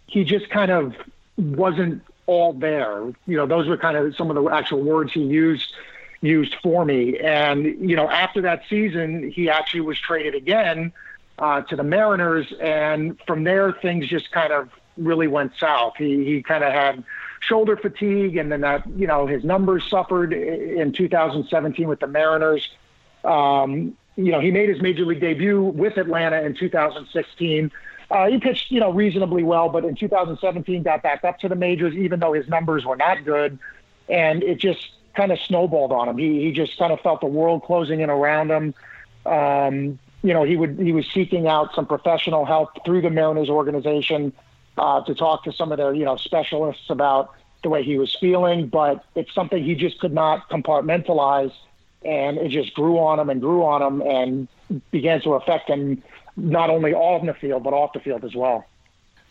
he 0.06 0.24
just 0.24 0.50
kind 0.50 0.70
of 0.70 0.94
wasn't 1.36 2.02
all 2.26 2.52
there. 2.52 3.12
You 3.26 3.36
know, 3.36 3.46
those 3.46 3.66
were 3.66 3.76
kind 3.76 3.96
of 3.96 4.14
some 4.16 4.30
of 4.30 4.36
the 4.36 4.50
actual 4.50 4.82
words 4.82 5.12
he 5.12 5.22
used 5.22 5.72
used 6.20 6.56
for 6.62 6.84
me. 6.84 7.18
And 7.18 7.64
you 7.88 7.96
know, 7.96 8.08
after 8.08 8.42
that 8.42 8.62
season, 8.68 9.30
he 9.30 9.48
actually 9.48 9.82
was 9.82 9.98
traded 9.98 10.34
again 10.34 10.92
uh, 11.38 11.62
to 11.62 11.76
the 11.76 11.84
Mariners, 11.84 12.52
and 12.60 13.18
from 13.26 13.44
there 13.44 13.72
things 13.72 14.08
just 14.08 14.30
kind 14.30 14.52
of 14.52 14.68
really 14.98 15.26
went 15.26 15.52
south. 15.58 15.94
He 15.96 16.24
he 16.24 16.42
kind 16.42 16.64
of 16.64 16.72
had 16.72 17.04
shoulder 17.40 17.76
fatigue, 17.76 18.36
and 18.36 18.50
then 18.50 18.60
that 18.62 18.84
you 18.96 19.06
know 19.06 19.26
his 19.26 19.44
numbers 19.44 19.88
suffered 19.88 20.32
in 20.32 20.92
2017 20.92 21.88
with 21.88 22.00
the 22.00 22.06
Mariners. 22.06 22.68
Um, 23.24 23.96
you 24.16 24.32
know 24.32 24.40
he 24.40 24.50
made 24.50 24.68
his 24.68 24.80
major 24.82 25.04
league 25.04 25.20
debut 25.20 25.62
with 25.62 25.96
Atlanta 25.96 26.42
in 26.42 26.54
2016. 26.54 27.70
Uh, 28.10 28.26
he 28.26 28.38
pitched 28.38 28.70
you 28.70 28.80
know 28.80 28.92
reasonably 28.92 29.42
well, 29.42 29.68
but 29.68 29.84
in 29.84 29.94
2017 29.94 30.82
got 30.82 31.02
back 31.02 31.24
up 31.24 31.38
to 31.40 31.48
the 31.48 31.56
majors, 31.56 31.94
even 31.94 32.20
though 32.20 32.32
his 32.32 32.48
numbers 32.48 32.84
were 32.84 32.96
not 32.96 33.24
good, 33.24 33.58
and 34.08 34.42
it 34.42 34.58
just 34.58 34.90
kind 35.14 35.32
of 35.32 35.38
snowballed 35.40 35.92
on 35.92 36.08
him. 36.08 36.18
He 36.18 36.42
he 36.42 36.52
just 36.52 36.78
kind 36.78 36.92
of 36.92 37.00
felt 37.00 37.20
the 37.20 37.26
world 37.26 37.62
closing 37.64 38.00
in 38.00 38.10
around 38.10 38.50
him. 38.50 38.74
Um, 39.26 39.98
you 40.22 40.32
know, 40.34 40.44
he 40.44 40.56
would 40.56 40.78
he 40.78 40.92
was 40.92 41.06
seeking 41.12 41.46
out 41.46 41.74
some 41.74 41.86
professional 41.86 42.44
help 42.44 42.84
through 42.84 43.02
the 43.02 43.10
Mariners 43.10 43.48
organization 43.48 44.32
uh, 44.78 45.02
to 45.04 45.14
talk 45.14 45.44
to 45.44 45.52
some 45.52 45.72
of 45.72 45.78
their 45.78 45.94
you 45.94 46.04
know 46.04 46.16
specialists 46.16 46.90
about 46.90 47.30
the 47.62 47.68
way 47.68 47.82
he 47.82 47.98
was 47.98 48.14
feeling, 48.14 48.68
but 48.68 49.04
it's 49.14 49.34
something 49.34 49.62
he 49.62 49.74
just 49.74 49.98
could 49.98 50.12
not 50.12 50.48
compartmentalize, 50.48 51.52
and 52.04 52.38
it 52.38 52.50
just 52.50 52.74
grew 52.74 52.98
on 52.98 53.18
him 53.18 53.30
and 53.30 53.40
grew 53.40 53.64
on 53.64 53.82
him 53.82 54.00
and 54.02 54.48
began 54.90 55.20
to 55.22 55.34
affect 55.34 55.68
him 55.68 56.02
not 56.36 56.70
only 56.70 56.94
on 56.94 57.26
the 57.26 57.34
field 57.34 57.64
but 57.64 57.72
off 57.72 57.92
the 57.92 58.00
field 58.00 58.24
as 58.24 58.34
well. 58.34 58.64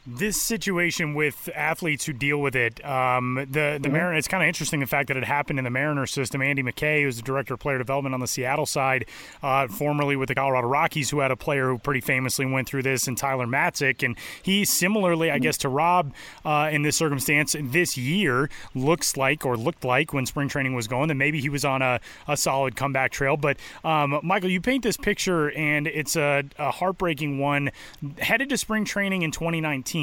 This 0.08 0.42
situation 0.42 1.14
with 1.14 1.50
athletes 1.54 2.06
who 2.06 2.14
deal 2.14 2.38
with 2.38 2.56
it, 2.56 2.84
um, 2.86 3.36
the 3.36 3.44
the 3.44 3.60
mm-hmm. 3.80 3.92
Mariners. 3.92 4.20
It's 4.20 4.28
kind 4.30 4.42
of 4.42 4.48
interesting 4.48 4.80
the 4.80 4.88
fact 4.88 5.10
that 5.10 5.18
it 5.18 5.26
happened 5.26 5.60
in 5.60 5.66
the 5.66 5.70
Mariner 5.70 6.06
system. 6.06 6.42
Andy 6.42 6.64
McKay, 6.64 7.04
who's 7.04 7.18
the 7.18 7.22
director 7.22 7.56
of 7.56 7.60
player 7.60 7.78
development 7.78 8.14
on 8.14 8.22
the 8.22 8.28
Seattle 8.28 8.66
side, 8.66 9.06
uh, 9.44 9.68
formerly 9.68 10.16
with 10.16 10.30
the 10.30 10.36
Colorado 10.36 10.68
Rockies, 10.68 11.10
who 11.10 11.20
had 11.20 11.30
a 11.30 11.36
player 11.36 11.68
who 11.68 11.78
pretty 11.78 12.00
famously 12.00 12.46
went 12.46 12.70
through 12.70 12.84
this, 12.84 13.06
and 13.06 13.18
Tyler 13.18 13.46
Matzek, 13.46 14.02
and 14.02 14.18
he 14.42 14.64
similarly, 14.64 15.30
I 15.30 15.36
mm-hmm. 15.36 15.44
guess, 15.44 15.58
to 15.60 15.70
Rob 15.70 16.14
uh, 16.46 16.70
in 16.72 16.84
this 16.84 16.96
circumstance 16.96 17.54
this 17.62 17.98
year 17.98 18.50
looks 18.74 19.18
like 19.18 19.46
or 19.46 19.58
looked 19.58 19.84
like 19.84 20.14
when 20.14 20.26
spring 20.26 20.48
training 20.48 20.74
was 20.74 20.88
going 20.88 21.10
that 21.10 21.16
maybe 21.16 21.42
he 21.42 21.50
was 21.50 21.66
on 21.66 21.82
a, 21.82 22.00
a 22.30 22.38
solid 22.38 22.78
comeback 22.78 23.12
trail. 23.12 23.36
But 23.36 23.58
um, 23.84 24.22
Michael, 24.24 24.50
you 24.50 24.62
paint 24.62 24.84
this 24.84 24.96
picture, 24.96 25.52
and 25.52 25.86
it's 25.86 26.16
a, 26.16 26.46
a 26.58 26.72
heartbreaking 26.72 27.40
one. 27.40 27.72
Headed 28.20 28.48
to 28.50 28.58
spring 28.58 28.86
training 28.86 29.24
in 29.24 29.32
2019. 29.32 29.97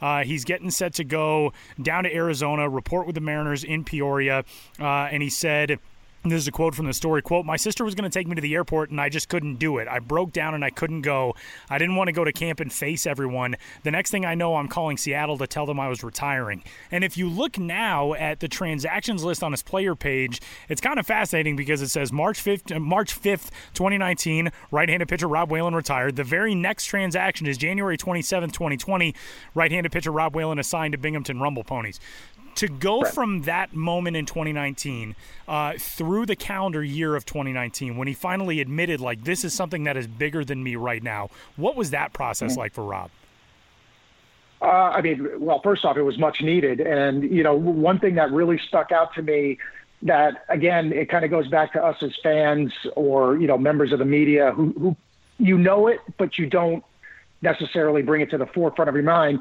Uh, 0.00 0.24
he's 0.24 0.44
getting 0.44 0.70
set 0.70 0.94
to 0.94 1.04
go 1.04 1.52
down 1.80 2.04
to 2.04 2.14
Arizona, 2.14 2.68
report 2.68 3.06
with 3.06 3.14
the 3.14 3.20
Mariners 3.20 3.64
in 3.64 3.84
Peoria, 3.84 4.44
uh, 4.80 4.84
and 4.84 5.22
he 5.22 5.30
said 5.30 5.78
this 6.24 6.42
is 6.42 6.48
a 6.48 6.52
quote 6.52 6.74
from 6.74 6.86
the 6.86 6.92
story. 6.92 7.22
Quote 7.22 7.46
my 7.46 7.56
sister 7.56 7.84
was 7.84 7.94
going 7.94 8.08
to 8.08 8.18
take 8.18 8.26
me 8.26 8.34
to 8.34 8.40
the 8.40 8.54
airport 8.54 8.90
and 8.90 9.00
i 9.00 9.08
just 9.08 9.28
couldn't 9.28 9.56
do 9.56 9.78
it. 9.78 9.86
I 9.88 10.00
broke 10.00 10.32
down 10.32 10.54
and 10.54 10.64
i 10.64 10.70
couldn't 10.70 11.02
go. 11.02 11.34
I 11.70 11.78
didn't 11.78 11.96
want 11.96 12.08
to 12.08 12.12
go 12.12 12.24
to 12.24 12.32
camp 12.32 12.60
and 12.60 12.72
face 12.72 13.06
everyone. 13.06 13.56
The 13.84 13.90
next 13.90 14.10
thing 14.10 14.24
i 14.24 14.34
know 14.34 14.56
i'm 14.56 14.68
calling 14.68 14.96
seattle 14.96 15.38
to 15.38 15.46
tell 15.46 15.66
them 15.66 15.78
i 15.78 15.88
was 15.88 16.02
retiring. 16.02 16.64
And 16.90 17.04
if 17.04 17.16
you 17.16 17.28
look 17.28 17.58
now 17.58 18.14
at 18.14 18.40
the 18.40 18.48
transactions 18.48 19.22
list 19.22 19.42
on 19.42 19.52
his 19.52 19.62
player 19.62 19.94
page 19.94 20.40
it's 20.68 20.80
kind 20.80 20.98
of 20.98 21.06
fascinating 21.06 21.56
because 21.56 21.82
it 21.82 21.88
says 21.88 22.12
march 22.12 22.42
5th 22.42 22.74
uh, 22.74 22.80
march 22.80 23.20
5th 23.20 23.50
2019 23.74 24.50
right-handed 24.70 25.08
pitcher 25.08 25.28
rob 25.28 25.50
whalen 25.50 25.74
retired. 25.74 26.16
The 26.16 26.24
very 26.24 26.54
next 26.54 26.86
transaction 26.86 27.46
is 27.46 27.56
january 27.56 27.96
27th 27.96 28.52
2020 28.52 29.14
right-handed 29.54 29.92
pitcher 29.92 30.10
rob 30.10 30.34
whalen 30.34 30.58
assigned 30.58 30.92
to 30.92 30.98
binghamton 30.98 31.40
rumble 31.40 31.64
ponies 31.64 32.00
to 32.58 32.66
go 32.66 33.02
right. 33.02 33.14
from 33.14 33.42
that 33.42 33.72
moment 33.72 34.16
in 34.16 34.26
2019 34.26 35.14
uh, 35.46 35.74
through 35.78 36.26
the 36.26 36.34
calendar 36.34 36.82
year 36.82 37.14
of 37.14 37.24
2019 37.24 37.96
when 37.96 38.08
he 38.08 38.14
finally 38.14 38.60
admitted 38.60 39.00
like 39.00 39.22
this 39.22 39.44
is 39.44 39.54
something 39.54 39.84
that 39.84 39.96
is 39.96 40.08
bigger 40.08 40.44
than 40.44 40.60
me 40.60 40.74
right 40.74 41.04
now 41.04 41.30
what 41.56 41.76
was 41.76 41.90
that 41.90 42.12
process 42.12 42.52
mm-hmm. 42.52 42.60
like 42.60 42.74
for 42.74 42.84
rob 42.84 43.10
uh, 44.60 44.64
I 44.64 45.02
mean, 45.02 45.28
well, 45.38 45.60
first 45.62 45.84
off, 45.84 45.96
it 45.96 46.02
was 46.02 46.18
much 46.18 46.40
needed. 46.40 46.80
And, 46.80 47.22
you 47.22 47.44
know, 47.44 47.54
one 47.54 48.00
thing 48.00 48.16
that 48.16 48.32
really 48.32 48.58
stuck 48.58 48.90
out 48.90 49.14
to 49.14 49.22
me 49.22 49.56
that, 50.02 50.44
again, 50.48 50.92
it 50.92 51.08
kind 51.08 51.24
of 51.24 51.30
goes 51.30 51.46
back 51.46 51.74
to 51.74 51.84
us 51.84 52.02
as 52.02 52.10
fans 52.24 52.72
or, 52.96 53.36
you 53.36 53.46
know, 53.46 53.56
members 53.56 53.92
of 53.92 54.00
the 54.00 54.04
media 54.04 54.50
who, 54.50 54.74
who 54.76 54.96
you 55.38 55.56
know 55.56 55.86
it, 55.86 56.00
but 56.16 56.38
you 56.38 56.46
don't 56.46 56.82
necessarily 57.40 58.02
bring 58.02 58.20
it 58.20 58.30
to 58.30 58.36
the 58.36 58.46
forefront 58.46 58.88
of 58.88 58.96
your 58.96 59.04
mind 59.04 59.40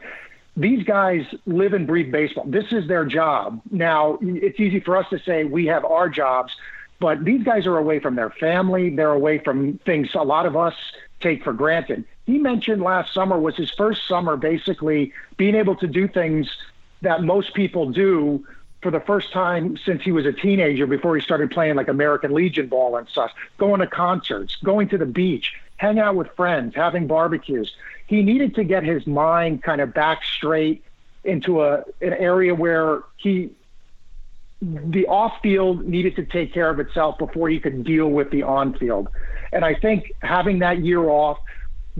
these 0.57 0.83
guys 0.83 1.23
live 1.45 1.73
and 1.73 1.85
breathe 1.85 2.11
baseball. 2.11 2.45
This 2.47 2.65
is 2.71 2.87
their 2.87 3.05
job. 3.05 3.61
Now, 3.69 4.17
it's 4.21 4.59
easy 4.59 4.79
for 4.79 4.97
us 4.97 5.07
to 5.11 5.19
say 5.19 5.43
we 5.43 5.67
have 5.67 5.85
our 5.85 6.09
jobs, 6.09 6.53
but 6.99 7.23
these 7.23 7.43
guys 7.43 7.67
are 7.67 7.77
away 7.77 7.99
from 7.99 8.15
their 8.15 8.31
family. 8.31 8.89
They're 8.89 9.11
away 9.11 9.37
from 9.37 9.77
things 9.85 10.09
a 10.15 10.23
lot 10.23 10.47
of 10.47 10.57
us 10.57 10.73
take 11.19 11.43
for 11.43 11.53
granted. 11.53 12.05
He 12.25 12.39
mentioned 12.39 12.81
last 12.81 13.13
summer 13.13 13.39
was 13.39 13.55
his 13.55 13.69
first 13.71 14.07
summer 14.07 14.35
basically 14.35 15.13
being 15.37 15.53
able 15.53 15.75
to 15.75 15.87
do 15.87 16.07
things 16.07 16.49
that 17.03 17.21
most 17.23 17.53
people 17.53 17.91
do 17.91 18.45
for 18.81 18.89
the 18.89 18.99
first 18.99 19.31
time 19.31 19.77
since 19.77 20.01
he 20.01 20.11
was 20.11 20.25
a 20.25 20.33
teenager 20.33 20.87
before 20.87 21.15
he 21.15 21.21
started 21.21 21.51
playing 21.51 21.75
like 21.75 21.87
American 21.87 22.33
Legion 22.33 22.67
ball 22.67 22.95
and 22.95 23.07
stuff, 23.07 23.31
going 23.57 23.79
to 23.79 23.87
concerts, 23.87 24.57
going 24.63 24.89
to 24.89 24.97
the 24.97 25.05
beach, 25.05 25.53
hang 25.77 25.99
out 25.99 26.15
with 26.15 26.27
friends, 26.35 26.73
having 26.75 27.05
barbecues 27.05 27.73
he 28.07 28.23
needed 28.23 28.55
to 28.55 28.63
get 28.63 28.83
his 28.83 29.05
mind 29.05 29.63
kind 29.63 29.81
of 29.81 29.93
back 29.93 30.23
straight 30.23 30.83
into 31.23 31.63
a 31.63 31.83
an 32.01 32.13
area 32.13 32.55
where 32.55 33.03
he 33.17 33.51
the 34.61 35.05
off 35.05 35.33
field 35.43 35.85
needed 35.85 36.15
to 36.15 36.25
take 36.25 36.53
care 36.53 36.69
of 36.69 36.79
itself 36.79 37.17
before 37.19 37.47
he 37.47 37.59
could 37.59 37.83
deal 37.83 38.07
with 38.07 38.31
the 38.31 38.41
on 38.41 38.73
field. 38.73 39.07
And 39.53 39.63
I 39.63 39.75
think 39.75 40.11
having 40.21 40.59
that 40.59 40.79
year 40.79 41.09
off, 41.09 41.37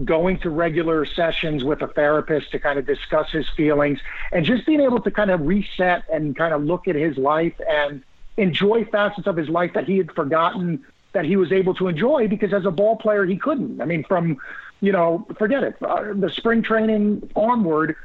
going 0.04 0.38
to 0.38 0.50
regular 0.50 1.04
sessions 1.04 1.64
with 1.64 1.82
a 1.82 1.88
therapist 1.88 2.52
to 2.52 2.58
kind 2.58 2.78
of 2.78 2.86
discuss 2.86 3.30
his 3.30 3.48
feelings 3.56 3.98
and 4.30 4.44
just 4.44 4.64
being 4.64 4.80
able 4.80 5.00
to 5.00 5.10
kind 5.10 5.30
of 5.30 5.40
reset 5.40 6.04
and 6.12 6.36
kind 6.36 6.54
of 6.54 6.62
look 6.62 6.86
at 6.86 6.94
his 6.94 7.16
life 7.18 7.54
and 7.68 8.02
enjoy 8.36 8.84
facets 8.84 9.26
of 9.26 9.36
his 9.36 9.48
life 9.48 9.72
that 9.74 9.86
he 9.86 9.98
had 9.98 10.12
forgotten 10.12 10.84
that 11.12 11.24
he 11.24 11.36
was 11.36 11.50
able 11.50 11.74
to 11.74 11.88
enjoy 11.88 12.28
because 12.28 12.52
as 12.52 12.64
a 12.64 12.70
ball 12.70 12.96
player 12.96 13.24
he 13.24 13.36
couldn't. 13.36 13.80
I 13.80 13.86
mean 13.86 14.04
from 14.04 14.38
you 14.80 14.92
know, 14.92 15.26
forget 15.38 15.62
it. 15.64 15.76
Uh, 15.82 16.12
the 16.14 16.30
spring 16.30 16.62
training 16.62 17.30
onward, 17.34 17.96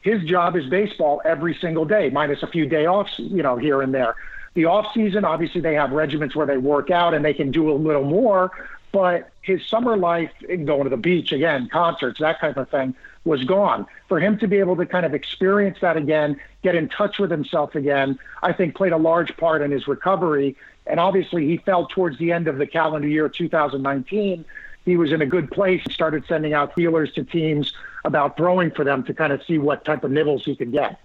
his 0.00 0.22
job 0.24 0.56
is 0.56 0.66
baseball 0.66 1.22
every 1.24 1.54
single 1.54 1.84
day, 1.84 2.10
minus 2.10 2.42
a 2.42 2.46
few 2.46 2.66
day 2.66 2.86
offs, 2.86 3.18
you 3.18 3.42
know, 3.42 3.56
here 3.56 3.82
and 3.82 3.94
there. 3.94 4.16
The 4.54 4.64
off 4.64 4.92
season, 4.94 5.24
obviously, 5.24 5.60
they 5.60 5.74
have 5.74 5.92
regiments 5.92 6.34
where 6.34 6.46
they 6.46 6.56
work 6.56 6.90
out 6.90 7.14
and 7.14 7.24
they 7.24 7.34
can 7.34 7.50
do 7.50 7.70
a 7.70 7.74
little 7.74 8.04
more. 8.04 8.50
But 8.90 9.30
his 9.42 9.64
summer 9.66 9.96
life, 9.96 10.30
going 10.40 10.84
to 10.84 10.88
the 10.88 10.96
beach 10.96 11.30
again, 11.32 11.68
concerts, 11.68 12.20
that 12.20 12.40
kind 12.40 12.56
of 12.56 12.68
thing, 12.70 12.94
was 13.24 13.44
gone. 13.44 13.86
For 14.08 14.18
him 14.18 14.38
to 14.38 14.48
be 14.48 14.56
able 14.56 14.76
to 14.76 14.86
kind 14.86 15.04
of 15.04 15.12
experience 15.12 15.78
that 15.82 15.96
again, 15.96 16.40
get 16.62 16.74
in 16.74 16.88
touch 16.88 17.18
with 17.18 17.30
himself 17.30 17.74
again, 17.74 18.18
I 18.42 18.52
think 18.52 18.74
played 18.74 18.92
a 18.92 18.96
large 18.96 19.36
part 19.36 19.60
in 19.60 19.70
his 19.70 19.86
recovery. 19.86 20.56
And 20.86 20.98
obviously, 20.98 21.46
he 21.46 21.58
fell 21.58 21.86
towards 21.86 22.18
the 22.18 22.32
end 22.32 22.48
of 22.48 22.56
the 22.56 22.66
calendar 22.66 23.08
year 23.08 23.28
2019 23.28 24.44
he 24.86 24.96
was 24.96 25.12
in 25.12 25.20
a 25.20 25.26
good 25.26 25.50
place. 25.50 25.82
He 25.84 25.92
started 25.92 26.24
sending 26.26 26.54
out 26.54 26.74
feelers 26.74 27.12
to 27.12 27.24
teams 27.24 27.74
about 28.04 28.36
throwing 28.36 28.70
for 28.70 28.84
them 28.84 29.02
to 29.04 29.12
kind 29.12 29.32
of 29.32 29.42
see 29.44 29.58
what 29.58 29.84
type 29.84 30.04
of 30.04 30.12
nibbles 30.12 30.44
he 30.44 30.56
could 30.56 30.72
get. 30.72 30.98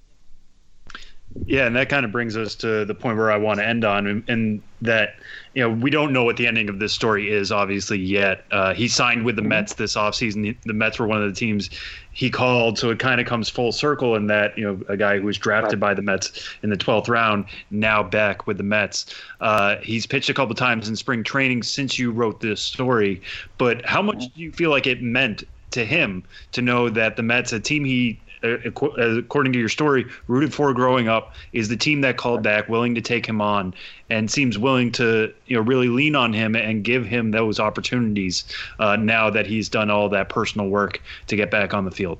Yeah, 1.46 1.66
and 1.66 1.76
that 1.76 1.90
kind 1.90 2.06
of 2.06 2.12
brings 2.12 2.36
us 2.36 2.56
to 2.56 2.86
the 2.86 2.94
point 2.94 3.18
where 3.18 3.32
I 3.32 3.38
want 3.38 3.60
to 3.60 3.66
end 3.66 3.86
on, 3.86 4.24
and, 4.28 4.62
that 4.84 5.14
you 5.54 5.62
know 5.62 5.70
we 5.70 5.92
don't 5.92 6.12
know 6.12 6.24
what 6.24 6.38
the 6.38 6.48
ending 6.48 6.68
of 6.68 6.80
this 6.80 6.92
story 6.92 7.32
is 7.32 7.52
obviously 7.52 8.00
yet. 8.00 8.46
Uh, 8.50 8.74
he 8.74 8.88
signed 8.88 9.24
with 9.26 9.36
the 9.36 9.44
mm-hmm. 9.44 9.50
Mets 9.50 9.76
this 9.76 9.96
offseason. 9.96 10.58
The 10.64 10.74
Mets 10.74 10.98
were 10.98 11.06
one 11.06 11.22
of 11.22 11.30
the 11.30 11.40
teams 11.40 11.70
he 12.14 12.32
called, 12.32 12.80
so 12.80 12.90
it 12.90 12.98
kind 12.98 13.22
of 13.22 13.28
comes 13.28 13.48
full 13.48 13.72
circle 13.72 14.16
in 14.16 14.26
that 14.28 14.58
you 14.58 14.64
know 14.64 14.82
a 14.90 14.98
guy 14.98 15.20
who 15.20 15.26
was 15.26 15.38
drafted 15.38 15.80
by 15.80 15.94
the 15.94 16.02
Mets 16.02 16.50
in 16.64 16.72
the 16.72 16.78
12th 16.78 17.10
round 17.10 17.46
now 17.70 18.02
back 18.02 18.48
with 18.48 18.58
the 18.58 18.64
Mets. 18.64 19.06
Uh, 19.40 19.76
he's 19.84 20.08
pitched 20.08 20.30
a 20.30 20.34
couple 20.34 20.56
times 20.56 20.90
in 20.90 20.96
spring 20.96 21.24
training 21.24 21.62
since 21.62 22.00
you 22.00 22.12
wrote 22.12 22.42
this 22.42 22.60
story, 22.60 23.22
but 23.60 23.86
how 23.86 24.02
much 24.02 24.34
do 24.34 24.42
you 24.42 24.52
feel 24.52 24.72
like 24.72 24.88
it 24.88 25.04
meant 25.04 25.44
to 25.72 25.86
him 25.86 26.24
to 26.54 26.62
know 26.62 26.90
that 26.90 27.18
the 27.18 27.24
Mets, 27.24 27.54
a 27.54 27.60
team 27.60 27.86
he 27.86 28.20
according 28.44 29.54
to 29.54 29.60
your 29.60 29.70
story, 29.70 30.06
rooted 30.28 30.54
for 30.54 30.74
growing 30.74 31.08
up, 31.08 31.36
is 31.54 31.70
the 31.70 31.78
team 31.78 32.02
that 32.02 32.18
called 32.18 32.42
back, 32.42 32.68
willing 32.70 32.96
to 32.96 33.02
take 33.02 33.26
him 33.26 33.42
on, 33.42 33.74
and 34.10 34.30
seems 34.30 34.58
willing 34.58 34.92
to 34.94 35.34
you 35.46 35.56
know 35.56 35.62
really 35.62 35.88
lean 35.88 36.16
on 36.16 36.34
him 36.34 36.56
and 36.56 36.84
give 36.84 37.06
him 37.06 37.32
those 37.32 37.60
opportunities 37.60 38.44
uh, 38.80 38.96
now 38.96 39.30
that 39.30 39.46
he's 39.46 39.70
done 39.70 39.90
all 39.90 40.10
that 40.10 40.30
personal 40.30 40.68
work 40.68 41.02
to 41.28 41.36
get 41.36 41.52
back 41.52 41.74
on 41.74 41.86
the 41.86 41.92
field. 41.92 42.18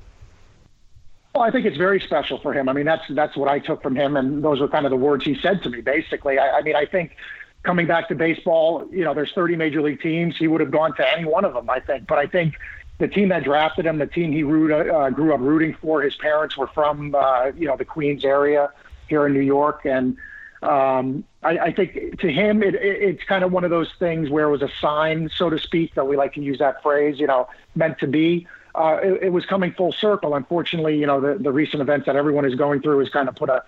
Well, 1.34 1.44
I 1.44 1.50
think 1.50 1.64
it's 1.64 1.78
very 1.78 2.00
special 2.00 2.38
for 2.38 2.52
him. 2.52 2.68
I 2.68 2.72
mean, 2.74 2.84
that's 2.84 3.04
that's 3.10 3.36
what 3.36 3.48
I 3.48 3.58
took 3.58 3.82
from 3.82 3.96
him, 3.96 4.16
and 4.16 4.44
those 4.44 4.60
were 4.60 4.68
kind 4.68 4.84
of 4.84 4.90
the 4.90 4.96
words 4.96 5.24
he 5.24 5.38
said 5.40 5.62
to 5.62 5.70
me. 5.70 5.80
Basically, 5.80 6.38
I, 6.38 6.58
I 6.58 6.62
mean, 6.62 6.76
I 6.76 6.84
think 6.84 7.16
coming 7.62 7.86
back 7.86 8.08
to 8.08 8.14
baseball, 8.14 8.86
you 8.90 9.04
know, 9.04 9.14
there's 9.14 9.32
30 9.32 9.56
major 9.56 9.80
league 9.80 10.00
teams. 10.00 10.36
He 10.36 10.48
would 10.48 10.60
have 10.60 10.70
gone 10.70 10.94
to 10.96 11.12
any 11.12 11.24
one 11.24 11.44
of 11.44 11.54
them, 11.54 11.70
I 11.70 11.80
think. 11.80 12.06
But 12.06 12.18
I 12.18 12.26
think 12.26 12.54
the 13.02 13.08
team 13.08 13.30
that 13.30 13.42
drafted 13.42 13.84
him, 13.84 13.98
the 13.98 14.06
team 14.06 14.30
he 14.30 14.44
root, 14.44 14.70
uh, 14.70 15.10
grew 15.10 15.34
up 15.34 15.40
rooting 15.40 15.74
for. 15.74 16.02
His 16.02 16.14
parents 16.14 16.56
were 16.56 16.68
from 16.68 17.16
uh, 17.16 17.46
you 17.46 17.66
know 17.66 17.76
the 17.76 17.84
Queens 17.84 18.24
area 18.24 18.70
here 19.08 19.26
in 19.26 19.32
New 19.32 19.40
York, 19.40 19.84
and 19.84 20.16
um, 20.62 21.24
I, 21.42 21.58
I 21.58 21.72
think 21.72 22.20
to 22.20 22.32
him 22.32 22.62
it, 22.62 22.76
it, 22.76 23.02
it's 23.02 23.24
kind 23.24 23.42
of 23.42 23.50
one 23.50 23.64
of 23.64 23.70
those 23.70 23.90
things 23.98 24.30
where 24.30 24.44
it 24.44 24.52
was 24.52 24.62
a 24.62 24.70
sign, 24.80 25.28
so 25.34 25.50
to 25.50 25.58
speak, 25.58 25.96
that 25.96 26.06
we 26.06 26.16
like 26.16 26.34
to 26.34 26.40
use 26.40 26.60
that 26.60 26.80
phrase, 26.80 27.18
you 27.18 27.26
know, 27.26 27.48
meant 27.74 27.98
to 27.98 28.06
be. 28.06 28.46
Uh, 28.76 29.00
it, 29.02 29.24
it 29.24 29.32
was 29.32 29.44
coming 29.46 29.72
full 29.72 29.90
circle. 29.90 30.36
Unfortunately, 30.36 30.96
you 30.96 31.06
know, 31.06 31.20
the, 31.20 31.42
the 31.42 31.50
recent 31.50 31.82
events 31.82 32.06
that 32.06 32.14
everyone 32.14 32.44
is 32.44 32.54
going 32.54 32.82
through 32.82 33.00
has 33.00 33.08
kind 33.08 33.28
of 33.28 33.34
put 33.34 33.50
a 33.50 33.64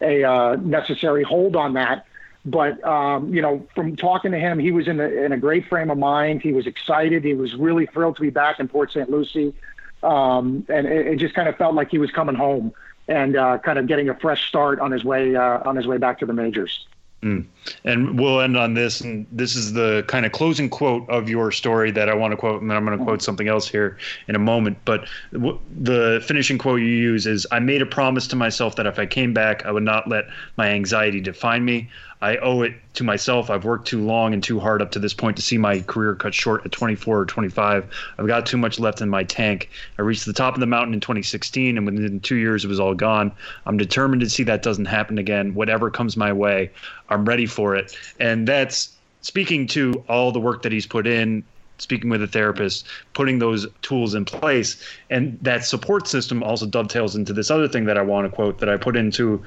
a 0.00 0.24
uh, 0.24 0.56
necessary 0.56 1.24
hold 1.24 1.56
on 1.56 1.74
that. 1.74 2.06
But 2.44 2.82
um, 2.84 3.34
you 3.34 3.42
know, 3.42 3.66
from 3.74 3.96
talking 3.96 4.32
to 4.32 4.38
him, 4.38 4.58
he 4.58 4.70
was 4.70 4.88
in 4.88 5.00
a, 5.00 5.08
in 5.08 5.32
a 5.32 5.36
great 5.36 5.66
frame 5.66 5.90
of 5.90 5.98
mind. 5.98 6.40
He 6.40 6.52
was 6.52 6.66
excited. 6.66 7.24
He 7.24 7.34
was 7.34 7.54
really 7.54 7.86
thrilled 7.86 8.16
to 8.16 8.22
be 8.22 8.30
back 8.30 8.60
in 8.60 8.68
Port 8.68 8.92
St. 8.92 9.10
Lucie, 9.10 9.54
um, 10.02 10.64
and 10.68 10.86
it, 10.86 11.06
it, 11.06 11.16
just 11.16 11.34
kind 11.34 11.48
of 11.48 11.56
felt 11.56 11.74
like 11.74 11.90
he 11.90 11.98
was 11.98 12.10
coming 12.10 12.36
home 12.36 12.72
and 13.08 13.36
uh, 13.36 13.58
kind 13.58 13.78
of 13.78 13.86
getting 13.86 14.08
a 14.08 14.14
fresh 14.14 14.48
start 14.48 14.80
on 14.80 14.92
his 14.92 15.04
way 15.04 15.34
uh, 15.34 15.68
on 15.68 15.76
his 15.76 15.86
way 15.86 15.98
back 15.98 16.18
to 16.20 16.26
the 16.26 16.32
majors. 16.32 16.86
Mm. 17.22 17.46
And 17.84 18.18
we'll 18.18 18.40
end 18.40 18.56
on 18.56 18.74
this. 18.74 19.00
And 19.00 19.26
this 19.32 19.56
is 19.56 19.72
the 19.72 20.04
kind 20.06 20.24
of 20.24 20.30
closing 20.30 20.70
quote 20.70 21.08
of 21.10 21.28
your 21.28 21.50
story 21.50 21.90
that 21.90 22.08
I 22.08 22.14
want 22.14 22.30
to 22.30 22.36
quote. 22.36 22.62
And 22.62 22.70
then 22.70 22.76
I'm 22.76 22.84
going 22.84 22.96
to 22.96 23.04
quote 23.04 23.22
something 23.22 23.48
else 23.48 23.66
here 23.66 23.98
in 24.28 24.36
a 24.36 24.38
moment. 24.38 24.78
But 24.84 25.08
w- 25.32 25.58
the 25.80 26.22
finishing 26.26 26.58
quote 26.58 26.80
you 26.80 26.86
use 26.86 27.26
is 27.26 27.46
I 27.50 27.58
made 27.58 27.82
a 27.82 27.86
promise 27.86 28.28
to 28.28 28.36
myself 28.36 28.76
that 28.76 28.86
if 28.86 29.00
I 29.00 29.06
came 29.06 29.34
back, 29.34 29.66
I 29.66 29.72
would 29.72 29.82
not 29.82 30.08
let 30.08 30.26
my 30.56 30.68
anxiety 30.68 31.20
define 31.20 31.64
me. 31.64 31.90
I 32.20 32.36
owe 32.38 32.62
it 32.62 32.74
to 32.94 33.04
myself. 33.04 33.48
I've 33.48 33.64
worked 33.64 33.86
too 33.86 34.04
long 34.04 34.34
and 34.34 34.42
too 34.42 34.58
hard 34.58 34.82
up 34.82 34.90
to 34.92 34.98
this 34.98 35.14
point 35.14 35.36
to 35.36 35.42
see 35.42 35.56
my 35.56 35.80
career 35.82 36.14
cut 36.14 36.34
short 36.34 36.64
at 36.66 36.72
24 36.72 37.20
or 37.20 37.26
25. 37.26 37.86
I've 38.18 38.26
got 38.26 38.46
too 38.46 38.56
much 38.56 38.80
left 38.80 39.00
in 39.00 39.08
my 39.08 39.24
tank. 39.24 39.70
I 39.98 40.02
reached 40.02 40.26
the 40.26 40.32
top 40.32 40.54
of 40.54 40.60
the 40.60 40.66
mountain 40.66 40.94
in 40.94 41.00
2016, 41.00 41.76
and 41.76 41.86
within 41.86 42.20
two 42.20 42.36
years, 42.36 42.64
it 42.64 42.68
was 42.68 42.80
all 42.80 42.94
gone. 42.94 43.32
I'm 43.66 43.76
determined 43.76 44.20
to 44.22 44.30
see 44.30 44.42
that 44.44 44.62
doesn't 44.62 44.86
happen 44.86 45.18
again. 45.18 45.54
Whatever 45.54 45.90
comes 45.90 46.16
my 46.16 46.32
way, 46.32 46.70
I'm 47.08 47.24
ready 47.24 47.46
for 47.46 47.76
it. 47.76 47.96
And 48.18 48.48
that's 48.48 48.96
speaking 49.22 49.66
to 49.68 50.04
all 50.08 50.32
the 50.32 50.40
work 50.40 50.62
that 50.62 50.72
he's 50.72 50.86
put 50.86 51.06
in 51.06 51.44
speaking 51.78 52.10
with 52.10 52.22
a 52.22 52.26
therapist, 52.26 52.86
putting 53.14 53.38
those 53.38 53.66
tools 53.82 54.14
in 54.14 54.24
place. 54.24 54.82
And 55.10 55.38
that 55.42 55.64
support 55.64 56.08
system 56.08 56.42
also 56.42 56.66
dovetails 56.66 57.16
into 57.16 57.32
this 57.32 57.50
other 57.50 57.68
thing 57.68 57.84
that 57.84 57.96
I 57.96 58.02
want 58.02 58.28
to 58.28 58.34
quote 58.34 58.58
that 58.58 58.68
I 58.68 58.76
put 58.76 58.96
into 58.96 59.44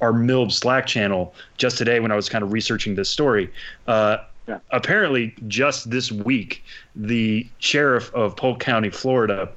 our 0.00 0.12
MILB 0.12 0.52
Slack 0.52 0.86
channel 0.86 1.34
just 1.56 1.78
today 1.78 2.00
when 2.00 2.12
I 2.12 2.16
was 2.16 2.28
kind 2.28 2.42
of 2.42 2.52
researching 2.52 2.94
this 2.94 3.08
story. 3.10 3.50
Uh, 3.86 4.18
yeah. 4.48 4.58
Apparently, 4.70 5.34
just 5.46 5.90
this 5.90 6.10
week, 6.10 6.64
the 6.96 7.46
sheriff 7.58 8.12
of 8.12 8.36
Polk 8.36 8.58
County, 8.58 8.90
Florida, 8.90 9.48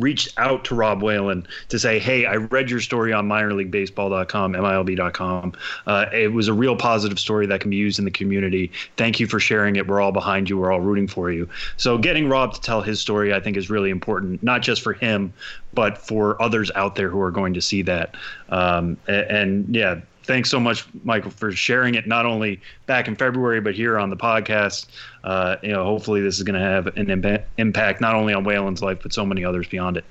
reached 0.00 0.32
out 0.38 0.64
to 0.66 0.74
Rob 0.74 1.02
Whalen 1.02 1.46
to 1.68 1.78
say, 1.78 1.98
"Hey, 1.98 2.26
I 2.26 2.36
read 2.36 2.70
your 2.70 2.80
story 2.80 3.12
on 3.12 3.28
minorleaguebaseball.com, 3.28 4.52
MILB.com. 4.52 5.52
Uh, 5.86 6.06
it 6.12 6.32
was 6.32 6.48
a 6.48 6.52
real 6.52 6.76
positive 6.76 7.18
story 7.18 7.46
that 7.46 7.60
can 7.60 7.70
be 7.70 7.76
used 7.76 7.98
in 7.98 8.04
the 8.04 8.10
community. 8.10 8.70
Thank 8.96 9.20
you 9.20 9.26
for 9.26 9.40
sharing 9.40 9.76
it. 9.76 9.86
We're 9.86 10.00
all 10.00 10.12
behind 10.12 10.48
you. 10.48 10.58
We're 10.58 10.72
all 10.72 10.80
rooting 10.80 11.08
for 11.08 11.30
you." 11.30 11.48
So, 11.76 11.98
getting 11.98 12.28
Rob 12.28 12.54
to 12.54 12.60
tell 12.60 12.82
his 12.82 13.00
story, 13.00 13.32
I 13.34 13.40
think, 13.40 13.56
is 13.56 13.70
really 13.70 13.90
important, 13.90 14.42
not 14.42 14.62
just 14.62 14.82
for 14.82 14.92
him, 14.92 15.32
but 15.74 15.98
for 15.98 16.40
others 16.40 16.70
out 16.74 16.96
there 16.96 17.08
who 17.08 17.20
are 17.20 17.30
going 17.30 17.54
to 17.54 17.60
see 17.60 17.82
that. 17.82 18.16
Um, 18.48 18.96
and, 19.06 19.26
and 19.30 19.76
yeah, 19.76 20.00
thanks 20.28 20.50
so 20.50 20.60
much, 20.60 20.84
Michael, 21.02 21.30
for 21.32 21.50
sharing 21.50 21.96
it 21.96 22.06
not 22.06 22.26
only 22.26 22.60
back 22.86 23.08
in 23.08 23.16
February 23.16 23.60
but 23.60 23.74
here 23.74 23.98
on 23.98 24.10
the 24.10 24.16
podcast. 24.16 24.86
Uh, 25.24 25.56
you 25.62 25.72
know, 25.72 25.84
hopefully 25.84 26.20
this 26.20 26.36
is 26.36 26.44
going 26.44 26.54
to 26.54 26.64
have 26.64 26.86
an 26.96 27.10
impact 27.56 28.00
not 28.00 28.14
only 28.14 28.32
on 28.32 28.44
Whalen's 28.44 28.82
life 28.82 29.00
but 29.02 29.12
so 29.12 29.26
many 29.26 29.44
others 29.44 29.66
beyond 29.66 29.96
it. 29.96 30.04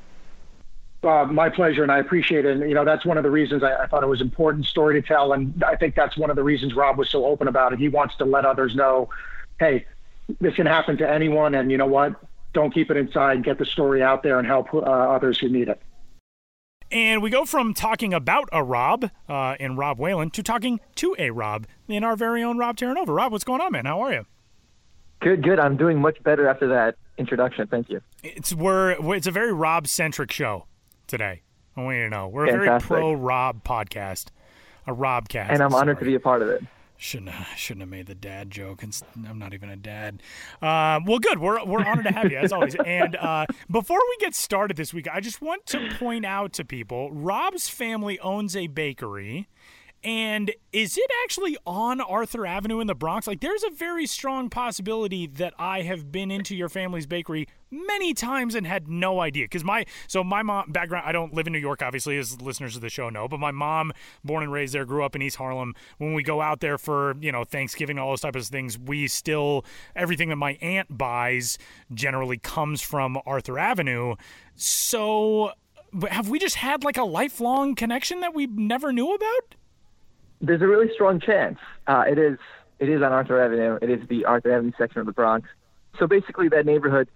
Uh, 1.04 1.26
my 1.26 1.48
pleasure, 1.48 1.84
and 1.84 1.92
I 1.92 2.00
appreciate 2.00 2.44
it. 2.44 2.58
And, 2.58 2.68
you 2.68 2.74
know, 2.76 2.84
that's 2.84 3.06
one 3.06 3.18
of 3.18 3.24
the 3.24 3.30
reasons 3.30 3.64
I, 3.64 3.84
I, 3.84 3.88
thought 3.88 4.02
it 4.02 4.08
was 4.08 4.20
important 4.20 4.66
story 4.66 5.00
to 5.00 5.08
tell, 5.08 5.32
and 5.32 5.64
I 5.64 5.76
think 5.76 5.94
that's 5.94 6.18
one 6.18 6.32
of 6.32 6.36
the 6.36 6.44
reasons 6.44 6.74
Rob 6.74 6.98
was 6.98 7.08
so 7.08 7.26
open 7.28 7.48
about 7.48 7.72
it. 7.72 7.80
He 7.80 7.88
wants 7.88 8.16
to 8.18 8.26
let 8.26 8.46
others 8.46 8.76
know, 8.76 9.08
hey, 9.60 9.86
this 10.42 10.56
can 10.56 10.66
happen 10.66 10.98
to 10.98 11.10
anyone, 11.10 11.54
and 11.54 11.72
you 11.72 11.78
know 11.78 11.86
what? 11.86 12.16
Don't 12.54 12.74
keep 12.74 12.90
it 12.90 12.98
inside. 12.98 13.44
Get 13.44 13.60
the 13.60 13.66
story 13.66 14.02
out 14.02 14.24
there 14.24 14.40
and 14.40 14.48
help 14.48 14.74
uh, 14.74 14.80
others 14.80 15.38
who 15.38 15.50
need 15.50 15.70
it. 15.70 15.80
And 16.92 17.22
we 17.22 17.30
go 17.30 17.46
from 17.46 17.74
talking 17.74 18.14
about 18.14 18.48
a 18.52 18.64
Rob 18.64 19.10
uh, 19.28 19.56
in 19.60 19.76
Rob 19.76 20.00
Whalen 20.00 20.30
to 20.32 20.44
talking 20.44 20.80
to 20.96 21.16
a 21.20 21.32
Rob 21.32 21.68
in 21.88 22.04
our 22.04 22.16
very 22.16 22.42
own 22.44 22.58
Rob 22.58 22.78
Terranova. 22.78 23.16
Rob, 23.16 23.32
what's 23.32 23.44
going 23.44 23.62
on, 23.62 23.74
man? 23.74 23.86
How 23.86 24.00
are 24.02 24.14
you? 24.14 24.26
Good, 25.20 25.44
good. 25.44 25.60
I'm 25.60 25.76
doing 25.76 26.00
much 26.00 26.22
better 26.24 26.48
after 26.48 26.68
that 26.70 26.96
introduction. 27.18 27.68
Thank 27.68 27.90
you. 27.90 28.02
It's 28.24 28.54
we're 28.54 28.92
it's 29.16 29.28
a 29.28 29.32
very 29.32 29.52
Rob 29.52 29.88
centric 29.88 30.32
show 30.32 30.66
today. 31.08 31.42
I 31.76 31.82
want 31.82 31.98
you 31.98 32.04
to 32.04 32.10
know 32.10 32.28
we're 32.28 32.48
Fantastic. 32.48 32.90
a 32.90 32.94
very 32.94 33.02
pro 33.02 33.14
Rob 33.14 33.64
podcast, 33.64 34.28
a 34.86 34.94
Rob 34.94 35.28
cast, 35.28 35.52
and 35.52 35.62
I'm 35.62 35.72
sorry. 35.72 35.82
honored 35.82 36.00
to 36.00 36.06
be 36.06 36.16
a 36.16 36.20
part 36.20 36.42
of 36.42 36.50
it. 36.50 36.64
Shouldn't 36.98 37.30
have, 37.30 37.48
shouldn't 37.58 37.82
have 37.82 37.90
made 37.90 38.08
the 38.08 38.16
dad 38.16 38.50
joke. 38.50 38.84
I'm 38.84 39.40
not 39.40 39.54
even 39.54 39.70
a 39.70 39.76
dad. 39.76 40.22
Uh, 40.62 41.00
well, 41.06 41.20
good. 41.20 41.40
We're 41.40 41.64
we're 41.64 41.86
honored 41.86 42.06
to 42.06 42.12
have 42.12 42.32
you 42.32 42.38
as 42.38 42.52
always. 42.52 42.76
And 42.76 43.16
uh, 43.16 43.46
before 43.72 44.00
we 44.00 44.18
get 44.20 44.34
started 44.34 44.78
this 44.78 44.94
week, 44.94 45.08
I 45.12 45.20
just 45.20 45.42
want 45.42 45.66
to 45.68 45.90
point 46.00 46.26
out 46.26 46.54
to 46.54 46.66
people: 46.66 47.12
Rob's 47.12 47.70
family 47.70 48.20
owns 48.20 48.56
a 48.56 48.68
bakery 48.68 49.48
and 50.04 50.52
is 50.72 50.98
it 50.98 51.10
actually 51.24 51.58
on 51.66 52.00
Arthur 52.00 52.46
Avenue 52.46 52.80
in 52.80 52.88
the 52.88 52.96
Bronx? 52.96 53.28
Like, 53.28 53.42
there's 53.42 53.64
a 53.64 53.70
very 53.70 54.06
strong 54.06 54.50
possibility 54.50 55.28
that 55.28 55.54
I 55.58 55.82
have 55.82 56.12
been 56.12 56.32
into 56.32 56.56
your 56.56 56.70
family's 56.70 57.06
bakery 57.06 57.48
many 57.72 58.14
times 58.14 58.56
and 58.56 58.66
had 58.66 58.88
no 58.88 59.20
idea. 59.20 59.46
Because 59.46 59.64
my, 59.64 59.86
so 60.08 60.24
my 60.24 60.44
mom, 60.44 60.72
background, 60.72 61.06
I 61.08 61.12
don't 61.12 61.34
live 61.34 61.48
in 61.48 61.54
New 61.54 61.60
York, 61.60 61.82
obviously, 61.82 62.18
as 62.18 62.40
listeners 62.42 62.76
of 62.76 62.82
the 62.82 62.90
show 62.90 63.10
know, 63.10 63.28
but 63.28 63.40
my 63.40 63.52
mom, 63.52 63.92
born 64.24 64.44
and 64.44 64.52
raised 64.52 64.74
there, 64.74 64.86
grew 64.86 65.04
up 65.04 65.16
in 65.16 65.22
East 65.22 65.38
Harlem. 65.38 65.76
When 65.98 66.14
we 66.14 66.24
go 66.24 66.42
out 66.42 66.60
there 66.60 66.78
for, 66.78 67.16
you 67.20 67.32
know, 67.32 67.44
Thanksgiving, 67.44 67.98
all 67.98 68.12
those 68.12 68.22
types 68.22 68.40
of 68.40 68.48
things, 68.48 68.78
we 68.78 69.08
still, 69.08 69.66
everything 69.96 70.30
that 70.30 70.38
my 70.38 70.54
aunt 70.62 70.96
buys 70.96 71.58
generally 71.94 72.38
comes 72.38 72.82
from 72.82 73.20
Arthur 73.26 73.60
Avenue. 73.60 74.16
So, 74.56 75.52
have 76.10 76.30
we 76.30 76.40
just 76.40 76.56
had 76.56 76.84
like 76.84 76.98
a 76.98 77.04
lifelong 77.04 77.76
connection 77.76 78.20
that 78.22 78.34
we 78.34 78.46
never 78.48 78.94
knew 78.94 79.14
about? 79.14 79.57
There's 80.42 80.62
a 80.62 80.68
really 80.68 80.92
strong 80.94 81.20
chance. 81.20 81.58
Uh, 81.88 82.04
it 82.10 82.18
is 82.18 82.38
it 82.80 82.90
is 82.90 83.02
on 83.02 83.12
Arthur 83.12 83.42
Avenue. 83.42 83.80
It 83.82 83.90
is 83.90 84.08
the 84.08 84.26
Arthur 84.26 84.52
Avenue 84.52 84.72
section 84.78 85.00
of 85.00 85.08
the 85.08 85.12
Bronx. 85.12 85.48
So 86.00 86.08
basically, 86.08 86.50
that 86.50 86.66
neighborhood 86.66 87.10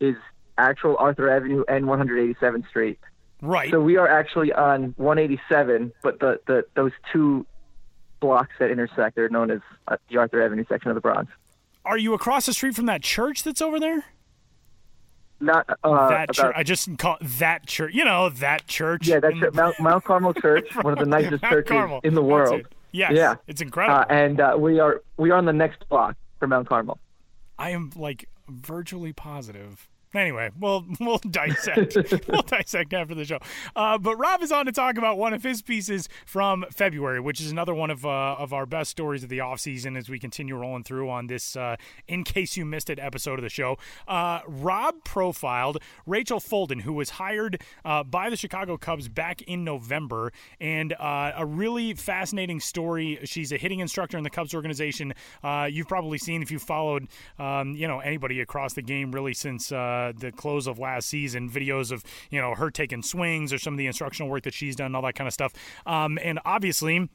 is 0.00 0.16
actual 0.58 0.96
Arthur 0.98 1.30
Avenue 1.30 1.64
and 1.68 1.84
187th 1.84 2.68
Street. 2.68 2.98
Right. 3.42 3.70
So 3.70 3.80
we 3.80 3.96
are 3.96 4.08
actually 4.08 4.52
on 4.52 4.94
187, 4.96 5.92
but 6.02 6.18
the, 6.20 6.40
the 6.46 6.64
those 6.74 6.92
two 7.12 7.46
blocks 8.20 8.54
that 8.58 8.70
intersect 8.70 9.18
are 9.18 9.28
known 9.28 9.50
as 9.50 9.60
uh, 9.88 9.96
the 10.08 10.16
Arthur 10.16 10.42
Avenue 10.42 10.64
section 10.68 10.90
of 10.90 10.94
the 10.94 11.00
Bronx. 11.00 11.30
Are 11.84 11.98
you 11.98 12.14
across 12.14 12.46
the 12.46 12.52
street 12.52 12.74
from 12.74 12.86
that 12.86 13.02
church 13.02 13.44
that's 13.44 13.62
over 13.62 13.78
there? 13.78 14.04
Not 15.38 15.68
uh, 15.84 16.08
that 16.08 16.32
church. 16.32 16.54
I 16.56 16.62
just 16.62 16.96
call 16.98 17.18
that 17.20 17.66
church. 17.66 17.92
You 17.94 18.04
know 18.04 18.30
that 18.30 18.66
church. 18.66 19.06
Yeah, 19.06 19.20
that's 19.20 19.36
Mount, 19.54 19.78
Mount 19.78 20.04
Carmel 20.04 20.32
Church, 20.40 20.66
one 20.80 20.92
of 20.94 20.98
the 20.98 21.06
nicest 21.06 21.44
churches 21.44 21.68
Carmel. 21.68 22.00
in 22.04 22.14
the 22.14 22.22
world. 22.22 22.62
Yes, 22.92 23.12
yeah, 23.14 23.34
it's 23.46 23.60
incredible. 23.60 24.00
Uh, 24.00 24.06
and 24.08 24.40
uh, 24.40 24.56
we 24.58 24.80
are 24.80 25.02
we 25.18 25.30
are 25.30 25.36
on 25.36 25.44
the 25.44 25.52
next 25.52 25.86
block 25.88 26.16
from 26.38 26.50
Mount 26.50 26.68
Carmel. 26.68 26.98
I 27.58 27.70
am 27.70 27.90
like 27.96 28.28
virtually 28.48 29.12
positive 29.12 29.88
Anyway, 30.16 30.50
we'll 30.58 30.84
we'll 31.00 31.18
dissect 31.18 31.96
we'll 32.28 32.42
dissect 32.42 32.94
after 32.94 33.14
the 33.14 33.24
show. 33.24 33.38
Uh, 33.76 33.98
but 33.98 34.16
Rob 34.16 34.42
is 34.42 34.50
on 34.50 34.64
to 34.66 34.72
talk 34.72 34.96
about 34.96 35.18
one 35.18 35.34
of 35.34 35.42
his 35.42 35.60
pieces 35.60 36.08
from 36.24 36.64
February, 36.70 37.20
which 37.20 37.40
is 37.40 37.50
another 37.50 37.74
one 37.74 37.90
of 37.90 38.06
uh, 38.06 38.36
of 38.38 38.52
our 38.52 38.64
best 38.64 38.90
stories 38.90 39.22
of 39.22 39.28
the 39.28 39.40
off 39.40 39.60
season 39.60 39.96
as 39.96 40.08
we 40.08 40.18
continue 40.18 40.56
rolling 40.56 40.84
through 40.84 41.10
on 41.10 41.26
this. 41.26 41.54
Uh, 41.54 41.76
in 42.08 42.24
case 42.24 42.56
you 42.56 42.64
missed 42.64 42.88
it, 42.88 42.98
episode 42.98 43.38
of 43.38 43.42
the 43.42 43.50
show. 43.50 43.76
Uh, 44.08 44.40
Rob 44.46 45.04
profiled 45.04 45.82
Rachel 46.06 46.40
Folden, 46.40 46.80
who 46.80 46.94
was 46.94 47.10
hired 47.10 47.60
uh, 47.84 48.02
by 48.02 48.30
the 48.30 48.36
Chicago 48.36 48.78
Cubs 48.78 49.08
back 49.08 49.42
in 49.42 49.64
November, 49.64 50.32
and 50.60 50.94
uh, 50.94 51.32
a 51.36 51.44
really 51.44 51.92
fascinating 51.92 52.58
story. 52.58 53.18
She's 53.24 53.52
a 53.52 53.58
hitting 53.58 53.80
instructor 53.80 54.16
in 54.16 54.24
the 54.24 54.30
Cubs 54.30 54.54
organization. 54.54 55.12
you've 55.68 55.88
probably 55.88 56.18
seen 56.18 56.40
if 56.40 56.50
you 56.50 56.58
followed, 56.58 57.08
um, 57.38 57.74
you 57.74 57.86
know, 57.86 58.00
anybody 58.00 58.40
across 58.40 58.72
the 58.72 58.82
game 58.82 59.12
really 59.12 59.34
since. 59.34 59.70
Uh, 59.70 60.05
the 60.12 60.32
close 60.32 60.66
of 60.66 60.78
last 60.78 61.08
season, 61.08 61.50
videos 61.50 61.90
of 61.90 62.04
you 62.30 62.40
know 62.40 62.54
her 62.54 62.70
taking 62.70 63.02
swings 63.02 63.52
or 63.52 63.58
some 63.58 63.74
of 63.74 63.78
the 63.78 63.86
instructional 63.86 64.30
work 64.30 64.42
that 64.44 64.54
she's 64.54 64.76
done, 64.76 64.94
all 64.94 65.02
that 65.02 65.14
kind 65.14 65.28
of 65.28 65.34
stuff. 65.34 65.52
Um, 65.86 66.18
and 66.22 66.38
obviously 66.44 67.08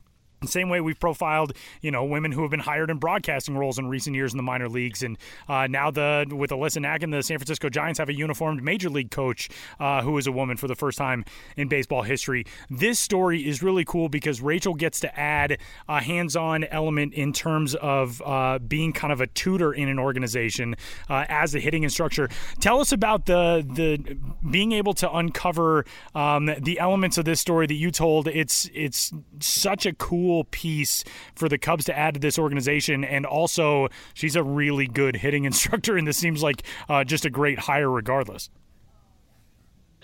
same 0.47 0.69
way 0.69 0.81
we've 0.81 0.99
profiled, 0.99 1.53
you 1.81 1.91
know, 1.91 2.03
women 2.03 2.31
who 2.31 2.41
have 2.41 2.49
been 2.49 2.59
hired 2.59 2.89
in 2.89 2.97
broadcasting 2.97 3.55
roles 3.55 3.77
in 3.77 3.87
recent 3.87 4.15
years 4.15 4.33
in 4.33 4.37
the 4.37 4.43
minor 4.43 4.67
leagues, 4.67 5.03
and 5.03 5.15
uh, 5.47 5.67
now 5.67 5.91
the 5.91 6.25
with 6.31 6.49
Alyssa 6.49 6.81
Nakken, 6.81 7.11
the 7.11 7.21
San 7.21 7.37
Francisco 7.37 7.69
Giants 7.69 7.99
have 7.99 8.09
a 8.09 8.13
uniformed 8.13 8.63
major 8.63 8.89
league 8.89 9.11
coach 9.11 9.49
uh, 9.79 10.01
who 10.01 10.17
is 10.17 10.25
a 10.25 10.31
woman 10.31 10.57
for 10.57 10.67
the 10.67 10.73
first 10.73 10.97
time 10.97 11.25
in 11.57 11.67
baseball 11.67 12.01
history. 12.01 12.45
This 12.71 12.99
story 12.99 13.47
is 13.47 13.61
really 13.61 13.85
cool 13.85 14.09
because 14.09 14.41
Rachel 14.41 14.73
gets 14.73 14.99
to 15.01 15.19
add 15.19 15.59
a 15.87 16.01
hands-on 16.01 16.63
element 16.65 17.13
in 17.13 17.33
terms 17.33 17.75
of 17.75 18.19
uh, 18.25 18.57
being 18.57 18.93
kind 18.93 19.13
of 19.13 19.21
a 19.21 19.27
tutor 19.27 19.71
in 19.71 19.89
an 19.89 19.99
organization 19.99 20.75
uh, 21.07 21.25
as 21.29 21.53
a 21.53 21.59
hitting 21.59 21.83
instructor. 21.83 22.29
Tell 22.59 22.79
us 22.79 22.91
about 22.91 23.27
the 23.27 23.63
the 23.71 24.17
being 24.49 24.71
able 24.71 24.93
to 24.95 25.11
uncover 25.15 25.85
um, 26.15 26.49
the 26.59 26.79
elements 26.79 27.19
of 27.19 27.25
this 27.25 27.39
story 27.39 27.67
that 27.67 27.75
you 27.75 27.91
told. 27.91 28.27
It's 28.27 28.67
it's 28.73 29.13
such 29.39 29.85
a 29.85 29.93
cool 29.93 30.30
cool 30.31 30.45
piece 30.45 31.03
for 31.35 31.49
the 31.49 31.57
Cubs 31.57 31.83
to 31.85 31.97
add 31.97 32.13
to 32.13 32.19
this 32.19 32.39
organization. 32.39 33.03
And 33.03 33.25
also, 33.25 33.89
she's 34.13 34.37
a 34.37 34.43
really 34.43 34.87
good 34.87 35.17
hitting 35.17 35.43
instructor, 35.51 35.97
and 35.97 36.07
this 36.07 36.17
seems 36.17 36.41
like 36.41 36.63
uh, 36.87 37.03
just 37.03 37.25
a 37.25 37.29
great 37.29 37.59
hire 37.59 37.89
regardless. 37.89 38.49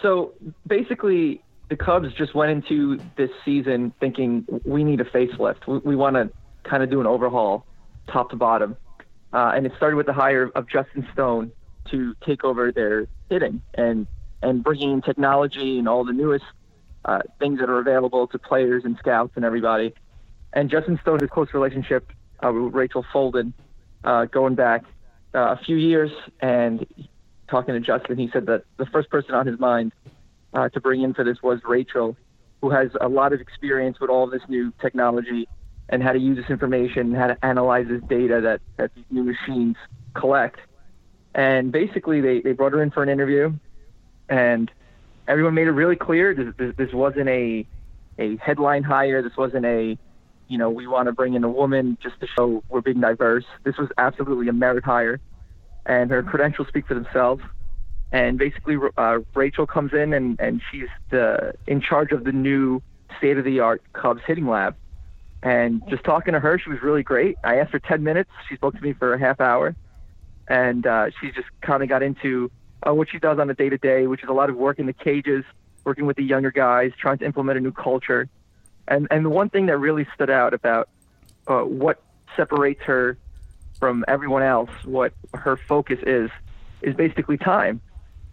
So 0.01 0.33
basically, 0.67 1.41
the 1.69 1.77
Cubs 1.77 2.13
just 2.13 2.35
went 2.35 2.51
into 2.51 2.99
this 3.15 3.29
season 3.45 3.93
thinking 3.99 4.45
we 4.65 4.83
need 4.83 4.99
a 5.01 5.05
facelift. 5.05 5.65
We, 5.65 5.77
we 5.79 5.95
want 5.95 6.15
to 6.15 6.29
kind 6.69 6.83
of 6.83 6.89
do 6.89 6.99
an 6.99 7.07
overhaul, 7.07 7.65
top 8.11 8.29
to 8.31 8.35
bottom. 8.35 8.75
Uh, 9.33 9.53
and 9.55 9.65
it 9.65 9.71
started 9.77 9.95
with 9.95 10.05
the 10.05 10.13
hire 10.13 10.51
of 10.55 10.67
Justin 10.69 11.07
Stone 11.13 11.51
to 11.89 12.15
take 12.25 12.43
over 12.43 12.71
their 12.71 13.07
hitting 13.29 13.61
and 13.73 14.07
and 14.43 14.63
bringing 14.63 14.91
in 14.91 15.01
technology 15.01 15.79
and 15.79 15.87
all 15.89 16.03
the 16.05 16.13
newest 16.13 16.45
uh, 17.05 17.19
things 17.39 17.59
that 17.59 17.69
are 17.69 17.79
available 17.79 18.27
to 18.27 18.37
players 18.37 18.83
and 18.85 18.97
scouts 18.97 19.31
and 19.35 19.43
everybody 19.43 19.93
And 20.57 20.71
Justin 20.71 20.97
Stone 21.03 21.19
has 21.19 21.27
a 21.27 21.31
close 21.31 21.53
relationship 21.53 22.11
uh, 22.43 22.51
with 22.51 22.73
Rachel 22.73 23.05
Folden 23.13 23.53
uh, 24.03 24.25
going 24.25 24.55
back 24.55 24.85
uh, 25.35 25.53
a 25.53 25.59
few 25.63 25.75
years. 25.75 26.09
And 26.39 26.83
talking 27.47 27.75
to 27.75 27.79
Justin, 27.79 28.17
he 28.17 28.27
said 28.33 28.47
that 28.47 28.63
the 28.77 28.87
first 28.87 29.11
person 29.11 29.35
on 29.35 29.45
his 29.45 29.59
mind 29.59 29.93
uh, 30.55 30.67
to 30.69 30.81
bring 30.81 31.03
in 31.03 31.13
for 31.13 31.23
this 31.23 31.43
was 31.43 31.59
Rachel, 31.63 32.17
who 32.61 32.71
has 32.71 32.89
a 32.99 33.07
lot 33.07 33.33
of 33.33 33.39
experience 33.39 33.99
with 33.99 34.09
all 34.09 34.25
this 34.25 34.41
new 34.49 34.73
technology 34.81 35.47
and 35.89 36.01
how 36.01 36.11
to 36.11 36.17
use 36.17 36.37
this 36.37 36.49
information, 36.49 37.13
and 37.13 37.15
how 37.15 37.27
to 37.27 37.45
analyze 37.45 37.85
this 37.87 38.01
data 38.09 38.41
that, 38.41 38.59
that 38.77 38.89
these 38.95 39.05
new 39.11 39.23
machines 39.23 39.75
collect. 40.15 40.59
And 41.35 41.71
basically, 41.71 42.19
they, 42.19 42.41
they 42.41 42.53
brought 42.53 42.71
her 42.71 42.81
in 42.81 42.89
for 42.89 43.03
an 43.03 43.09
interview, 43.09 43.53
and 44.27 44.71
everyone 45.27 45.53
made 45.53 45.67
it 45.67 45.71
really 45.73 45.95
clear 45.95 46.33
this, 46.33 46.51
this, 46.57 46.75
this 46.77 46.93
wasn't 46.93 47.29
a, 47.29 47.67
a 48.17 48.37
headline 48.37 48.81
hire. 48.81 49.21
This 49.21 49.37
wasn't 49.37 49.63
a, 49.67 49.99
you 50.47 50.57
know, 50.57 50.69
we 50.69 50.87
want 50.87 51.07
to 51.07 51.11
bring 51.11 51.33
in 51.33 51.43
a 51.43 51.49
woman 51.49 51.97
just 52.01 52.19
to 52.21 52.27
show 52.27 52.63
we're 52.69 52.81
being 52.81 53.01
diverse. 53.01 53.45
This 53.63 53.77
was 53.77 53.89
absolutely 53.97 54.47
a 54.47 54.53
merit 54.53 54.83
hire, 54.83 55.19
and 55.85 56.09
her 56.11 56.23
credentials 56.23 56.67
speak 56.67 56.87
for 56.87 56.93
themselves. 56.93 57.43
And 58.11 58.37
basically, 58.37 58.77
uh, 58.97 59.19
Rachel 59.35 59.67
comes 59.67 59.93
in, 59.93 60.13
and, 60.13 60.39
and 60.39 60.61
she's 60.71 60.87
the, 61.09 61.53
in 61.67 61.81
charge 61.81 62.11
of 62.11 62.23
the 62.23 62.31
new 62.31 62.81
state 63.17 63.37
of 63.37 63.43
the 63.43 63.59
art 63.59 63.81
Cubs 63.93 64.21
hitting 64.25 64.47
lab 64.47 64.75
and 65.43 65.83
just 65.87 66.03
talking 66.03 66.33
to 66.33 66.39
her, 66.39 66.57
she 66.59 66.69
was 66.69 66.81
really 66.81 67.03
great. 67.03 67.37
I 67.43 67.57
asked 67.57 67.71
her 67.71 67.79
10 67.79 68.03
minutes. 68.03 68.29
She 68.49 68.55
spoke 68.55 68.75
to 68.75 68.81
me 68.81 68.93
for 68.93 69.13
a 69.13 69.19
half 69.19 69.39
hour. 69.39 69.75
And 70.47 70.87
uh, 70.87 71.09
she 71.19 71.31
just 71.31 71.47
kind 71.61 71.83
of 71.83 71.89
got 71.89 72.01
into 72.01 72.49
uh, 72.87 72.93
what 72.93 73.09
she 73.09 73.19
does 73.19 73.37
on 73.37 73.49
a 73.49 73.53
day 73.53 73.69
to 73.69 73.77
day, 73.77 74.07
which 74.07 74.23
is 74.23 74.29
a 74.29 74.33
lot 74.33 74.49
of 74.49 74.55
work 74.55 74.79
in 74.79 74.85
the 74.85 74.93
cages, 74.93 75.43
working 75.83 76.05
with 76.05 76.17
the 76.17 76.23
younger 76.23 76.51
guys, 76.51 76.91
trying 76.99 77.17
to 77.19 77.25
implement 77.25 77.57
a 77.57 77.61
new 77.61 77.71
culture. 77.71 78.27
And, 78.87 79.07
and 79.11 79.25
the 79.25 79.29
one 79.29 79.49
thing 79.49 79.65
that 79.67 79.77
really 79.77 80.07
stood 80.13 80.29
out 80.29 80.53
about 80.53 80.89
uh, 81.47 81.61
what 81.61 82.01
separates 82.35 82.81
her 82.83 83.17
from 83.79 84.05
everyone 84.07 84.43
else, 84.43 84.69
what 84.85 85.13
her 85.33 85.57
focus 85.57 85.99
is, 86.05 86.29
is 86.81 86.95
basically 86.95 87.37
time. 87.37 87.81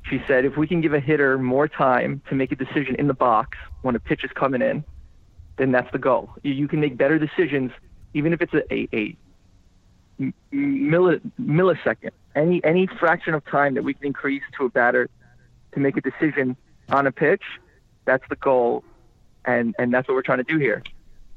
She 0.09 0.23
said, 0.27 0.45
if 0.45 0.57
we 0.57 0.67
can 0.67 0.81
give 0.81 0.93
a 0.93 1.01
hitter 1.01 1.39
more 1.39 1.67
time 1.67 2.23
to 2.29 2.35
make 2.35 2.53
a 2.53 2.57
decision 2.57 2.95
in 2.99 3.07
the 3.07 3.15
box 3.15 3.57
when 3.83 3.97
a 3.97 4.01
pitch 4.01 4.23
is 4.23 4.31
coming 4.33 4.63
in, 4.63 4.85
then 5.57 5.73
that's 5.73 5.91
the 5.93 5.99
goal. 5.99 6.31
You, 6.43 6.53
you 6.53 6.69
can 6.69 6.81
make 6.81 6.97
better 6.97 7.19
decisions, 7.19 7.73
even 8.13 8.33
if 8.33 8.43
it's 8.43 8.53
a, 8.55 8.75
a, 8.75 8.89
a 8.93 9.17
milli, 10.53 11.21
millisecond, 11.41 12.11
any 12.35 12.63
any 12.65 12.87
fraction 12.87 13.35
of 13.35 13.45
time 13.47 13.75
that 13.75 13.83
we 13.83 13.95
can 13.95 14.07
increase 14.07 14.43
to 14.59 14.67
a 14.67 14.69
batter 14.69 15.09
to 15.73 15.81
make 15.81 15.97
a 15.97 16.01
decision 16.01 16.57
on 16.91 17.07
a 17.07 17.13
pitch. 17.13 17.43
That's 18.05 18.25
the 18.29 18.37
goal, 18.37 18.85
and 19.45 19.75
and 19.79 19.93
that's 19.93 20.09
what 20.09 20.15
we're 20.15 20.23
trying 20.23 20.39
to 20.39 20.45
do 20.45 20.59
here. 20.59 20.83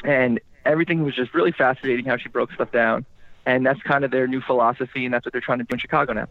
And 0.03 0.39
everything 0.65 1.03
was 1.03 1.15
just 1.15 1.33
really 1.33 1.51
fascinating 1.51 2.05
how 2.05 2.17
she 2.17 2.29
broke 2.29 2.51
stuff 2.53 2.71
down, 2.71 3.05
and 3.45 3.65
that's 3.65 3.81
kind 3.81 4.03
of 4.03 4.11
their 4.11 4.27
new 4.27 4.41
philosophy, 4.41 5.05
and 5.05 5.13
that's 5.13 5.25
what 5.25 5.31
they're 5.31 5.41
trying 5.41 5.59
to 5.59 5.63
do 5.63 5.73
in 5.73 5.79
Chicago 5.79 6.13
now. 6.13 6.27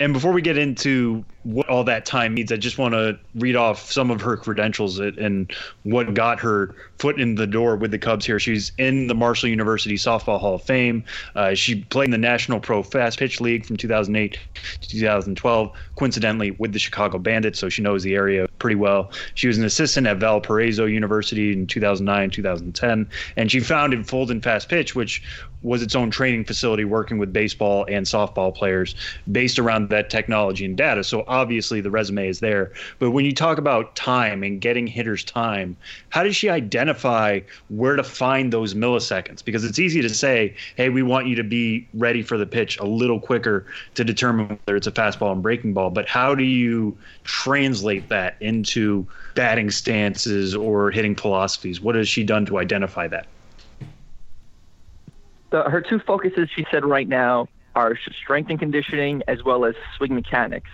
And 0.00 0.12
before 0.12 0.32
we 0.32 0.42
get 0.42 0.56
into 0.56 1.24
what 1.48 1.66
all 1.70 1.82
that 1.82 2.04
time 2.04 2.34
means, 2.34 2.52
I 2.52 2.56
just 2.56 2.76
want 2.76 2.92
to 2.92 3.18
read 3.34 3.56
off 3.56 3.90
some 3.90 4.10
of 4.10 4.20
her 4.20 4.36
credentials 4.36 4.98
and 4.98 5.50
what 5.84 6.12
got 6.12 6.38
her 6.40 6.74
foot 6.98 7.18
in 7.18 7.36
the 7.36 7.46
door 7.46 7.74
with 7.74 7.90
the 7.90 7.98
Cubs 7.98 8.26
here. 8.26 8.38
She's 8.38 8.70
in 8.76 9.06
the 9.06 9.14
Marshall 9.14 9.48
University 9.48 9.94
Softball 9.94 10.38
Hall 10.38 10.56
of 10.56 10.62
Fame. 10.62 11.02
Uh, 11.34 11.54
she 11.54 11.76
played 11.84 12.06
in 12.06 12.10
the 12.10 12.18
National 12.18 12.60
Pro 12.60 12.82
Fast 12.82 13.18
Pitch 13.18 13.40
League 13.40 13.64
from 13.64 13.78
2008 13.78 14.38
to 14.82 14.88
2012, 14.88 15.72
coincidentally 15.96 16.50
with 16.50 16.74
the 16.74 16.78
Chicago 16.78 17.16
Bandits, 17.16 17.58
so 17.58 17.70
she 17.70 17.80
knows 17.80 18.02
the 18.02 18.14
area 18.14 18.46
pretty 18.58 18.76
well. 18.76 19.10
She 19.32 19.46
was 19.46 19.56
an 19.56 19.64
assistant 19.64 20.06
at 20.06 20.18
Valparaiso 20.18 20.84
University 20.84 21.54
in 21.54 21.66
2009 21.66 22.28
2010, 22.28 23.08
and 23.38 23.50
she 23.50 23.60
founded 23.60 24.00
Folden 24.00 24.42
Fast 24.42 24.68
Pitch, 24.68 24.94
which 24.94 25.22
was 25.62 25.82
its 25.82 25.94
own 25.96 26.10
training 26.10 26.44
facility 26.44 26.84
working 26.84 27.18
with 27.18 27.32
baseball 27.32 27.84
and 27.88 28.06
softball 28.06 28.54
players 28.54 28.94
based 29.32 29.58
around 29.58 29.88
that 29.88 30.10
technology 30.10 30.64
and 30.64 30.76
data. 30.76 31.02
So 31.02 31.22
obviously 31.38 31.80
the 31.80 31.90
resume 31.90 32.28
is 32.28 32.40
there. 32.40 32.72
But 32.98 33.12
when 33.12 33.24
you 33.24 33.32
talk 33.32 33.58
about 33.58 33.94
time 33.96 34.42
and 34.42 34.60
getting 34.60 34.86
hitters 34.86 35.24
time, 35.24 35.76
how 36.10 36.22
does 36.22 36.36
she 36.36 36.48
identify 36.48 37.40
where 37.68 37.96
to 37.96 38.02
find 38.02 38.52
those 38.52 38.74
milliseconds? 38.74 39.44
Because 39.44 39.64
it's 39.64 39.78
easy 39.78 40.02
to 40.02 40.08
say, 40.08 40.54
hey, 40.76 40.88
we 40.88 41.02
want 41.02 41.26
you 41.26 41.36
to 41.36 41.44
be 41.44 41.86
ready 41.94 42.22
for 42.22 42.36
the 42.36 42.46
pitch 42.46 42.78
a 42.78 42.86
little 42.86 43.20
quicker 43.20 43.66
to 43.94 44.04
determine 44.04 44.58
whether 44.64 44.76
it's 44.76 44.86
a 44.86 44.92
fastball 44.92 45.32
and 45.32 45.42
breaking 45.42 45.72
ball. 45.72 45.90
But 45.90 46.08
how 46.08 46.34
do 46.34 46.44
you 46.44 46.96
translate 47.24 48.08
that 48.08 48.36
into 48.40 49.06
batting 49.34 49.70
stances 49.70 50.54
or 50.54 50.90
hitting 50.90 51.14
philosophies? 51.14 51.80
What 51.80 51.94
has 51.94 52.08
she 52.08 52.24
done 52.24 52.44
to 52.46 52.58
identify 52.58 53.08
that? 53.08 53.26
the, 55.50 55.62
her 55.64 55.80
two 55.80 55.98
focuses, 56.00 56.48
she 56.54 56.66
said 56.70 56.84
right 56.84 57.08
now, 57.08 57.48
are 57.74 57.96
strength 58.22 58.50
and 58.50 58.58
conditioning 58.58 59.22
as 59.28 59.42
well 59.44 59.64
as 59.64 59.74
swing 59.96 60.14
mechanics. 60.14 60.70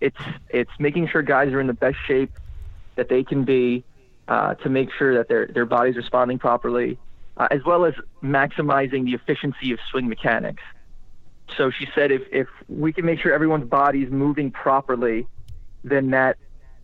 It's 0.00 0.16
it's 0.48 0.70
making 0.78 1.08
sure 1.08 1.22
guys 1.22 1.52
are 1.52 1.60
in 1.60 1.66
the 1.66 1.72
best 1.72 1.96
shape 2.06 2.32
that 2.96 3.08
they 3.08 3.24
can 3.24 3.44
be 3.44 3.84
uh, 4.28 4.54
to 4.54 4.68
make 4.68 4.90
sure 4.98 5.14
that 5.14 5.28
their 5.28 5.46
their 5.46 5.66
body's 5.66 5.96
responding 5.96 6.38
properly, 6.38 6.98
uh, 7.36 7.48
as 7.50 7.64
well 7.64 7.84
as 7.84 7.94
maximizing 8.22 9.04
the 9.04 9.14
efficiency 9.14 9.72
of 9.72 9.78
swing 9.90 10.08
mechanics. 10.08 10.62
So 11.56 11.70
she 11.70 11.86
said 11.94 12.10
if 12.10 12.22
if 12.32 12.48
we 12.68 12.92
can 12.92 13.04
make 13.04 13.20
sure 13.20 13.32
everyone's 13.32 13.68
body's 13.68 14.10
moving 14.10 14.50
properly, 14.50 15.26
then 15.84 16.10
that 16.10 16.36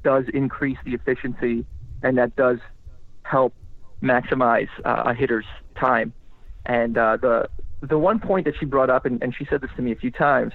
does 0.03 0.25
increase 0.33 0.79
the 0.85 0.95
efficiency 0.95 1.65
and 2.03 2.19
that 2.19 2.35
does 2.37 2.59
help 3.23 3.55
maximize 4.03 4.69
uh, 4.85 5.05
a 5.07 5.15
hitter's 5.15 5.47
time. 5.77 6.13
And 6.67 6.97
uh, 6.97 7.17
the 7.17 7.49
the 7.81 7.99
one 7.99 8.21
point 8.21 8.47
that 8.47 8.55
she 8.59 8.65
brought 8.65 8.91
up, 8.91 9.05
and, 9.05 9.23
and 9.23 9.35
she 9.35 9.45
said 9.45 9.61
this 9.61 9.71
to 9.77 9.83
me 9.83 9.93
a 9.93 9.97
few 9.97 10.11
times, 10.11 10.53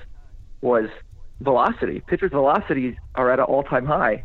was 0.62 0.89
velocity. 1.41 2.02
Pitchers' 2.08 2.32
velocities 2.32 2.95
are 3.15 3.32
at 3.32 3.39
an 3.39 3.45
all-time 3.45 3.86
high. 3.86 4.23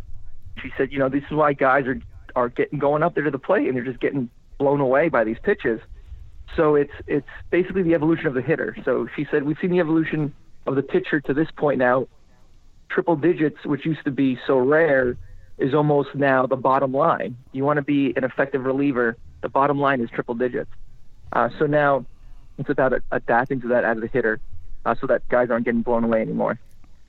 She 0.62 0.70
said, 0.77 0.92
you 0.92 0.98
know, 0.98 1.09
this 1.09 1.22
is 1.25 1.33
why 1.33 1.53
guys 1.53 1.87
are 1.87 2.01
are 2.35 2.48
getting 2.48 2.79
going 2.79 3.03
up 3.03 3.14
there 3.14 3.25
to 3.25 3.31
the 3.31 3.38
plate, 3.38 3.66
and 3.68 3.77
they're 3.77 3.85
just 3.85 4.01
getting 4.01 4.31
blown 4.59 4.81
away 4.81 5.09
by 5.09 5.25
these 5.25 5.37
pitches. 5.42 5.81
So 6.57 6.75
it's 6.75 6.92
it's 7.07 7.27
basically 7.51 7.83
the 7.83 7.94
evolution 7.94 8.27
of 8.27 8.35
the 8.35 8.42
hitter. 8.42 8.77
So 8.85 9.09
she 9.16 9.27
said 9.31 9.44
we've 9.44 9.59
seen 9.61 9.70
the 9.70 9.81
evolution 9.81 10.35
of 10.66 10.77
the 10.77 10.83
pitcher 10.83 11.20
to 11.20 11.35
this 11.35 11.48
point 11.57 11.79
now. 11.79 12.07
Triple 12.90 13.16
digits, 13.16 13.64
which 13.64 13.87
used 13.87 14.05
to 14.05 14.11
be 14.11 14.38
so 14.46 14.59
rare, 14.59 15.16
is 15.59 15.72
almost 15.72 16.14
now 16.14 16.46
the 16.46 16.57
bottom 16.57 16.92
line. 16.92 17.37
You 17.53 17.64
want 17.64 17.79
to 17.79 17.83
be 17.83 18.12
an 18.16 18.25
effective 18.25 18.64
reliever. 18.64 19.16
The 19.40 19.48
bottom 19.48 19.81
line 19.81 20.01
is 20.03 20.11
triple 20.11 20.35
digits. 20.35 20.70
Uh, 21.33 21.48
so 21.59 21.66
now 21.66 22.05
it's 22.59 22.68
about 22.68 22.92
adapting 23.11 23.62
to 23.62 23.68
that 23.68 23.85
as 23.85 23.96
a 24.03 24.07
hitter 24.07 24.40
uh, 24.85 24.94
so 25.01 25.07
that 25.07 25.27
guys 25.29 25.48
aren't 25.51 25.64
getting 25.64 25.83
blown 25.83 26.05
away 26.05 26.20
anymore. 26.20 26.59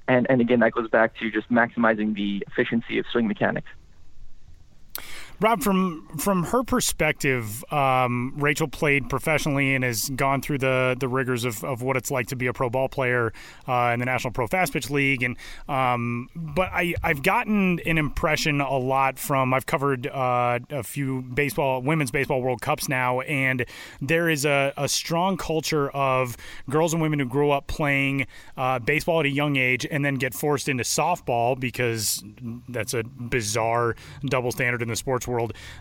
And, 0.07 0.27
and 0.29 0.41
again, 0.41 0.59
that 0.59 0.73
goes 0.73 0.89
back 0.89 1.17
to 1.19 1.31
just 1.31 1.49
maximizing 1.49 2.15
the 2.15 2.43
efficiency 2.47 2.99
of 2.99 3.05
swing 3.11 3.27
mechanics. 3.27 3.69
Rob, 5.43 5.61
from 5.61 6.07
from 6.17 6.43
her 6.45 6.63
perspective, 6.63 7.65
um, 7.69 8.33
Rachel 8.37 8.69
played 8.69 9.09
professionally 9.09 9.75
and 9.75 9.83
has 9.83 10.09
gone 10.11 10.41
through 10.41 10.59
the 10.59 10.95
the 10.97 11.09
rigors 11.09 11.43
of, 11.43 11.61
of 11.65 11.81
what 11.81 11.97
it's 11.97 12.09
like 12.09 12.27
to 12.27 12.37
be 12.37 12.47
a 12.47 12.53
pro 12.53 12.69
ball 12.69 12.87
player 12.87 13.33
uh, 13.67 13.91
in 13.93 13.99
the 13.99 14.05
National 14.05 14.31
Pro 14.31 14.47
Fast 14.47 14.71
Pitch 14.71 14.89
League. 14.89 15.21
And 15.21 15.35
um, 15.67 16.29
but 16.33 16.69
I 16.71 16.93
I've 17.03 17.23
gotten 17.23 17.81
an 17.85 17.97
impression 17.97 18.61
a 18.61 18.77
lot 18.77 19.19
from 19.19 19.53
I've 19.53 19.65
covered 19.65 20.07
uh, 20.07 20.59
a 20.69 20.81
few 20.81 21.23
baseball 21.23 21.81
women's 21.81 22.09
baseball 22.09 22.41
World 22.41 22.61
Cups 22.61 22.87
now, 22.87 23.19
and 23.19 23.65
there 24.01 24.29
is 24.29 24.45
a, 24.45 24.71
a 24.77 24.87
strong 24.87 25.35
culture 25.35 25.89
of 25.89 26.37
girls 26.69 26.93
and 26.93 27.01
women 27.01 27.19
who 27.19 27.25
grow 27.25 27.51
up 27.51 27.67
playing 27.67 28.27
uh, 28.55 28.79
baseball 28.79 29.19
at 29.19 29.25
a 29.25 29.29
young 29.29 29.57
age 29.57 29.85
and 29.91 30.05
then 30.05 30.15
get 30.15 30.33
forced 30.33 30.69
into 30.69 30.85
softball 30.85 31.59
because 31.59 32.23
that's 32.69 32.93
a 32.93 33.03
bizarre 33.03 33.97
double 34.23 34.53
standard 34.53 34.81
in 34.81 34.87
the 34.87 34.95
sports 34.95 35.27
world, 35.27 35.32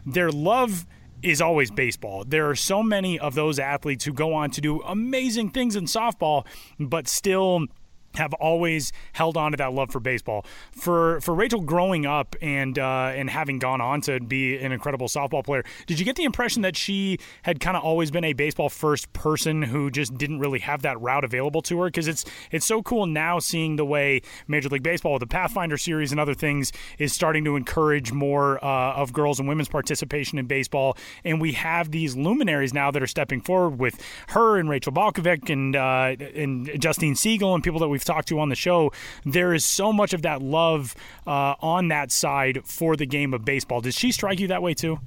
their 0.06 0.30
love 0.30 0.86
is 1.22 1.40
always 1.40 1.70
baseball. 1.70 2.24
There 2.24 2.50
are 2.50 2.56
so 2.56 2.82
many 2.82 3.18
of 3.18 3.34
those 3.34 3.58
athletes 3.58 4.04
who 4.04 4.12
go 4.12 4.34
on 4.34 4.50
to 4.52 4.60
do 4.60 4.80
amazing 4.82 5.50
things 5.50 5.76
in 5.76 5.84
softball, 5.84 6.44
but 6.80 7.06
still 7.06 7.66
have 8.14 8.32
always 8.34 8.92
held 9.12 9.36
on 9.36 9.52
to 9.52 9.56
that 9.56 9.72
love 9.72 9.90
for 9.90 10.00
baseball. 10.00 10.44
For 10.72 11.20
for 11.20 11.34
Rachel 11.34 11.60
growing 11.60 12.06
up 12.06 12.36
and 12.40 12.78
uh, 12.78 13.12
and 13.14 13.30
having 13.30 13.58
gone 13.58 13.80
on 13.80 14.00
to 14.02 14.20
be 14.20 14.56
an 14.58 14.72
incredible 14.72 15.08
softball 15.08 15.44
player, 15.44 15.64
did 15.86 15.98
you 15.98 16.04
get 16.04 16.16
the 16.16 16.24
impression 16.24 16.62
that 16.62 16.76
she 16.76 17.18
had 17.42 17.60
kind 17.60 17.76
of 17.76 17.82
always 17.82 18.10
been 18.10 18.24
a 18.24 18.32
baseball 18.32 18.68
first 18.68 19.12
person 19.12 19.62
who 19.62 19.90
just 19.90 20.16
didn't 20.16 20.38
really 20.38 20.60
have 20.60 20.82
that 20.82 21.00
route 21.00 21.24
available 21.24 21.62
to 21.62 21.80
her? 21.80 21.86
Because 21.86 22.08
it's 22.08 22.24
it's 22.50 22.66
so 22.66 22.82
cool 22.82 23.06
now 23.06 23.38
seeing 23.38 23.76
the 23.76 23.84
way 23.84 24.22
Major 24.46 24.68
League 24.68 24.82
Baseball 24.82 25.14
with 25.14 25.20
the 25.20 25.26
Pathfinder 25.26 25.76
series 25.76 26.12
and 26.12 26.20
other 26.20 26.34
things 26.34 26.72
is 26.98 27.12
starting 27.12 27.44
to 27.44 27.56
encourage 27.56 28.12
more 28.12 28.62
uh, 28.64 28.94
of 28.94 29.12
girls 29.12 29.38
and 29.38 29.48
women's 29.48 29.68
participation 29.68 30.38
in 30.38 30.46
baseball, 30.46 30.96
and 31.24 31.40
we 31.40 31.52
have 31.52 31.90
these 31.90 32.16
luminaries 32.16 32.72
now 32.72 32.90
that 32.90 33.02
are 33.02 33.06
stepping 33.06 33.40
forward 33.40 33.78
with 33.78 34.00
her 34.28 34.58
and 34.58 34.68
Rachel 34.68 34.92
Balkovec 34.92 35.50
and 35.50 35.76
uh, 35.76 36.16
and 36.34 36.70
Justine 36.80 37.14
Siegel 37.14 37.54
and 37.54 37.62
people 37.62 37.80
that 37.80 37.88
we've 37.88 38.01
we've 38.02 38.14
talked 38.14 38.28
to 38.28 38.40
on 38.40 38.48
the 38.48 38.56
show, 38.56 38.92
there 39.24 39.54
is 39.54 39.64
so 39.64 39.92
much 39.92 40.12
of 40.12 40.22
that 40.22 40.42
love 40.42 40.94
uh, 41.26 41.54
on 41.60 41.88
that 41.88 42.10
side 42.10 42.60
for 42.64 42.96
the 42.96 43.06
game 43.06 43.32
of 43.32 43.44
baseball. 43.44 43.80
Does 43.80 43.94
she 43.94 44.10
strike 44.12 44.40
you 44.40 44.48
that 44.48 44.62
way 44.62 44.74
too? 44.74 44.98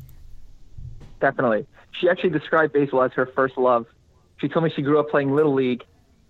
Definitely. 1.20 1.66
she 2.00 2.10
actually 2.10 2.30
described 2.30 2.74
baseball 2.74 3.04
as 3.04 3.12
her 3.14 3.26
first 3.26 3.58
love. 3.58 3.86
She 4.38 4.48
told 4.48 4.66
me 4.66 4.72
she 4.76 4.82
grew 4.82 5.00
up 5.00 5.10
playing 5.10 5.34
little 5.34 5.54
league, 5.54 5.84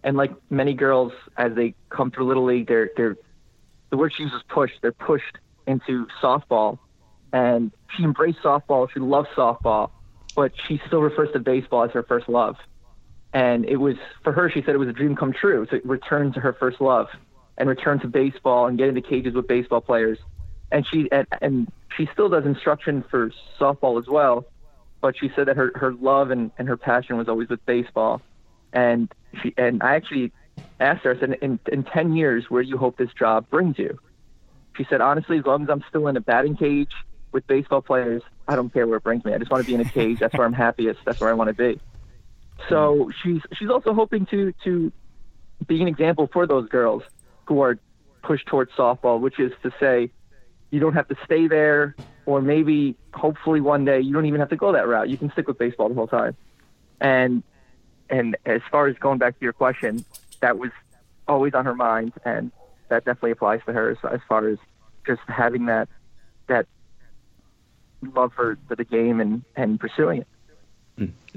and 0.04 0.15
like 0.15 0.32
many 0.49 0.73
girls, 0.73 1.12
as 1.38 1.54
they 1.56 1.73
come 1.89 2.12
through 2.12 2.25
little 2.28 2.45
league, 2.45 2.67
they're 2.67 2.91
they're 2.95 3.17
the 3.89 3.97
word 3.97 4.13
she 4.15 4.23
uses 4.23 4.41
pushed. 4.47 4.75
They're 4.82 4.91
pushed 4.91 5.38
into 5.66 6.05
softball, 6.22 6.78
and 7.34 7.72
she 7.95 8.03
embraced 8.03 8.39
softball. 8.43 8.88
She 8.91 8.99
loves 8.99 9.28
softball, 9.36 9.89
but 10.36 10.51
she 10.68 10.80
still 10.86 11.01
refers 11.01 11.32
to 11.34 11.39
baseball 11.39 11.84
as 11.84 11.91
her 11.91 12.03
first 12.03 12.30
love. 12.30 12.57
And 13.36 13.66
it 13.66 13.76
was 13.76 13.98
for 14.24 14.32
her. 14.32 14.50
She 14.50 14.62
said 14.62 14.76
it 14.76 14.78
was 14.78 14.88
a 14.88 14.94
dream 14.94 15.14
come 15.18 15.34
true 15.34 15.66
to 15.66 15.82
return 15.84 16.32
to 16.34 16.40
her 16.40 16.54
first 16.54 16.80
love 16.80 17.10
and 17.58 17.68
return 17.68 18.00
to 18.00 18.08
baseball 18.08 18.68
and 18.68 18.78
get 18.78 18.88
into 18.88 19.02
cages 19.02 19.34
with 19.34 19.46
baseball 19.46 19.82
players. 19.82 20.18
And 20.72 20.88
she 20.88 21.10
and, 21.12 21.28
and 21.42 21.72
she 21.98 22.08
still 22.14 22.30
does 22.30 22.46
instruction 22.46 23.04
for 23.12 23.32
softball 23.60 24.00
as 24.00 24.08
well. 24.08 24.46
But 25.02 25.18
she 25.18 25.30
said 25.36 25.50
that 25.50 25.58
her, 25.58 25.74
her 25.76 25.94
love 25.94 26.32
and, 26.32 26.50
and 26.58 26.70
her 26.70 26.78
passion 26.78 27.18
was 27.18 27.28
always 27.28 27.50
with 27.50 27.64
baseball. 27.66 28.22
And 28.72 29.14
she 29.44 29.54
and 29.58 29.84
I 29.84 29.96
actually 29.96 30.32
asked 30.80 31.04
her, 31.04 31.14
I 31.14 31.20
said, 31.20 31.38
in, 31.42 31.60
in 31.70 31.84
10 31.84 32.16
years, 32.16 32.50
where 32.50 32.64
do 32.64 32.70
you 32.70 32.78
hope 32.78 32.96
this 32.96 33.12
job 33.20 33.50
brings 33.50 33.78
you? 33.78 34.00
She 34.78 34.86
said, 34.90 35.02
honestly, 35.02 35.40
as 35.40 35.46
long 35.46 35.64
as 35.64 35.70
I'm 35.70 35.84
still 35.90 36.08
in 36.08 36.16
a 36.16 36.22
batting 36.22 36.56
cage 36.56 36.92
with 37.34 37.46
baseball 37.48 37.82
players, 37.82 38.22
I 38.48 38.56
don't 38.56 38.72
care 38.72 38.88
where 38.88 38.98
it 38.98 39.04
brings 39.04 39.26
me. 39.26 39.34
I 39.34 39.40
just 39.40 39.52
want 39.52 39.62
to 39.62 39.68
be 39.68 39.76
in 39.76 39.82
a 39.82 39.90
cage. 39.90 40.20
That's 40.20 40.34
where 40.38 40.48
I'm 40.48 40.54
happiest. 40.54 41.02
That's 41.04 41.20
where 41.20 41.30
I 41.30 41.34
want 41.34 41.50
to 41.50 41.54
be. 41.54 41.82
So 42.70 43.06
hmm. 43.06 43.10
she's 43.22 43.41
she's 43.58 43.70
also 43.70 43.93
hoping 43.93 44.26
to 44.28 44.53
to 44.64 44.91
be 45.68 45.82
an 45.82 45.88
example 45.88 46.30
for 46.32 46.45
those 46.45 46.68
girls 46.70 47.03
who 47.45 47.62
are 47.62 47.78
pushed 48.24 48.47
towards 48.47 48.72
softball, 48.72 49.20
which 49.20 49.39
is 49.39 49.51
to 49.64 49.72
say, 49.80 50.10
you 50.72 50.80
don't 50.80 50.93
have 50.93 51.08
to 51.08 51.16
stay 51.24 51.47
there, 51.47 51.95
or 52.26 52.41
maybe 52.41 52.95
hopefully 53.14 53.62
one 53.62 53.86
day 53.86 53.99
you 53.99 54.14
don't 54.14 54.26
even 54.26 54.39
have 54.39 54.49
to 54.49 54.56
go 54.56 54.72
that 54.72 54.88
route. 54.88 55.10
You 55.10 55.18
can 55.18 55.32
stick 55.32 55.47
with 55.47 55.58
baseball 55.58 55.89
the 55.89 55.95
whole 55.95 56.08
time. 56.08 56.36
And 56.99 57.43
and 58.10 58.38
as 58.45 58.62
far 58.72 58.88
as 58.88 58.95
going 58.97 59.18
back 59.18 59.38
to 59.39 59.43
your 59.43 59.53
question, 59.53 60.06
that 60.41 60.58
was 60.58 60.72
always 61.28 61.53
on 61.53 61.66
her 61.66 61.76
mind, 61.76 62.14
and 62.24 62.51
that 62.89 63.06
definitely 63.06 63.32
applies 63.32 63.62
to 63.66 63.74
her 63.74 63.91
as, 63.91 63.97
as 64.12 64.20
far 64.28 64.47
as 64.47 64.58
just 65.06 65.22
having 65.28 65.66
that 65.66 65.88
that 66.47 66.68
love 68.16 68.32
for, 68.36 68.58
for 68.68 68.76
the 68.76 68.84
game 68.84 69.20
and, 69.20 69.43
and 69.56 69.80
pursuing 69.80 70.22
it. 70.22 70.28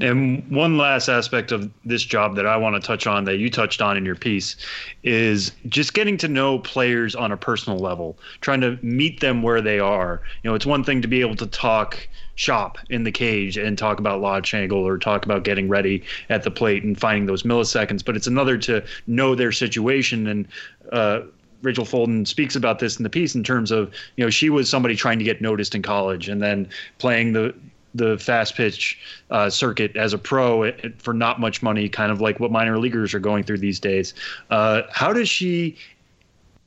And 0.00 0.48
one 0.48 0.78
last 0.78 1.08
aspect 1.08 1.50
of 1.50 1.70
this 1.84 2.02
job 2.04 2.36
that 2.36 2.46
I 2.46 2.56
want 2.56 2.76
to 2.76 2.86
touch 2.86 3.06
on 3.08 3.24
that 3.24 3.38
you 3.38 3.50
touched 3.50 3.82
on 3.82 3.96
in 3.96 4.04
your 4.04 4.14
piece 4.14 4.56
is 5.02 5.50
just 5.68 5.94
getting 5.94 6.16
to 6.18 6.28
know 6.28 6.60
players 6.60 7.16
on 7.16 7.32
a 7.32 7.36
personal 7.36 7.78
level, 7.80 8.16
trying 8.40 8.60
to 8.60 8.78
meet 8.82 9.20
them 9.20 9.42
where 9.42 9.60
they 9.60 9.80
are. 9.80 10.22
You 10.42 10.50
know, 10.50 10.54
it's 10.54 10.66
one 10.66 10.84
thing 10.84 11.02
to 11.02 11.08
be 11.08 11.20
able 11.20 11.34
to 11.36 11.46
talk 11.46 12.08
shop 12.36 12.78
in 12.88 13.02
the 13.02 13.10
cage 13.10 13.56
and 13.56 13.76
talk 13.76 13.98
about 13.98 14.20
launch 14.20 14.54
angle 14.54 14.86
or 14.86 14.96
talk 14.96 15.24
about 15.24 15.42
getting 15.42 15.68
ready 15.68 16.04
at 16.28 16.44
the 16.44 16.50
plate 16.52 16.84
and 16.84 16.98
finding 16.98 17.26
those 17.26 17.42
milliseconds, 17.42 18.04
but 18.04 18.14
it's 18.14 18.28
another 18.28 18.56
to 18.56 18.84
know 19.08 19.34
their 19.34 19.50
situation 19.50 20.28
and 20.28 20.46
uh, 20.92 21.22
Rachel 21.62 21.84
Folden 21.84 22.26
speaks 22.26 22.54
about 22.54 22.78
this 22.78 22.98
in 22.98 23.02
the 23.02 23.10
piece 23.10 23.34
in 23.34 23.42
terms 23.42 23.72
of 23.72 23.92
you 24.16 24.24
know 24.24 24.30
she 24.30 24.48
was 24.48 24.70
somebody 24.70 24.94
trying 24.94 25.18
to 25.18 25.24
get 25.24 25.40
noticed 25.40 25.74
in 25.74 25.82
college 25.82 26.28
and 26.28 26.40
then 26.40 26.68
playing 26.98 27.32
the 27.32 27.52
the 27.94 28.18
fast 28.18 28.54
pitch 28.54 28.98
uh, 29.30 29.50
circuit 29.50 29.96
as 29.96 30.12
a 30.12 30.18
pro 30.18 30.72
for 30.98 31.14
not 31.14 31.40
much 31.40 31.62
money, 31.62 31.88
kind 31.88 32.12
of 32.12 32.20
like 32.20 32.38
what 32.40 32.50
minor 32.50 32.78
leaguers 32.78 33.14
are 33.14 33.18
going 33.18 33.42
through 33.44 33.58
these 33.58 33.80
days. 33.80 34.14
Uh, 34.50 34.82
how 34.90 35.12
does 35.12 35.28
she 35.28 35.76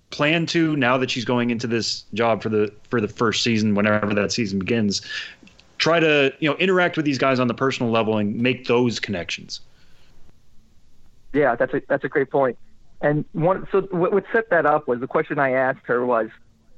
plan 0.09 0.45
to 0.45 0.75
now 0.75 0.97
that 0.97 1.09
she's 1.09 1.25
going 1.25 1.49
into 1.49 1.67
this 1.67 2.03
job 2.13 2.41
for 2.41 2.49
the 2.49 2.71
for 2.89 3.01
the 3.01 3.07
first 3.07 3.43
season, 3.43 3.75
whenever 3.75 4.13
that 4.13 4.31
season 4.31 4.59
begins, 4.59 5.01
try 5.77 5.99
to 5.99 6.33
you 6.39 6.49
know 6.49 6.55
interact 6.57 6.97
with 6.97 7.05
these 7.05 7.17
guys 7.17 7.39
on 7.39 7.47
the 7.47 7.53
personal 7.53 7.91
level 7.91 8.17
and 8.17 8.35
make 8.35 8.67
those 8.67 8.99
connections? 8.99 9.61
Yeah, 11.33 11.55
that's 11.55 11.73
a 11.73 11.81
that's 11.87 12.03
a 12.03 12.09
great 12.09 12.29
point. 12.29 12.57
And 13.01 13.25
one 13.31 13.67
so 13.71 13.81
what, 13.91 14.11
what 14.11 14.25
set 14.31 14.49
that 14.49 14.65
up 14.65 14.87
was 14.87 14.99
the 14.99 15.07
question 15.07 15.39
I 15.39 15.51
asked 15.51 15.85
her 15.85 16.05
was 16.05 16.29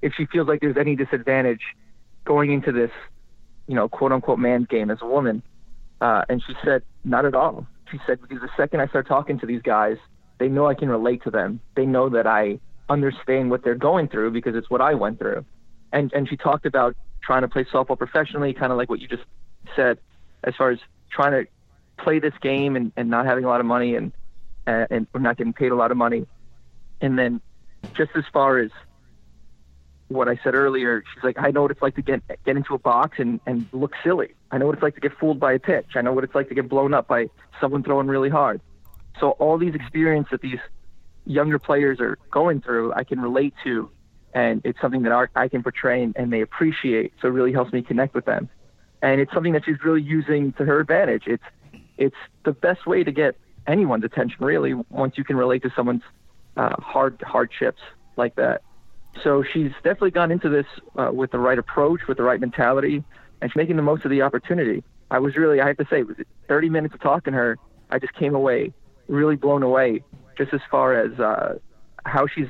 if 0.01 0.13
she 0.15 0.25
feels 0.27 0.47
like 0.47 0.61
there's 0.61 0.77
any 0.77 0.95
disadvantage 0.95 1.61
going 2.25 2.51
into 2.51 2.71
this 2.71 2.91
you 3.68 3.76
know, 3.76 3.88
quote 3.88 4.11
unquote 4.11 4.39
man's 4.39 4.68
game 4.68 4.91
as 4.91 4.99
a 5.01 5.05
woman. 5.05 5.41
Uh, 6.01 6.24
and 6.30 6.43
she 6.45 6.53
said, 6.64 6.84
not 7.03 7.26
at 7.26 7.36
all. 7.36 7.66
She 7.91 7.99
said, 8.05 8.22
because 8.22 8.41
the 8.41 8.49
second 8.57 8.82
I 8.82 8.88
start 8.88 9.07
talking 9.07 9.39
to 9.39 9.45
these 9.45 9.61
guys, 9.61 9.97
they 10.39 10.49
know 10.49 10.68
I 10.68 10.74
can 10.74 10.89
relate 10.89 11.24
to 11.24 11.32
them. 11.32 11.61
They 11.76 11.86
know 11.86 12.09
that 12.09 12.28
I 12.28 12.59
understand 12.89 13.49
what 13.49 13.64
they're 13.64 13.76
going 13.76 14.07
through 14.09 14.32
because 14.32 14.55
it's 14.55 14.70
what 14.70 14.82
I 14.82 14.93
went 14.95 15.20
through. 15.20 15.45
And, 15.91 16.11
and 16.14 16.28
she 16.28 16.36
talked 16.36 16.66
about 16.66 16.95
trying 17.22 17.43
to 17.43 17.47
play 17.47 17.64
softball 17.66 17.97
professionally, 17.97 18.53
kind 18.53 18.72
of 18.72 18.78
like 18.78 18.89
what 18.89 18.99
you 18.99 19.07
just 19.07 19.24
said, 19.76 19.99
as 20.43 20.55
far 20.55 20.72
as 20.72 20.80
trying 21.09 21.32
to 21.32 21.49
play 22.03 22.20
this 22.20 22.34
game 22.41 22.76
and, 22.76 22.91
and 22.97 23.09
not 23.09 23.26
having 23.26 23.45
a 23.45 23.47
lot 23.47 23.59
of 23.59 23.66
money 23.66 23.95
and, 23.95 24.11
and, 24.66 24.88
and 24.91 25.07
not 25.24 25.38
getting 25.38 25.53
paid 25.53 25.72
a 25.72 25.76
lot 25.76 25.91
of 25.91 25.97
money. 25.97 26.26
And 26.99 27.18
then 27.18 27.39
just 27.95 28.11
as 28.16 28.24
far 28.34 28.57
as 28.57 28.72
what 30.14 30.28
I 30.28 30.39
said 30.43 30.55
earlier. 30.55 31.03
She's 31.14 31.24
like, 31.24 31.38
I 31.39 31.51
know 31.51 31.64
what 31.64 31.72
it's 31.72 31.82
like 31.82 31.95
to 31.95 32.01
get 32.01 32.22
get 32.45 32.55
into 32.55 32.74
a 32.74 32.80
box 32.80 33.20
and 33.20 33.39
and 33.45 33.68
look 33.72 33.93
silly. 34.03 34.34
I 34.51 34.57
know 34.57 34.68
what 34.68 34.76
it's 34.76 34.84
like 34.84 34.95
to 34.95 35.01
get 35.01 35.18
fooled 35.18 35.39
by 35.39 35.53
a 35.53 35.59
pitch. 35.59 35.95
I 35.95 36.01
know 36.01 36.14
what 36.14 36.24
it's 36.24 36.36
like 36.36 36.49
to 36.49 36.55
get 36.55 36.70
blown 36.70 36.93
up 36.93 37.07
by 37.07 37.30
someone 37.59 37.84
throwing 37.84 38.07
really 38.07 38.30
hard. 38.30 38.61
So 39.20 39.32
all 39.32 39.57
these 39.57 39.76
experience 39.76 40.28
that 40.32 40.41
these 40.41 40.59
younger 41.26 41.59
players 41.59 41.99
are 41.99 42.18
going 42.32 42.61
through, 42.61 42.93
I 42.93 43.03
can 43.03 43.20
relate 43.20 43.53
to, 43.64 43.89
and 44.34 44.61
it's 44.64 44.80
something 44.82 45.03
that 45.03 45.30
I 45.36 45.47
can 45.47 45.64
portray 45.64 46.03
and, 46.03 46.16
and 46.18 46.34
they 46.34 46.41
appreciate. 46.41 47.14
So 47.22 47.28
it 47.28 47.32
really 47.32 47.53
helps 47.53 47.72
me 47.72 47.82
connect 47.82 48.14
with 48.14 48.26
them, 48.26 48.49
and 49.01 49.22
it's 49.22 49.34
something 49.34 49.53
that 49.53 49.66
she's 49.66 49.84
really 49.84 50.01
using 50.01 50.53
to 50.53 50.66
her 50.66 50.80
advantage. 50.80 51.24
It's 51.28 51.43
it's 51.97 52.16
the 52.43 52.51
best 52.51 52.86
way 52.86 53.03
to 53.03 53.11
get 53.11 53.36
anyone's 53.68 54.03
attention, 54.03 54.43
really, 54.43 54.74
once 54.89 55.18
you 55.18 55.24
can 55.24 55.38
relate 55.38 55.64
to 55.64 55.72
someone's 55.76 56.03
uh, 56.57 56.76
hard 56.80 57.22
hardships 57.26 57.82
like 58.18 58.36
that. 58.36 58.61
So 59.22 59.43
she's 59.43 59.72
definitely 59.84 60.11
gone 60.11 60.32
into 60.32 60.49
this 60.49 60.66
uh, 60.97 61.11
with 61.14 61.32
the 61.32 61.39
right 61.39 61.59
approach, 61.59 62.01
with 62.07 62.18
the 62.18 62.24
right 62.24 62.39
mentality, 62.39 63.03
and 63.41 63.51
she's 63.51 63.55
making 63.55 63.76
the 63.76 63.84
most 63.84 64.05
of 64.05 64.11
the 64.11 64.22
opportunity. 64.22 64.84
I 65.11 65.20
was 65.20 65.36
really, 65.36 65.61
I 65.61 65.68
have 65.68 65.78
to 65.78 65.88
say, 65.89 65.99
it 65.99 66.07
was 66.07 66.18
30 66.47 66.70
minutes 66.70 66.93
of 66.93 67.01
talking 67.01 67.34
to 67.34 67.38
her. 67.38 67.57
I 67.91 67.99
just 67.99 68.14
came 68.16 68.34
away 68.34 68.74
really 69.07 69.36
blown 69.36 69.64
away, 69.64 70.03
just 70.38 70.53
as 70.53 70.61
far 70.72 70.99
as 70.99 71.20
uh, 71.20 71.59
how 72.05 72.26
she's 72.28 72.47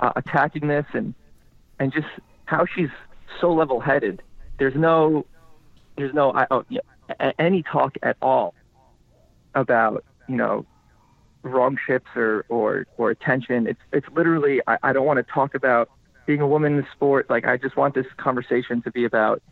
uh, 0.00 0.12
attacking 0.16 0.68
this 0.68 0.86
and 0.92 1.14
and 1.78 1.92
just 1.92 2.06
how 2.44 2.66
she's 2.66 2.90
so 3.40 3.52
level-headed. 3.52 4.22
There's 4.58 4.76
no, 4.76 5.26
there's 5.96 6.14
no 6.14 6.32
I, 6.32 6.46
oh, 6.50 6.64
yeah, 6.68 6.80
any 7.38 7.62
talk 7.62 7.96
at 8.02 8.16
all 8.22 8.54
about 9.54 10.04
you 10.28 10.36
know 10.36 10.66
wrong 11.44 11.78
ships 11.86 12.08
or 12.16 12.44
or 12.48 12.86
or 12.96 13.10
attention. 13.10 13.66
It's 13.66 13.80
it's 13.92 14.06
literally 14.14 14.60
I, 14.66 14.78
I 14.82 14.92
don't 14.92 15.06
want 15.06 15.24
to 15.24 15.32
talk 15.32 15.54
about 15.54 15.90
being 16.26 16.40
a 16.40 16.46
woman 16.46 16.72
in 16.72 16.80
the 16.80 16.86
sport. 16.92 17.28
Like 17.30 17.46
I 17.46 17.56
just 17.56 17.76
want 17.76 17.94
this 17.94 18.06
conversation 18.16 18.82
to 18.82 18.90
be 18.90 19.04
about, 19.04 19.42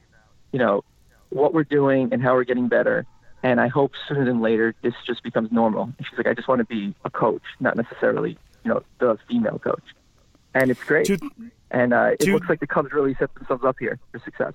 you 0.53 0.59
know, 0.59 0.85
what 1.29 1.55
we're 1.55 1.65
doing 1.65 2.13
and 2.13 2.23
how 2.23 2.35
we're 2.35 2.45
getting 2.45 2.69
better. 2.69 3.07
And 3.43 3.61
I 3.61 3.69
hope 3.69 3.93
sooner 4.09 4.25
than 4.25 4.41
later 4.41 4.75
this 4.83 4.95
just 5.07 5.23
becomes 5.23 5.51
normal. 5.53 5.85
And 5.85 6.07
she's 6.09 6.17
like, 6.17 6.27
I 6.27 6.35
just 6.35 6.49
want 6.49 6.61
to 6.61 6.65
be 6.65 6.95
a 7.05 7.11
coach, 7.11 7.43
not 7.61 7.77
necessarily, 7.77 8.39
you 8.65 8.73
know, 8.73 8.83
the 8.99 9.19
female 9.29 9.59
coach. 9.59 9.83
And 10.55 10.71
it's 10.71 10.83
great. 10.85 11.07
To, 11.07 11.19
and 11.71 11.93
uh, 11.93 12.11
it 12.13 12.21
to, 12.21 12.33
looks 12.33 12.49
like 12.49 12.61
the 12.61 12.67
Cubs 12.67 12.93
really 12.93 13.15
set 13.19 13.35
themselves 13.35 13.65
up 13.65 13.77
here 13.79 13.99
for 14.13 14.21
success 14.21 14.53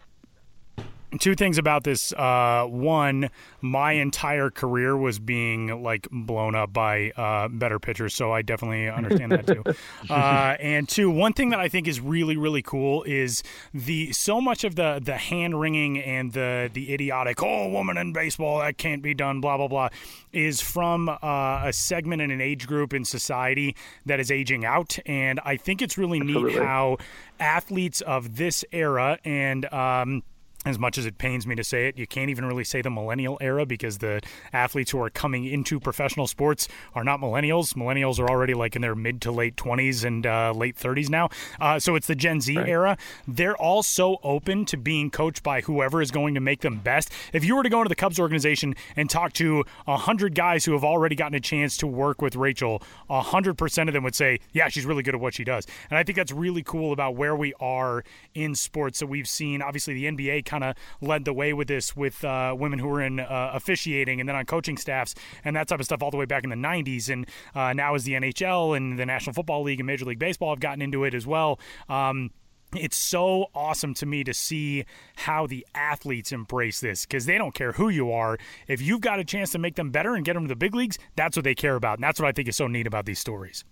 two 1.20 1.36
things 1.36 1.58
about 1.58 1.84
this. 1.84 2.12
Uh, 2.14 2.66
one, 2.68 3.30
my 3.62 3.93
entire 3.93 4.49
career 4.49 4.95
was 4.97 5.20
being 5.20 5.82
like 5.82 6.08
blown 6.12 6.53
up 6.55 6.74
by 6.74 7.12
uh, 7.12 7.47
better 7.47 7.80
pitchers, 7.80 8.14
so 8.14 8.32
I 8.32 8.41
definitely 8.41 8.89
understand 8.89 9.32
that 9.32 9.47
too. 9.47 9.64
Uh, 10.10 10.55
and 10.60 10.88
two, 10.88 11.10
one 11.10 11.34
thing 11.34 11.49
that 11.49 11.60
I 11.60 11.68
think 11.68 11.88
is 11.88 11.99
really 11.99 12.38
really 12.38 12.62
cool 12.62 13.03
is 13.03 13.43
the 13.74 14.12
so 14.12 14.39
much 14.39 14.64
of 14.64 14.76
the 14.76 14.99
the 15.03 15.18
hand 15.18 15.60
wringing 15.60 15.99
and 15.99 16.32
the 16.32 16.70
the 16.74 16.93
idiotic 16.93 17.41
oh 17.43 17.70
woman 17.70 17.97
in 17.97 18.14
baseball 18.14 18.60
that 18.60 18.78
can't 18.78 19.01
be 19.01 19.14
done 19.14 19.41
blah 19.41 19.58
blah 19.58 19.68
blah 19.68 19.89
is 20.32 20.62
from 20.62 21.10
uh, 21.10 21.62
a 21.66 21.74
segment 21.74 22.22
in 22.22 22.32
an 22.32 22.41
age 22.41 22.68
group 22.68 22.93
in 22.93 23.03
society 23.03 23.76
that 24.05 24.20
is 24.20 24.32
aging 24.32 24.66
out, 24.66 24.97
and 25.05 25.39
I 25.43 25.58
think 25.58 25.82
it's 25.82 25.97
really 25.97 26.20
Absolutely. 26.20 26.53
neat 26.53 26.64
how 26.64 26.97
athletes 27.39 28.01
of 28.01 28.38
this 28.38 28.64
era 28.72 29.20
and 29.26 29.72
um, 29.74 30.24
as 30.68 30.78
much 30.78 30.97
as 30.97 31.05
it 31.05 31.18
pains 31.18 31.47
me 31.47 31.55
to 31.55 31.63
say 31.63 31.88
it, 31.88 31.97
you 31.97 32.05
can't 32.05 32.30
even 32.30 32.45
really 32.45 32.63
say 32.63 32.82
the 32.82 32.89
millennial 32.89 33.38
era 33.41 33.65
because 33.65 33.99
the 33.99 34.22
athletes 34.53 34.91
who 34.91 35.01
are 35.01 35.09
coming 35.09 35.45
into 35.45 35.80
professional 35.80 36.28
sports 36.28 36.68
are 36.93 37.03
not 37.03 37.20
millennials. 37.20 37.74
Millennials 37.74 38.20
are 38.20 38.30
already 38.30 38.53
like 38.53 38.76
in 38.76 38.82
their 38.82 38.95
mid 38.95 39.22
to 39.22 39.32
late 39.32 39.55
20s 39.55 40.03
and 40.03 40.26
uh, 40.26 40.51
late 40.51 40.76
30s 40.76 41.09
now. 41.09 41.30
Uh, 41.59 41.80
so 41.80 41.95
it's 41.95 42.07
the 42.07 42.15
Gen 42.15 42.41
Z 42.41 42.55
right. 42.57 42.68
era. 42.68 42.97
They're 43.28 43.55
all 43.57 43.84
so 43.84 44.18
open 44.24 44.65
to 44.65 44.78
being 44.78 45.09
coached 45.09 45.43
by 45.43 45.61
whoever 45.61 46.01
is 46.01 46.11
going 46.11 46.34
to 46.36 46.41
make 46.41 46.61
them 46.61 46.80
best. 46.80 47.11
If 47.34 47.45
you 47.45 47.55
were 47.55 47.63
to 47.63 47.70
go 47.70 47.80
into 47.80 47.89
the 47.89 47.95
Cubs 47.95 48.20
organization 48.20 48.76
and 48.95 49.09
talk 49.09 49.34
to 49.34 49.63
100 49.86 50.36
guys 50.36 50.65
who 50.65 50.74
have 50.74 50.84
already 50.84 51.15
gotten 51.15 51.36
a 51.36 51.39
chance 51.39 51.78
to 51.78 51.88
work 51.88 52.22
with 52.22 52.36
Rachel, 52.36 52.82
100% 53.09 53.88
of 53.88 53.93
them 53.93 54.03
would 54.03 54.15
say, 54.15 54.39
yeah, 54.51 54.68
she's 54.68 54.86
really 54.86 55.03
good 55.03 55.15
at 55.15 55.22
what 55.22 55.34
she 55.34 55.43
does. 55.43 55.65
And 55.89 55.97
I 55.97 56.03
think 56.03 56.18
that's 56.18 56.32
really 56.32 56.63
cool 56.63 56.91
about 56.91 57.15
where 57.15 57.36
we 57.36 57.53
are 57.59 58.03
in 58.34 58.55
sports 58.55 58.99
that 58.99 59.07
we've 59.07 59.28
seen. 59.28 59.61
Obviously, 59.61 59.93
the 59.93 60.05
NBA 60.05 60.45
kind 60.60 60.72
of 60.72 61.08
led 61.08 61.26
the 61.26 61.34
way 61.34 61.53
with 61.53 61.68
this 61.68 61.95
with 61.95 62.24
uh, 62.24 62.55
women 62.58 62.80
who 62.80 62.88
were 62.88 63.01
in 63.01 63.20
uh, 63.20 63.51
officiating 63.53 64.20
and 64.20 64.28
then 64.28 64.36
on 64.36 64.45
coaching 64.45 64.78
staffs 64.78 65.14
and 65.43 65.55
that 65.55 65.68
type 65.68 65.80
of 65.80 65.86
stuff 65.86 66.01
all 66.01 66.12
the 66.12 66.18
way 66.18 66.26
back 66.26 66.43
in 66.43 66.49
the 66.49 66.55
90s. 66.55 67.10
And 67.10 67.28
uh, 67.55 67.74
now 67.74 67.95
as 67.95 68.03
the 68.03 68.14
NHL 68.14 68.76
and 68.76 68.97
the 68.97 69.05
National 69.05 69.34
Football 69.34 69.64
League 69.64 69.80
and 69.80 69.88
Major 69.88 70.05
League 70.05 70.20
Baseball 70.20 70.49
have 70.49 70.60
gotten 70.60 70.82
into 70.82 71.03
it 71.03 71.14
as 71.14 71.28
well. 71.28 71.60
Um, 71.89 72.32
it's 72.76 72.97
so 72.97 73.45
awesome 73.55 73.93
to 73.93 74.05
me 74.05 74.26
to 74.26 74.34
see 74.34 74.84
how 75.16 75.47
the 75.47 75.66
athletes 75.74 76.34
embrace 76.34 76.82
this 76.82 77.05
because 77.05 77.26
they 77.26 77.38
don't 77.38 77.53
care 77.53 77.72
who 77.72 77.88
you 77.88 78.12
are. 78.12 78.38
If 78.68 78.82
you've 78.82 78.99
got 78.99 79.20
a 79.20 79.24
chance 79.24 79.51
to 79.51 79.58
make 79.58 79.76
them 79.76 79.89
better 79.89 80.16
and 80.16 80.26
get 80.26 80.34
them 80.34 80.43
to 80.43 80.49
the 80.49 80.55
big 80.55 80.76
leagues, 80.76 80.99
that's 81.16 81.38
what 81.38 81.45
they 81.45 81.55
care 81.55 81.76
about. 81.76 81.97
And 81.97 82.03
that's 82.03 82.20
what 82.20 82.28
I 82.28 82.34
think 82.34 82.49
is 82.49 82.58
so 82.58 82.68
neat 82.68 82.86
about 82.86 83.05
these 83.05 83.20
stories. 83.20 83.64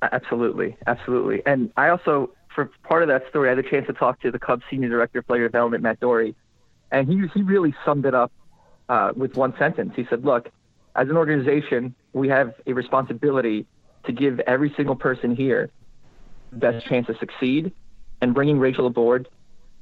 Absolutely, 0.00 0.76
absolutely. 0.86 1.42
And 1.44 1.70
I 1.76 1.88
also, 1.88 2.30
for 2.58 2.68
part 2.82 3.02
of 3.02 3.08
that 3.08 3.22
story, 3.30 3.48
I 3.48 3.54
had 3.54 3.64
a 3.64 3.70
chance 3.70 3.86
to 3.86 3.92
talk 3.92 4.20
to 4.22 4.32
the 4.32 4.38
Cubs 4.40 4.64
senior 4.68 4.88
director 4.88 5.20
of 5.20 5.28
player 5.28 5.46
development, 5.46 5.80
Matt 5.80 6.00
Dorey, 6.00 6.34
and 6.90 7.06
he 7.06 7.24
he 7.32 7.42
really 7.42 7.72
summed 7.84 8.04
it 8.04 8.16
up 8.16 8.32
uh, 8.88 9.12
with 9.14 9.36
one 9.36 9.54
sentence. 9.60 9.92
He 9.94 10.04
said, 10.10 10.24
"Look, 10.24 10.50
as 10.96 11.08
an 11.08 11.16
organization, 11.16 11.94
we 12.14 12.26
have 12.30 12.54
a 12.66 12.72
responsibility 12.72 13.64
to 14.06 14.12
give 14.12 14.40
every 14.40 14.74
single 14.76 14.96
person 14.96 15.36
here 15.36 15.70
the 16.50 16.56
best 16.56 16.84
chance 16.86 17.06
to 17.06 17.16
succeed, 17.18 17.70
and 18.20 18.34
bringing 18.34 18.58
Rachel 18.58 18.88
aboard 18.88 19.28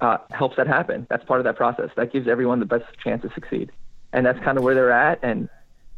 uh, 0.02 0.18
helps 0.28 0.56
that 0.56 0.66
happen. 0.66 1.06
That's 1.08 1.24
part 1.24 1.40
of 1.40 1.44
that 1.44 1.56
process. 1.56 1.88
That 1.96 2.12
gives 2.12 2.28
everyone 2.28 2.60
the 2.60 2.66
best 2.66 2.84
chance 3.02 3.22
to 3.22 3.32
succeed, 3.32 3.72
and 4.12 4.26
that's 4.26 4.40
kind 4.40 4.58
of 4.58 4.64
where 4.64 4.74
they're 4.74 4.92
at. 4.92 5.20
And 5.22 5.48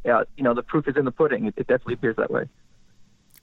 uh, 0.09 0.27
you 0.37 0.45
know, 0.45 0.55
the 0.55 0.63
proof 0.63 0.87
is 0.87 0.97
in 0.97 1.05
the 1.05 1.11
pudding. 1.11 1.47
It, 1.47 1.55
it 1.57 1.67
definitely 1.67 1.95
appears 1.95 2.15
that 2.19 2.31
way." 2.31 2.45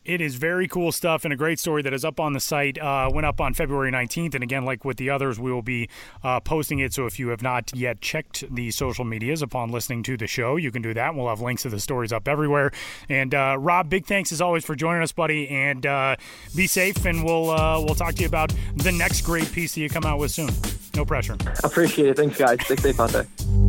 It 0.06 0.22
is 0.22 0.36
very 0.36 0.68
cool 0.68 0.92
stuff 0.92 1.26
and 1.26 1.34
a 1.34 1.36
great 1.36 1.60
story 1.60 1.82
that 1.82 1.94
is 1.94 2.06
up 2.06 2.20
on 2.20 2.34
the 2.34 2.40
site. 2.40 2.78
Uh, 2.78 3.10
went 3.12 3.26
up 3.26 3.42
on 3.42 3.56
February 3.56 3.92
19th. 3.92 4.36
And 4.36 4.44
again, 4.44 4.64
like 4.64 4.86
with 4.86 4.98
the 4.98 5.10
others, 5.10 5.40
we 5.40 5.52
will 5.52 5.64
be 5.64 5.90
uh, 6.24 6.40
posting 6.40 6.80
it. 6.80 6.94
So 6.94 7.08
if 7.08 7.20
you 7.20 7.30
have 7.30 7.42
not 7.42 7.76
yet 7.76 8.02
checked 8.02 8.44
the 8.54 8.70
social 8.70 9.04
medias 9.04 9.42
upon 9.42 9.72
listening 9.72 10.04
to 10.04 10.16
the 10.16 10.28
show, 10.28 10.58
you 10.58 10.72
can 10.72 10.84
do 10.84 10.94
that. 10.94 11.16
We'll 11.16 11.28
have 11.28 11.42
links 11.42 11.64
to 11.64 11.70
the 11.70 11.80
stories 11.80 12.14
up 12.14 12.28
everywhere. 12.28 12.72
And 13.10 13.34
uh, 13.34 13.58
Rob, 13.60 13.90
big 13.90 14.06
thanks 14.06 14.32
as 14.32 14.42
always 14.42 14.64
for 14.64 14.76
joining 14.76 15.02
us, 15.02 15.12
buddy. 15.12 15.50
And 15.50 15.86
uh, 15.86 16.18
be 16.56 16.68
safe. 16.68 17.04
And 17.06 17.26
we'll 17.26 17.50
uh, 17.50 17.80
we'll 17.82 17.96
talk 17.96 18.14
to 18.16 18.22
you 18.22 18.28
about 18.28 18.54
the 18.76 18.92
next 18.92 19.22
great 19.22 19.52
piece 19.52 19.74
that 19.74 19.82
you 19.82 19.90
come 19.90 20.06
out 20.06 20.20
with 20.20 20.32
soon. 20.32 20.50
No 20.96 21.04
pressure. 21.04 21.36
Appreciate 21.64 22.10
it. 22.10 22.18
Thanks, 22.18 22.38
guys. 22.38 22.64
Stay 22.64 22.76
safe 22.76 23.00
out 23.00 23.10
there. 23.10 23.65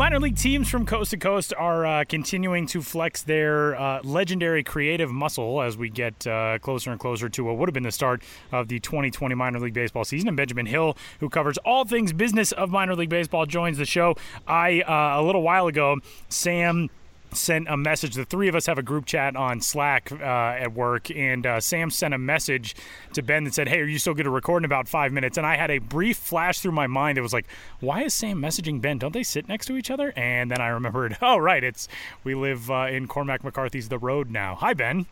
Minor 0.00 0.18
league 0.18 0.38
teams 0.38 0.70
from 0.70 0.86
coast 0.86 1.10
to 1.10 1.18
coast 1.18 1.52
are 1.58 1.84
uh, 1.84 2.04
continuing 2.08 2.66
to 2.68 2.80
flex 2.80 3.20
their 3.20 3.78
uh, 3.78 4.00
legendary 4.02 4.64
creative 4.64 5.10
muscle 5.10 5.60
as 5.60 5.76
we 5.76 5.90
get 5.90 6.26
uh, 6.26 6.58
closer 6.60 6.90
and 6.90 6.98
closer 6.98 7.28
to 7.28 7.44
what 7.44 7.58
would 7.58 7.68
have 7.68 7.74
been 7.74 7.82
the 7.82 7.92
start 7.92 8.22
of 8.50 8.68
the 8.68 8.80
2020 8.80 9.34
minor 9.34 9.60
league 9.60 9.74
baseball 9.74 10.06
season. 10.06 10.28
And 10.28 10.38
Benjamin 10.38 10.64
Hill, 10.64 10.96
who 11.18 11.28
covers 11.28 11.58
all 11.66 11.84
things 11.84 12.14
business 12.14 12.50
of 12.52 12.70
minor 12.70 12.96
league 12.96 13.10
baseball, 13.10 13.44
joins 13.44 13.76
the 13.76 13.84
show. 13.84 14.16
I, 14.46 14.80
uh, 14.80 15.20
a 15.20 15.22
little 15.22 15.42
while 15.42 15.66
ago, 15.66 15.98
Sam 16.30 16.88
sent 17.32 17.68
a 17.68 17.76
message. 17.76 18.14
The 18.14 18.24
three 18.24 18.48
of 18.48 18.54
us 18.54 18.66
have 18.66 18.78
a 18.78 18.82
group 18.82 19.06
chat 19.06 19.36
on 19.36 19.60
Slack 19.60 20.10
uh, 20.12 20.24
at 20.24 20.72
work, 20.72 21.10
and 21.10 21.46
uh, 21.46 21.60
Sam 21.60 21.90
sent 21.90 22.14
a 22.14 22.18
message 22.18 22.74
to 23.12 23.22
Ben 23.22 23.44
that 23.44 23.54
said, 23.54 23.68
"Hey, 23.68 23.80
are 23.80 23.86
you 23.86 23.98
still 23.98 24.14
going 24.14 24.24
to 24.24 24.30
record 24.30 24.62
in 24.62 24.64
about 24.64 24.88
five 24.88 25.12
minutes?" 25.12 25.36
And 25.38 25.46
I 25.46 25.56
had 25.56 25.70
a 25.70 25.78
brief 25.78 26.16
flash 26.16 26.60
through 26.60 26.72
my 26.72 26.86
mind 26.86 27.16
that 27.16 27.22
was 27.22 27.32
like, 27.32 27.46
"Why 27.80 28.02
is 28.02 28.14
Sam 28.14 28.40
messaging 28.40 28.80
Ben? 28.80 28.98
Don't 28.98 29.12
they 29.12 29.22
sit 29.22 29.48
next 29.48 29.66
to 29.66 29.76
each 29.76 29.90
other?" 29.90 30.12
And 30.16 30.50
then 30.50 30.60
I 30.60 30.68
remembered, 30.68 31.16
"Oh, 31.22 31.38
right, 31.38 31.62
it's 31.62 31.88
we 32.24 32.34
live 32.34 32.70
uh, 32.70 32.88
in 32.90 33.06
Cormac 33.06 33.44
McCarthy's 33.44 33.88
The 33.88 33.98
Road 33.98 34.30
now." 34.30 34.54
Hi, 34.56 34.74
Ben. 34.74 35.06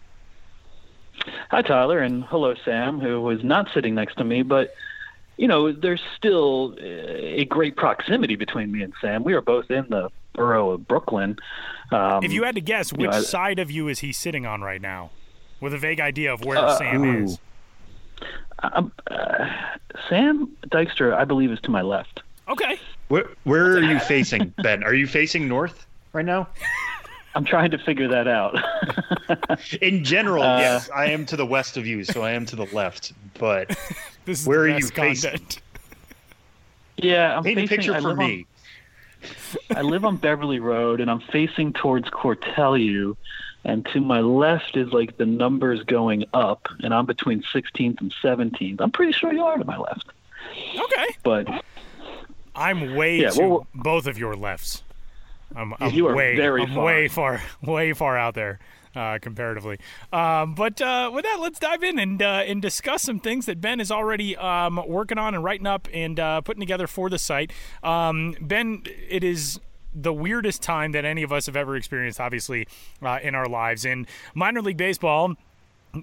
Hi, 1.51 1.63
Tyler, 1.63 1.99
and 1.99 2.25
hello, 2.25 2.55
Sam, 2.65 3.01
who 3.01 3.21
was 3.21 3.43
not 3.43 3.69
sitting 3.75 3.95
next 3.95 4.17
to 4.17 4.25
me, 4.25 4.43
but 4.43 4.75
you 5.37 5.47
know, 5.47 5.73
there's 5.73 6.03
still 6.17 6.75
a 6.81 7.45
great 7.45 7.77
proximity 7.77 8.35
between 8.35 8.73
me 8.73 8.83
and 8.83 8.93
Sam. 9.01 9.23
We 9.23 9.35
are 9.35 9.41
both 9.41 9.71
in 9.71 9.87
the 9.89 10.11
borough 10.39 10.71
of 10.71 10.89
Brooklyn. 10.89 11.39
Um, 11.91 12.25
if 12.25 12.33
you 12.33 12.45
had 12.45 12.55
to 12.55 12.61
guess, 12.61 12.93
which 12.93 13.01
you 13.01 13.09
know, 13.09 13.21
side 13.21 13.59
of 13.59 13.71
you 13.71 13.89
is 13.89 14.01
he 14.01 14.13
sitting 14.13 14.47
on 14.47 14.63
right 14.63 14.81
now, 14.81 15.11
with 15.61 15.75
a 15.75 15.79
vague 15.79 16.01
idea 16.01 16.33
of 16.33 16.45
where 16.45 16.59
uh, 16.59 16.77
Sam 16.77 17.05
ooh. 17.05 17.25
is? 17.25 17.39
Um, 18.61 18.93
uh, 19.11 19.47
Sam 20.09 20.51
Dykstra, 20.69 21.15
I 21.15 21.25
believe, 21.25 21.51
is 21.51 21.61
to 21.61 21.71
my 21.71 21.83
left. 21.83 22.23
Okay. 22.49 22.79
Where, 23.09 23.29
where 23.45 23.77
are 23.77 23.83
you 23.83 23.99
facing, 24.15 24.53
Ben? 24.63 24.83
Are 24.83 24.95
you 24.95 25.07
facing 25.07 25.49
north 25.49 25.87
right 26.13 26.25
now? 26.25 26.49
I'm 27.35 27.45
trying 27.45 27.71
to 27.71 27.79
figure 27.79 28.09
that 28.09 28.27
out. 28.27 28.59
In 29.83 30.03
general, 30.03 30.43
uh, 30.43 30.59
yes, 30.59 30.91
I 30.91 31.07
am 31.07 31.25
to 31.27 31.37
the 31.37 31.47
west 31.47 31.77
of 31.77 31.87
you, 31.87 32.03
so 32.03 32.23
I 32.23 32.33
am 32.33 32.47
to 32.47 32.57
the 32.57 32.65
left. 32.75 33.13
But 33.39 33.79
where 34.45 34.63
are 34.63 34.69
you 34.69 34.89
facing? 34.89 35.41
Yeah, 36.97 37.37
I'm 37.37 37.45
paint 37.45 37.61
facing, 37.61 37.75
a 37.75 37.77
picture 37.77 38.01
for 38.01 38.17
me. 38.17 38.47
I 39.75 39.83
live 39.83 40.05
on 40.05 40.17
Beverly 40.17 40.61
Road, 40.61 41.01
and 41.01 41.11
I'm 41.11 41.21
facing 41.21 41.73
towards 41.73 42.09
Cortelyou, 42.11 43.17
and 43.65 43.85
to 43.87 44.01
my 44.01 44.21
left 44.21 44.77
is 44.77 44.93
like 44.93 45.17
the 45.17 45.27
numbers 45.27 45.83
going 45.85 46.25
up, 46.33 46.69
and 46.81 46.95
I'm 46.95 47.07
between 47.07 47.43
16th 47.43 48.01
and 48.01 48.15
17th. 48.23 48.81
I'm 48.81 48.91
pretty 48.91 49.13
sure 49.13 49.33
you 49.33 49.45
are 49.45 49.57
to 49.57 49.65
my 49.65 49.79
left. 49.79 50.07
Okay, 50.79 51.17
but 51.23 51.65
I'm 52.55 52.95
way 52.95 53.21
yeah, 53.21 53.31
to 53.31 53.49
well, 53.49 53.67
both 53.75 54.07
of 54.07 54.19
your 54.19 54.35
lefts. 54.35 54.83
I'm, 55.55 55.75
I'm 55.81 55.93
you 55.93 56.07
are 56.09 56.15
way, 56.15 56.37
very 56.37 56.63
I'm 56.63 56.75
far. 56.75 56.85
way 56.85 57.09
far, 57.09 57.43
way 57.63 57.93
far 57.93 58.19
out 58.19 58.35
there. 58.35 58.59
Uh, 58.97 59.19
comparatively. 59.21 59.79
Um, 60.13 60.55
but 60.55 60.81
uh, 60.81 61.11
with 61.13 61.25
that, 61.25 61.39
let's 61.41 61.59
dive 61.59 61.83
in 61.83 61.99
and 61.99 62.23
uh, 62.23 62.43
and 62.47 62.63
discuss 62.63 63.03
some 63.03 63.21
things 63.21 63.47
that 63.47 63.61
Ben 63.61 63.81
is 63.81 63.91
already 63.91 64.37
um, 64.37 64.83
working 64.87 65.19
on 65.19 65.35
and 65.35 65.45
writing 65.45 65.67
up 65.67 65.89
and 65.93 66.19
uh, 66.19 66.41
putting 66.41 66.61
together 66.61 66.87
for 66.87 67.11
the 67.11 67.19
site. 67.19 67.53
Um, 67.83 68.35
ben, 68.41 68.83
it 69.09 69.23
is 69.23 69.61
the 69.95 70.13
weirdest 70.13 70.63
time 70.63 70.93
that 70.93 71.05
any 71.05 71.23
of 71.23 71.33
us 71.33 71.47
have 71.47 71.57
ever 71.57 71.77
experienced, 71.77 72.21
obviously, 72.21 72.67
uh, 73.03 73.19
in 73.23 73.35
our 73.35 73.47
lives. 73.47 73.85
In 73.85 74.07
minor 74.35 74.63
league 74.63 74.77
baseball, 74.77 75.35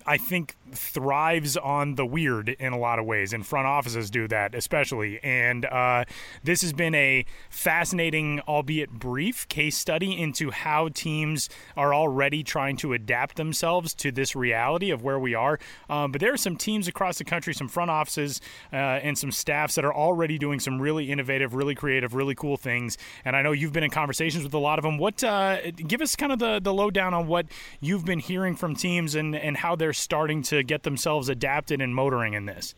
I 0.06 0.18
think 0.18 0.56
thrives 0.72 1.56
on 1.58 1.96
the 1.96 2.06
weird 2.06 2.50
in 2.50 2.74
a 2.74 2.78
lot 2.78 3.00
of 3.00 3.06
ways, 3.06 3.34
and 3.34 3.46
front 3.46 3.68
offices 3.68 4.10
do 4.10 4.28
that 4.28 4.56
especially. 4.56 5.20
And 5.24 5.66
uh, 5.66 6.06
this 6.44 6.62
has 6.62 6.74
been 6.74 6.96
a 6.96 7.26
fascinating, 7.50 8.42
albeit 8.48 8.90
brief, 8.92 9.48
case 9.48 9.78
study 9.78 10.20
into 10.20 10.52
how 10.52 10.90
teams 10.90 11.50
are 11.78 11.94
already 11.94 12.44
trying 12.44 12.78
to 12.78 12.94
adapt 12.94 13.36
themselves 13.36 13.94
to 13.96 14.12
this 14.12 14.36
reality 14.36 14.90
of 14.90 15.04
where 15.04 15.20
we 15.20 15.36
are. 15.36 15.60
Um, 15.90 16.12
but 16.12 16.20
there 16.20 16.34
are 16.34 16.38
some 16.38 16.56
teams 16.56 16.88
across 16.88 17.18
the 17.18 17.24
country, 17.24 17.54
some 17.54 17.68
front 17.68 17.92
offices, 17.92 18.42
uh, 18.74 18.76
and 18.76 19.18
some 19.18 19.32
staffs 19.32 19.76
that 19.76 19.86
are 19.86 19.94
already 19.94 20.38
doing 20.38 20.60
some 20.60 20.82
really 20.82 21.12
innovative, 21.12 21.54
really 21.54 21.76
creative, 21.76 22.16
really 22.16 22.36
cool 22.36 22.58
things. 22.58 22.98
And 23.24 23.36
I 23.36 23.42
know 23.42 23.52
you've 23.52 23.74
been 23.74 23.84
in 23.84 23.92
conversations 23.92 24.44
with 24.44 24.54
a 24.54 24.60
lot 24.60 24.80
of 24.80 24.84
them. 24.84 24.98
What 24.98 25.24
uh, 25.24 25.72
give 25.72 26.02
us 26.02 26.16
kind 26.16 26.32
of 26.32 26.40
the 26.40 26.60
the 26.60 26.74
lowdown 26.74 27.14
on 27.14 27.28
what 27.28 27.46
you've 27.80 28.06
been 28.06 28.20
hearing 28.20 28.56
from 28.56 28.76
teams 28.76 29.16
and 29.16 29.36
and 29.36 29.58
how 29.58 29.75
they're 29.76 29.94
starting 29.94 30.42
to 30.44 30.64
get 30.64 30.84
themselves 30.84 31.30
adapted 31.30 31.82
and 31.82 31.96
motoring 31.96 32.34
in 32.34 32.46
this? 32.46 32.76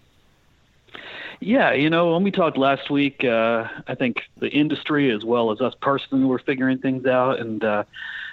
Yeah, 1.39 1.73
you 1.73 1.89
know, 1.89 2.13
when 2.13 2.23
we 2.23 2.31
talked 2.31 2.57
last 2.57 2.89
week, 2.89 3.23
uh, 3.23 3.65
I 3.87 3.95
think 3.95 4.23
the 4.37 4.49
industry 4.49 5.11
as 5.11 5.23
well 5.23 5.51
as 5.51 5.61
us 5.61 5.75
personally 5.81 6.25
were 6.25 6.39
figuring 6.39 6.79
things 6.79 7.05
out, 7.05 7.39
and 7.39 7.63
uh, 7.63 7.83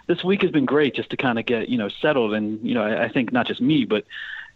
this 0.06 0.24
week 0.24 0.42
has 0.42 0.50
been 0.50 0.64
great 0.64 0.94
just 0.94 1.10
to 1.10 1.16
kind 1.16 1.38
of 1.38 1.44
get 1.44 1.68
you 1.68 1.76
know 1.76 1.90
settled. 2.00 2.32
And 2.32 2.66
you 2.66 2.74
know, 2.74 2.82
I, 2.82 3.04
I 3.04 3.08
think 3.08 3.32
not 3.32 3.46
just 3.46 3.60
me, 3.60 3.84
but 3.84 4.04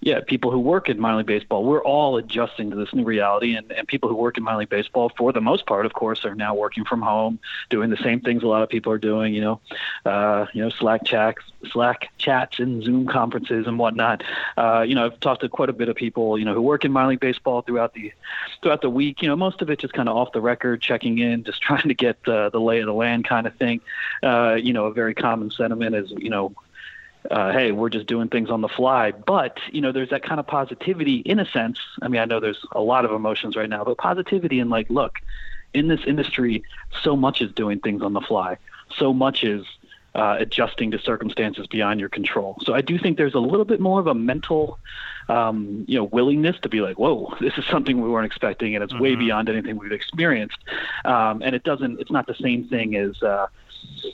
yeah, 0.01 0.20
people 0.20 0.53
who 0.53 0.61
work 0.61 0.88
in 0.88 1.01
minor 1.01 1.18
league 1.18 1.26
baseball, 1.26 1.64
we're 1.64 1.82
all 1.82 2.16
adjusting 2.18 2.70
to 2.70 2.76
this 2.76 2.94
new 2.94 3.03
reality. 3.03 3.57
And, 3.57 3.70
and 3.72 3.86
people 3.88 4.09
who 4.09 4.14
work 4.14 4.38
in 4.38 4.44
minor 4.44 4.61
league 4.61 4.68
baseball, 4.68 5.11
for 5.16 5.32
the 5.32 5.40
most 5.40 5.66
part, 5.66 5.86
of 5.86 5.92
course, 5.92 6.24
are 6.24 6.36
now 6.36 6.55
working 6.55 6.84
from 6.84 7.03
home, 7.03 7.40
doing 7.68 7.90
the 7.90 7.96
same 7.96 8.20
things 8.20 8.44
a 8.44 8.46
lot 8.46 8.62
of 8.62 8.68
people 8.68 8.92
are 8.92 8.99
doing. 8.99 9.34
You 9.34 9.40
know, 9.40 9.61
uh, 10.07 10.46
you 10.53 10.62
know, 10.62 10.70
Slack 10.70 11.05
chats, 11.05 11.42
Slack 11.72 12.11
chats, 12.16 12.61
and 12.61 12.82
Zoom 12.84 13.09
conferences 13.09 13.66
and 13.66 13.76
whatnot. 13.76 14.22
Uh, 14.57 14.84
you 14.86 14.94
know, 14.94 15.07
I've 15.07 15.18
talked 15.18 15.40
to 15.40 15.49
quite 15.49 15.68
a 15.68 15.72
bit 15.72 15.88
of 15.88 15.96
people, 15.96 16.38
you 16.38 16.44
know, 16.44 16.55
who 16.55 16.62
work 16.62 16.84
in 16.84 16.92
minor 16.92 17.09
league 17.09 17.20
baseball 17.20 17.62
throughout 17.62 17.94
the 17.94 18.12
throughout 18.62 18.82
the 18.82 18.90
week. 18.90 19.20
You 19.20 19.28
know, 19.28 19.36
most 19.36 19.62
of 19.62 19.70
it 19.70 19.80
just 19.80 19.94
kind 19.94 20.09
of 20.09 20.16
off 20.16 20.30
the 20.30 20.40
record, 20.40 20.80
checking 20.80 21.18
in, 21.18 21.42
just 21.42 21.61
trying 21.68 21.88
to 21.88 21.94
get 21.94 22.16
uh, 22.28 22.51
the 22.51 22.61
lay 22.61 22.78
of 22.78 22.86
the 22.86 22.94
land 22.94 23.24
kind 23.24 23.49
of 23.49 23.55
thing. 23.57 23.80
Uh, 24.22 24.55
you 24.55 24.72
know, 24.72 24.86
a 24.86 24.92
very 24.92 25.14
common 25.14 25.51
sentiment 25.51 25.96
is, 25.96 26.12
you 26.12 26.30
know, 26.30 26.55
uh, 27.31 27.53
hey, 27.53 27.72
we're 27.72 27.91
just 27.91 28.07
doing 28.07 28.29
things 28.29 28.51
on 28.51 28.61
the 28.61 28.68
fly. 28.68 29.12
But, 29.12 29.59
you 29.70 29.81
know, 29.81 29.93
there's 29.93 30.11
that 30.11 30.22
kind 30.22 30.41
of 30.41 30.47
positivity 30.47 31.16
in 31.16 31.39
a 31.39 31.47
sense. 31.47 31.79
I 32.01 32.09
mean, 32.09 32.20
I 32.20 32.24
know 32.24 32.41
there's 32.41 32.64
a 32.72 32.81
lot 32.81 33.05
of 33.05 33.12
emotions 33.12 33.57
right 33.57 33.68
now, 33.68 33.85
but 33.85 33.99
positivity 33.99 34.61
and 34.61 34.70
like, 34.70 34.89
look, 34.89 35.18
in 35.74 35.89
this 35.89 36.01
industry, 36.07 36.62
so 37.03 37.16
much 37.16 37.43
is 37.43 37.53
doing 37.53 37.81
things 37.81 38.03
on 38.03 38.14
the 38.14 38.20
fly. 38.20 38.57
So 38.97 39.12
much 39.12 39.45
is 39.45 39.66
uh, 40.14 40.37
adjusting 40.39 40.91
to 40.93 40.99
circumstances 40.99 41.66
beyond 41.66 42.01
your 42.01 42.09
control. 42.09 42.57
So 42.64 42.74
I 42.74 42.81
do 42.81 42.99
think 42.99 43.18
there's 43.18 43.35
a 43.35 43.41
little 43.41 43.66
bit 43.66 43.79
more 43.79 44.01
of 44.01 44.07
a 44.07 44.14
mental, 44.14 44.79
um, 45.29 45.85
you 45.87 45.99
know, 45.99 46.05
willingness 46.05 46.57
to 46.62 46.70
be 46.70 46.81
like, 46.81 46.99
whoa, 46.99 47.35
this 47.41 47.53
is 47.59 47.64
something 47.66 48.01
we 48.01 48.09
weren't 48.09 48.26
expecting, 48.26 48.74
and 48.74 48.83
it's 48.83 48.93
mm-hmm. 48.93 49.03
way 49.03 49.14
beyond 49.16 49.51
anything 49.51 49.76
we've 49.76 49.93
experienced. 49.93 50.59
Um, 51.05 51.43
and 51.43 51.55
it 51.55 51.62
doesn't, 51.62 52.01
it's 52.01 52.11
not 52.11 52.26
the 52.26 52.35
same 52.35 52.68
thing 52.68 52.97
as. 52.97 53.22
Uh, 53.22 53.49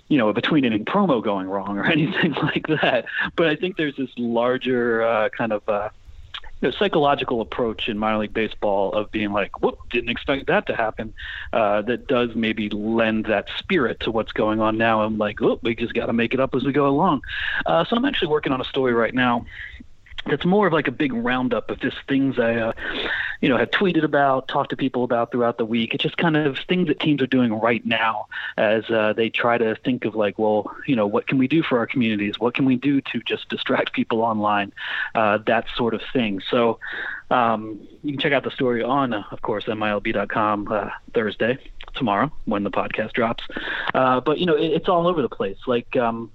you 0.09 0.19
know, 0.19 0.29
a 0.29 0.33
between 0.33 0.65
inning 0.65 0.85
promo 0.85 1.23
going 1.23 1.49
wrong 1.49 1.79
or 1.79 1.85
anything 1.91 2.33
like 2.35 2.67
that. 2.69 3.07
But 3.37 3.49
I 3.49 3.57
think 3.57 3.77
there's 3.77 3.97
this 3.97 4.11
larger 4.17 5.03
uh, 5.03 5.29
kind 5.31 5.53
of 5.53 5.69
uh, 5.69 5.91
you 6.61 6.69
know, 6.69 6.77
psychological 6.79 7.41
approach 7.41 7.89
in 7.89 7.99
minor 7.99 8.19
league 8.19 8.33
baseball 8.33 8.93
of 8.93 9.11
being 9.11 9.33
like, 9.33 9.61
whoop, 9.61 9.79
didn't 9.91 10.11
expect 10.11 10.47
that 10.47 10.67
to 10.67 10.75
happen. 10.75 11.13
Uh, 11.53 11.83
that 11.83 12.07
does 12.07 12.35
maybe 12.35 12.71
lend 12.71 13.27
that 13.27 13.49
spirit 13.59 14.01
to 14.01 14.11
what's 14.11 14.33
going 14.33 14.61
on 14.61 14.79
now. 14.79 15.03
I'm 15.03 15.19
like, 15.19 15.43
oh, 15.43 15.59
we 15.63 15.75
just 15.75 15.95
got 15.95 16.07
to 16.07 16.13
make 16.13 16.33
it 16.33 16.41
up 16.41 16.55
as 16.55 16.65
we 16.65 16.73
go 16.73 16.87
along. 16.87 17.23
Uh, 17.67 17.85
so 17.85 17.97
I'm 17.97 18.05
actually 18.05 18.29
working 18.29 18.53
on 18.53 18.61
a 18.61 18.65
story 18.65 18.93
right 18.93 19.15
now 19.15 19.45
it's 20.27 20.45
more 20.45 20.67
of 20.67 20.73
like 20.73 20.89
a 20.89 20.93
big 20.93 21.13
roundup 21.13 21.71
of 21.71 21.81
just 21.81 21.97
things 22.09 22.39
I, 22.39 22.55
uh, 22.55 22.73
you 23.41 23.49
know, 23.49 23.57
have 23.57 23.71
tweeted 23.71 24.05
about, 24.05 24.49
talked 24.49 24.71
to 24.71 24.77
people 24.77 25.05
about 25.05 25.31
throughout 25.31 25.59
the 25.59 25.65
week. 25.65 25.95
It's 25.95 26.03
just 26.03 26.17
kind 26.17 26.37
of 26.37 26.59
things 26.67 26.89
that 26.89 27.01
teams 27.01 27.21
are 27.23 27.27
doing 27.27 27.53
right 27.53 27.85
now 27.85 28.27
as 28.57 28.89
uh, 28.91 29.13
they 29.13 29.29
try 29.29 29.59
to 29.59 29.77
think 29.77 30.05
of 30.05 30.15
like, 30.15 30.39
well, 30.39 30.75
you 30.87 30.97
know, 30.97 31.07
what 31.07 31.27
can 31.27 31.39
we 31.39 31.49
do 31.49 31.63
for 31.63 31.79
our 31.79 31.87
communities? 31.87 32.39
What 32.39 32.55
can 32.55 32.65
we 32.65 32.77
do 32.77 33.01
to 33.01 33.21
just 33.21 33.49
distract 33.49 33.93
people 33.93 34.23
online? 34.23 34.73
Uh, 35.15 35.39
that 35.47 35.67
sort 35.77 35.95
of 35.95 36.01
thing. 36.13 36.41
So 36.51 36.79
um, 37.31 37.87
you 38.03 38.13
can 38.13 38.21
check 38.21 38.33
out 38.33 38.45
the 38.45 38.51
story 38.51 38.83
on, 38.83 39.13
uh, 39.13 39.25
of 39.31 39.43
course, 39.43 39.65
MILB.com 39.65 40.69
uh, 40.71 40.91
Thursday 41.13 41.59
tomorrow 41.95 42.33
when 42.47 42.65
the 42.65 42.71
podcast 42.71 43.13
drops. 43.13 43.45
Uh, 43.93 44.21
but 44.21 44.39
you 44.39 44.47
know, 44.47 44.57
it, 44.57 44.73
it's 44.73 44.89
all 44.89 45.07
over 45.07 45.23
the 45.23 45.29
place. 45.29 45.59
Like. 45.67 45.97
Um, 45.97 46.31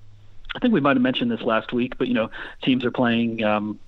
I 0.56 0.60
think 0.60 0.74
we 0.74 0.82
might 0.82 0.96
have 0.96 1.02
mentioned 1.02 1.32
this 1.32 1.42
last 1.42 1.74
week, 1.74 1.98
but 1.98 2.08
you 2.08 2.14
know, 2.14 2.32
teams 2.64 2.84
are 2.84 2.92
playing 2.92 3.44
um, 3.44 3.80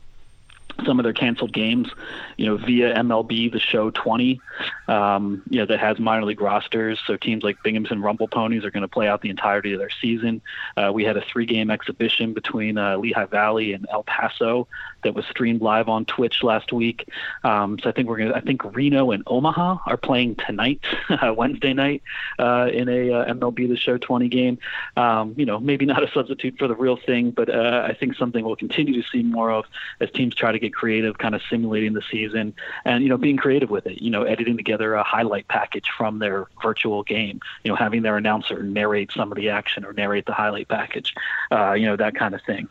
some 0.85 0.99
of 0.99 1.03
their 1.03 1.13
canceled 1.13 1.53
games, 1.53 1.89
you 2.37 2.45
know, 2.45 2.57
via 2.57 2.95
MLB, 2.95 3.51
the 3.51 3.59
show 3.59 3.89
20, 3.91 4.39
um, 4.87 5.43
you 5.49 5.59
know, 5.59 5.65
that 5.65 5.79
has 5.79 5.99
minor 5.99 6.25
league 6.25 6.41
rosters. 6.41 6.99
So 7.05 7.17
teams 7.17 7.43
like 7.43 7.61
Binghamton 7.63 8.01
Rumble 8.01 8.27
Ponies 8.27 8.63
are 8.65 8.71
going 8.71 8.81
to 8.81 8.87
play 8.87 9.07
out 9.07 9.21
the 9.21 9.29
entirety 9.29 9.73
of 9.73 9.79
their 9.79 9.89
season. 9.89 10.41
Uh, 10.77 10.91
we 10.93 11.03
had 11.03 11.17
a 11.17 11.21
three 11.21 11.45
game 11.45 11.69
exhibition 11.69 12.33
between 12.33 12.77
uh, 12.77 12.97
Lehigh 12.97 13.25
Valley 13.25 13.73
and 13.73 13.85
El 13.91 14.03
Paso 14.03 14.67
that 15.03 15.13
was 15.13 15.25
streamed 15.25 15.61
live 15.61 15.89
on 15.89 16.05
Twitch 16.05 16.43
last 16.43 16.71
week. 16.71 17.07
Um, 17.43 17.79
so 17.79 17.89
I 17.89 17.91
think 17.91 18.07
we're 18.07 18.17
to, 18.17 18.35
I 18.35 18.41
think 18.41 18.63
Reno 18.75 19.11
and 19.11 19.23
Omaha 19.27 19.79
are 19.85 19.97
playing 19.97 20.35
tonight, 20.35 20.81
Wednesday 21.35 21.73
night, 21.73 22.03
uh, 22.39 22.69
in 22.71 22.89
a 22.89 23.11
uh, 23.11 23.33
MLB 23.33 23.67
the 23.67 23.77
show 23.77 23.97
20 23.97 24.27
game. 24.29 24.57
Um, 24.97 25.33
you 25.37 25.45
know, 25.45 25.59
maybe 25.59 25.85
not 25.85 26.03
a 26.03 26.11
substitute 26.11 26.57
for 26.57 26.67
the 26.67 26.75
real 26.75 26.97
thing, 26.97 27.31
but 27.31 27.49
uh, 27.49 27.85
I 27.87 27.93
think 27.93 28.15
something 28.15 28.43
we'll 28.45 28.55
continue 28.55 29.01
to 29.01 29.07
see 29.09 29.23
more 29.23 29.51
of 29.51 29.65
as 29.99 30.09
teams 30.11 30.35
try 30.35 30.51
to 30.51 30.59
get 30.59 30.73
creative, 30.73 31.17
kind 31.17 31.35
of 31.35 31.41
simulating 31.49 31.93
the 31.93 32.01
season 32.11 32.53
and, 32.85 33.03
you 33.03 33.09
know, 33.09 33.17
being 33.17 33.37
creative 33.37 33.69
with 33.69 33.85
it, 33.87 34.01
you 34.01 34.09
know, 34.09 34.23
editing 34.23 34.57
together 34.57 34.93
a 34.95 35.03
highlight 35.03 35.47
package 35.47 35.89
from 35.97 36.19
their 36.19 36.47
virtual 36.61 37.03
game, 37.03 37.39
you 37.63 37.69
know, 37.69 37.75
having 37.75 38.01
their 38.01 38.17
announcer 38.17 38.63
narrate 38.63 39.11
some 39.11 39.31
of 39.31 39.35
the 39.35 39.49
action 39.49 39.85
or 39.85 39.93
narrate 39.93 40.25
the 40.25 40.33
highlight 40.33 40.67
package, 40.67 41.13
uh, 41.51 41.73
you 41.73 41.85
know, 41.85 41.95
that 41.95 42.15
kind 42.15 42.35
of 42.35 42.41
thing. 42.43 42.67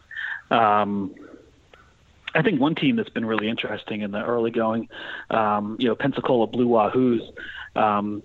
Um, 0.51 1.15
I 2.35 2.43
think 2.43 2.61
one 2.61 2.75
team 2.75 2.97
that's 2.97 3.11
been 3.11 3.25
really 3.25 3.49
interesting 3.49 4.03
in 4.03 4.11
the 4.11 4.25
early 4.25 4.51
going, 4.51 4.89
um, 5.31 5.77
you 5.79 5.89
know, 5.89 5.95
Pensacola 5.95 6.47
Blue 6.47 6.69
Wahoos, 6.69 7.21
um, 7.77 8.23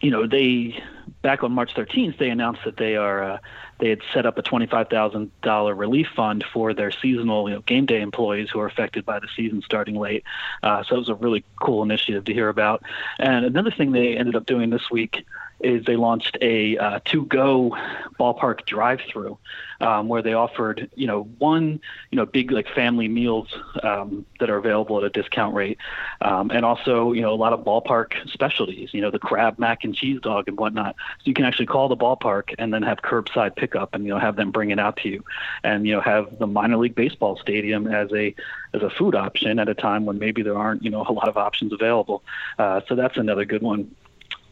you 0.00 0.10
know, 0.10 0.26
they 0.26 0.82
back 1.22 1.42
on 1.42 1.50
March 1.52 1.74
13th 1.74 2.18
they 2.18 2.30
announced 2.30 2.60
that 2.64 2.76
they 2.76 2.96
are 2.96 3.22
uh, 3.22 3.38
they 3.78 3.90
had 3.90 4.00
set 4.14 4.26
up 4.26 4.38
a 4.38 4.42
$25,000 4.42 5.78
relief 5.78 6.06
fund 6.14 6.44
for 6.52 6.72
their 6.72 6.90
seasonal 6.90 7.48
you 7.48 7.56
know, 7.56 7.60
game 7.62 7.84
day 7.84 8.00
employees 8.00 8.48
who 8.50 8.60
are 8.60 8.66
affected 8.66 9.04
by 9.04 9.18
the 9.18 9.28
season 9.36 9.60
starting 9.62 9.96
late. 9.96 10.24
Uh, 10.62 10.82
so 10.82 10.96
it 10.96 10.98
was 10.98 11.08
a 11.08 11.14
really 11.14 11.44
cool 11.60 11.82
initiative 11.82 12.24
to 12.24 12.32
hear 12.32 12.48
about. 12.48 12.82
And 13.18 13.44
another 13.44 13.70
thing 13.70 13.92
they 13.92 14.16
ended 14.16 14.34
up 14.34 14.46
doing 14.46 14.70
this 14.70 14.90
week 14.90 15.26
is 15.60 15.84
they 15.84 15.96
launched 15.96 16.36
a 16.40 16.76
uh, 16.76 17.00
to-go 17.04 17.76
ballpark 18.18 18.64
drive-through 18.66 19.38
um, 19.80 20.08
where 20.08 20.22
they 20.22 20.32
offered, 20.32 20.90
you 20.94 21.06
know, 21.06 21.22
one, 21.38 21.80
you 22.10 22.16
know, 22.16 22.26
big 22.26 22.50
like 22.50 22.68
family 22.68 23.08
meals 23.08 23.54
um, 23.82 24.24
that 24.40 24.50
are 24.50 24.56
available 24.56 24.98
at 24.98 25.04
a 25.04 25.10
discount 25.10 25.54
rate, 25.54 25.78
um, 26.20 26.50
and 26.50 26.64
also, 26.64 27.12
you 27.12 27.22
know, 27.22 27.32
a 27.32 27.36
lot 27.36 27.52
of 27.52 27.60
ballpark 27.60 28.14
specialties, 28.30 28.92
you 28.92 29.00
know, 29.00 29.10
the 29.10 29.18
crab 29.18 29.58
mac 29.58 29.84
and 29.84 29.94
cheese 29.94 30.20
dog 30.20 30.48
and 30.48 30.58
whatnot. 30.58 30.94
So 31.18 31.22
you 31.24 31.34
can 31.34 31.44
actually 31.44 31.66
call 31.66 31.88
the 31.88 31.96
ballpark 31.96 32.54
and 32.58 32.72
then 32.72 32.82
have 32.82 32.98
curbside 32.98 33.56
pickup 33.56 33.94
and 33.94 34.04
you 34.04 34.10
know 34.10 34.18
have 34.18 34.36
them 34.36 34.50
bring 34.50 34.70
it 34.70 34.78
out 34.78 34.96
to 34.98 35.08
you, 35.08 35.24
and 35.62 35.86
you 35.86 35.94
know 35.94 36.00
have 36.00 36.38
the 36.38 36.46
minor 36.46 36.76
league 36.76 36.94
baseball 36.94 37.36
stadium 37.36 37.86
as 37.86 38.12
a 38.12 38.34
as 38.72 38.82
a 38.82 38.90
food 38.90 39.14
option 39.14 39.58
at 39.58 39.68
a 39.68 39.74
time 39.74 40.06
when 40.06 40.18
maybe 40.18 40.42
there 40.42 40.56
aren't 40.56 40.82
you 40.82 40.90
know 40.90 41.04
a 41.08 41.12
lot 41.12 41.28
of 41.28 41.36
options 41.36 41.72
available. 41.72 42.22
Uh, 42.58 42.80
so 42.88 42.94
that's 42.94 43.16
another 43.16 43.44
good 43.44 43.62
one 43.62 43.94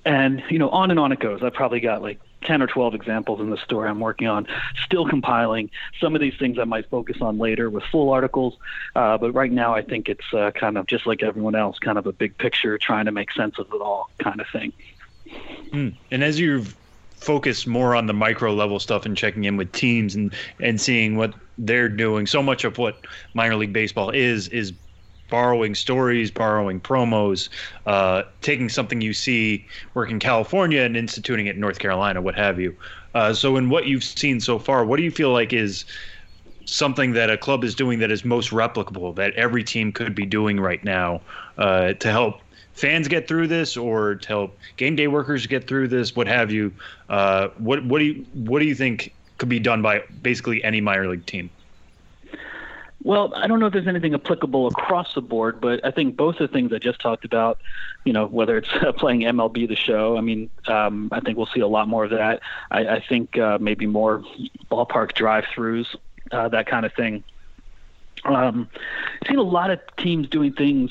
and 0.05 0.43
you 0.51 0.59
know 0.59 0.69
on 0.71 0.91
and 0.91 1.01
on 1.01 1.13
it 1.13 1.21
goes. 1.21 1.43
I've 1.43 1.55
probably 1.55 1.81
got 1.81 2.03
like 2.03 2.21
10 2.43 2.63
or 2.63 2.67
12 2.67 2.95
examples 2.95 3.41
in 3.41 3.49
the 3.49 3.57
story 3.57 3.89
i'm 3.89 4.01
working 4.01 4.27
on 4.27 4.47
still 4.85 5.09
compiling. 5.09 5.71
Some 6.01 6.15
of 6.15 6.21
these 6.21 6.35
things 6.39 6.59
i 6.59 6.65
might 6.65 6.89
focus 6.91 7.17
on 7.21 7.39
later 7.39 7.71
with 7.71 7.85
full 7.85 8.11
articles 8.11 8.57
uh, 8.95 9.19
but 9.19 9.33
right 9.33 9.51
now 9.51 9.75
i 9.75 9.83
think 9.83 10.09
it's 10.09 10.33
uh, 10.33 10.51
kind 10.53 10.79
of 10.79 10.87
just 10.87 11.07
like 11.07 11.23
everyone 11.23 11.55
else 11.55 11.79
kind 11.79 11.99
of 11.99 12.07
a 12.07 12.13
big 12.13 12.37
picture 12.39 12.77
trying 12.79 13.07
to 13.07 13.13
make 13.13 13.33
sense 13.33 13.59
of 13.59 13.67
it 13.73 13.81
all 13.81 14.11
kind 14.19 14.41
of 14.41 14.47
thing. 14.53 14.73
Mm. 15.73 15.95
and 16.11 16.23
as 16.23 16.39
you've 16.39 16.77
focused 17.17 17.67
more 17.67 17.97
on 17.97 18.07
the 18.07 18.13
micro 18.13 18.53
level 18.53 18.79
stuff 18.79 19.07
and 19.07 19.17
checking 19.17 19.45
in 19.45 19.57
with 19.57 19.73
teams 19.73 20.15
and 20.15 20.35
and 20.61 20.81
seeing 20.81 21.17
what 21.17 21.33
they're 21.57 21.89
doing 21.89 22.27
so 22.27 22.43
much 22.43 22.65
of 22.65 22.77
what 22.77 22.99
minor 23.33 23.57
league 23.57 23.73
baseball 23.73 24.11
is 24.11 24.49
is 24.49 24.73
borrowing 25.31 25.75
stories, 25.75 26.31
borrowing 26.31 26.81
promos, 26.81 27.49
uh, 27.87 28.23
taking 28.43 28.69
something 28.69 29.01
you 29.01 29.13
see 29.13 29.67
work 29.95 30.11
in 30.11 30.19
California 30.19 30.83
and 30.83 30.97
instituting 30.97 31.47
it 31.47 31.55
in 31.55 31.61
North 31.61 31.79
Carolina, 31.79 32.21
what 32.21 32.35
have 32.35 32.61
you. 32.61 32.77
Uh, 33.15 33.33
so, 33.33 33.57
in 33.57 33.71
what 33.71 33.87
you've 33.87 34.05
seen 34.05 34.41
so 34.41 34.59
far, 34.59 34.85
what 34.85 34.97
do 34.97 35.03
you 35.03 35.11
feel 35.11 35.33
like 35.33 35.53
is 35.53 35.85
something 36.67 37.13
that 37.13 37.31
a 37.31 37.37
club 37.37 37.63
is 37.63 37.75
doing 37.75 37.99
that 37.99 38.11
is 38.11 38.25
most 38.25 38.51
replicable 38.51 39.15
that 39.15 39.35
every 39.35 39.63
team 39.63 39.93
could 39.93 40.15
be 40.15 40.25
doing 40.25 40.59
right 40.59 40.83
now 40.83 41.21
uh, 41.59 41.93
to 41.95 42.11
help 42.11 42.41
fans 42.75 43.09
get 43.09 43.27
through 43.29 43.47
this 43.47 43.77
or 43.77 44.17
to 44.17 44.29
help 44.29 44.59
game 44.77 44.97
day 44.97 45.07
workers 45.07 45.47
get 45.47 45.67
through 45.67 45.89
this, 45.89 46.15
what 46.15 46.27
have 46.27 46.51
you? 46.51 46.73
Uh, 47.09 47.49
what 47.59 47.85
what 47.87 47.99
do 48.01 48.05
you 48.05 48.27
what 48.35 48.59
do 48.59 48.67
you 48.67 48.75
think 48.75 49.15
could 49.39 49.49
be 49.49 49.61
done 49.61 49.83
by 49.83 50.03
basically 50.23 50.63
any 50.63 50.81
minor 50.81 51.09
league 51.09 51.27
team? 51.27 51.51
Well, 53.05 53.35
I 53.37 53.47
don't 53.47 53.61
know 53.61 53.67
if 53.67 53.75
there's 53.75 53.87
anything 53.87 54.15
applicable 54.15 54.67
across 54.67 55.13
the 55.13 55.21
board, 55.21 55.61
but 55.61 55.85
I 55.85 55.91
think 55.91 56.17
both 56.17 56.41
of 56.41 56.49
the 56.51 56.53
things 56.53 56.73
I 56.73 56.79
just 56.79 57.01
talked 57.01 57.27
about, 57.27 57.61
you 58.05 58.15
know, 58.15 58.27
whether 58.27 58.57
it's 58.57 58.69
playing 58.97 59.21
MLB 59.21 59.69
the 59.69 59.77
show, 59.77 60.17
I 60.17 60.23
mean, 60.23 60.49
um, 60.67 61.11
I 61.13 61.21
think 61.21 61.37
we'll 61.37 61.47
see 61.47 61.61
a 61.61 61.69
lot 61.69 61.87
more 61.87 62.05
of 62.05 62.11
that. 62.11 62.41
I, 62.71 62.87
I 62.87 63.05
think 63.07 63.37
uh, 63.37 63.59
maybe 63.61 63.87
more 63.87 64.25
ballpark 64.71 65.13
drive-throughs, 65.13 65.95
uh, 66.33 66.49
that 66.49 66.67
kind 66.67 66.87
of 66.87 66.95
thing. 66.95 67.23
Um, 68.25 68.71
I've 69.21 69.29
seen 69.29 69.39
a 69.39 69.43
lot 69.43 69.71
of 69.71 69.81
teams 69.99 70.27
doing 70.29 70.55
things 70.55 70.91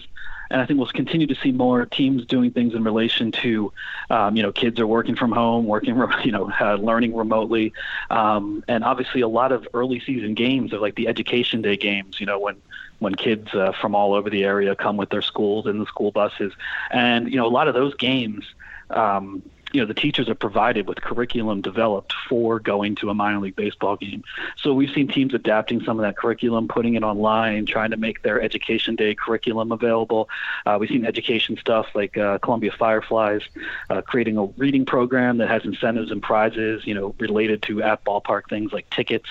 and 0.50 0.62
I 0.62 0.66
think 0.66 0.78
we'll 0.78 0.88
continue 0.88 1.28
to 1.28 1.36
see 1.36 1.52
more 1.52 1.86
teams 1.86 2.26
doing 2.26 2.52
things 2.52 2.74
in 2.74 2.84
relation 2.84 3.32
to, 3.32 3.72
um, 4.10 4.36
you 4.36 4.44
know, 4.44 4.52
kids 4.52 4.80
are 4.80 4.88
working 4.88 5.16
from 5.16 5.32
home, 5.32 5.66
working, 5.66 5.96
you 6.24 6.32
know, 6.32 6.52
uh, 6.60 6.76
learning 6.76 7.16
remotely, 7.16 7.74
um, 8.10 8.64
and 8.68 8.84
obviously 8.84 9.22
a 9.22 9.28
lot 9.28 9.52
of 9.52 9.68
early 9.74 10.00
season 10.00 10.34
games 10.34 10.74
are 10.74 10.80
like 10.80 10.96
the 10.96 11.08
education 11.08 11.62
day 11.62 11.78
games. 11.78 12.20
You 12.20 12.26
know, 12.26 12.40
when 12.40 12.62
when 13.00 13.16
kids 13.16 13.54
uh, 13.54 13.74
from 13.74 13.96
all 13.96 14.14
over 14.14 14.30
the 14.30 14.44
area 14.44 14.76
come 14.76 14.98
with 14.98 15.10
their 15.10 15.22
schools 15.22 15.66
and 15.66 15.82
the 15.82 15.86
school 15.86 16.12
buses, 16.12 16.54
and 16.92 17.30
you 17.30 17.38
know, 17.38 17.48
a 17.48 17.50
lot 17.50 17.68
of 17.68 17.74
those 17.74 17.96
games. 17.96 18.46
Um, 18.90 19.42
you 19.74 19.82
know 19.82 19.88
the 19.88 19.94
teachers 19.94 20.30
are 20.30 20.36
provided 20.36 20.88
with 20.88 21.02
curriculum 21.02 21.62
developed 21.62 22.14
for 22.30 22.60
going 22.60 22.96
to 22.96 23.10
a 23.10 23.14
minor 23.14 23.40
league 23.40 23.56
baseball 23.56 23.96
game. 23.96 24.24
So 24.58 24.74
we've 24.74 24.92
seen 24.92 25.08
teams 25.08 25.34
adapting 25.34 25.84
some 25.84 26.00
of 26.00 26.04
that 26.04 26.16
curriculum, 26.16 26.68
putting 26.68 26.94
it 26.94 27.04
online, 27.04 27.66
trying 27.66 27.90
to 27.90 27.98
make 27.98 28.22
their 28.22 28.40
education 28.40 28.96
day 28.96 29.16
curriculum 29.16 29.72
available. 29.72 30.30
Uh, 30.66 30.78
we've 30.80 30.90
seen 30.90 31.06
education 31.06 31.58
stuff 31.58 31.88
like 31.96 32.18
uh, 32.18 32.38
Columbia 32.38 32.72
Fireflies 32.78 33.42
uh, 33.90 34.02
creating 34.02 34.38
a 34.38 34.46
reading 34.46 34.86
program 34.86 35.38
that 35.40 35.50
has 35.50 35.66
incentives 35.66 36.12
and 36.12 36.22
prizes, 36.22 36.86
you 36.86 36.94
know, 36.94 37.16
related 37.20 37.64
to 37.64 37.82
at 37.82 38.06
ballpark 38.06 38.44
things 38.50 38.72
like 38.72 38.88
tickets. 38.92 39.30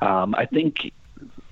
Um, 0.00 0.34
I 0.34 0.46
think 0.46 0.92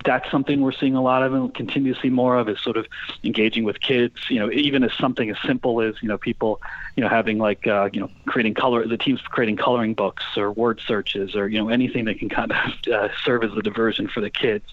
that's 0.05 0.29
something 0.29 0.61
we're 0.61 0.71
seeing 0.71 0.95
a 0.95 1.01
lot 1.01 1.23
of 1.23 1.33
and 1.33 1.53
continue 1.53 1.93
to 1.93 1.99
see 1.99 2.09
more 2.09 2.37
of 2.37 2.47
is 2.47 2.59
sort 2.61 2.77
of 2.77 2.85
engaging 3.23 3.63
with 3.63 3.79
kids 3.79 4.15
you 4.29 4.39
know 4.39 4.51
even 4.51 4.83
as 4.83 4.93
something 4.93 5.29
as 5.29 5.37
simple 5.45 5.81
as 5.81 5.95
you 6.01 6.07
know 6.07 6.17
people 6.17 6.61
you 6.95 7.03
know 7.03 7.09
having 7.09 7.37
like 7.37 7.67
uh, 7.67 7.89
you 7.91 7.99
know 7.99 8.09
creating 8.25 8.53
color 8.53 8.87
the 8.87 8.97
teams 8.97 9.21
creating 9.21 9.57
coloring 9.57 9.93
books 9.93 10.23
or 10.37 10.51
word 10.51 10.79
searches 10.85 11.35
or 11.35 11.47
you 11.47 11.57
know 11.57 11.69
anything 11.69 12.05
that 12.05 12.19
can 12.19 12.29
kind 12.29 12.51
of 12.51 12.57
uh, 12.93 13.09
serve 13.23 13.43
as 13.43 13.51
a 13.57 13.61
diversion 13.61 14.07
for 14.07 14.21
the 14.21 14.29
kids. 14.29 14.65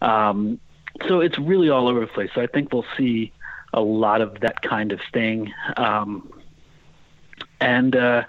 Um, 0.00 0.60
so 1.06 1.20
it's 1.20 1.38
really 1.38 1.70
all 1.70 1.88
over 1.88 2.00
the 2.00 2.06
place. 2.06 2.30
So 2.34 2.40
i 2.40 2.46
think 2.46 2.72
we'll 2.72 2.84
see 2.96 3.32
a 3.72 3.80
lot 3.80 4.20
of 4.20 4.40
that 4.40 4.62
kind 4.62 4.92
of 4.92 5.00
thing. 5.12 5.52
Um, 5.76 6.32
and 7.60 7.94
uh, 7.94 8.24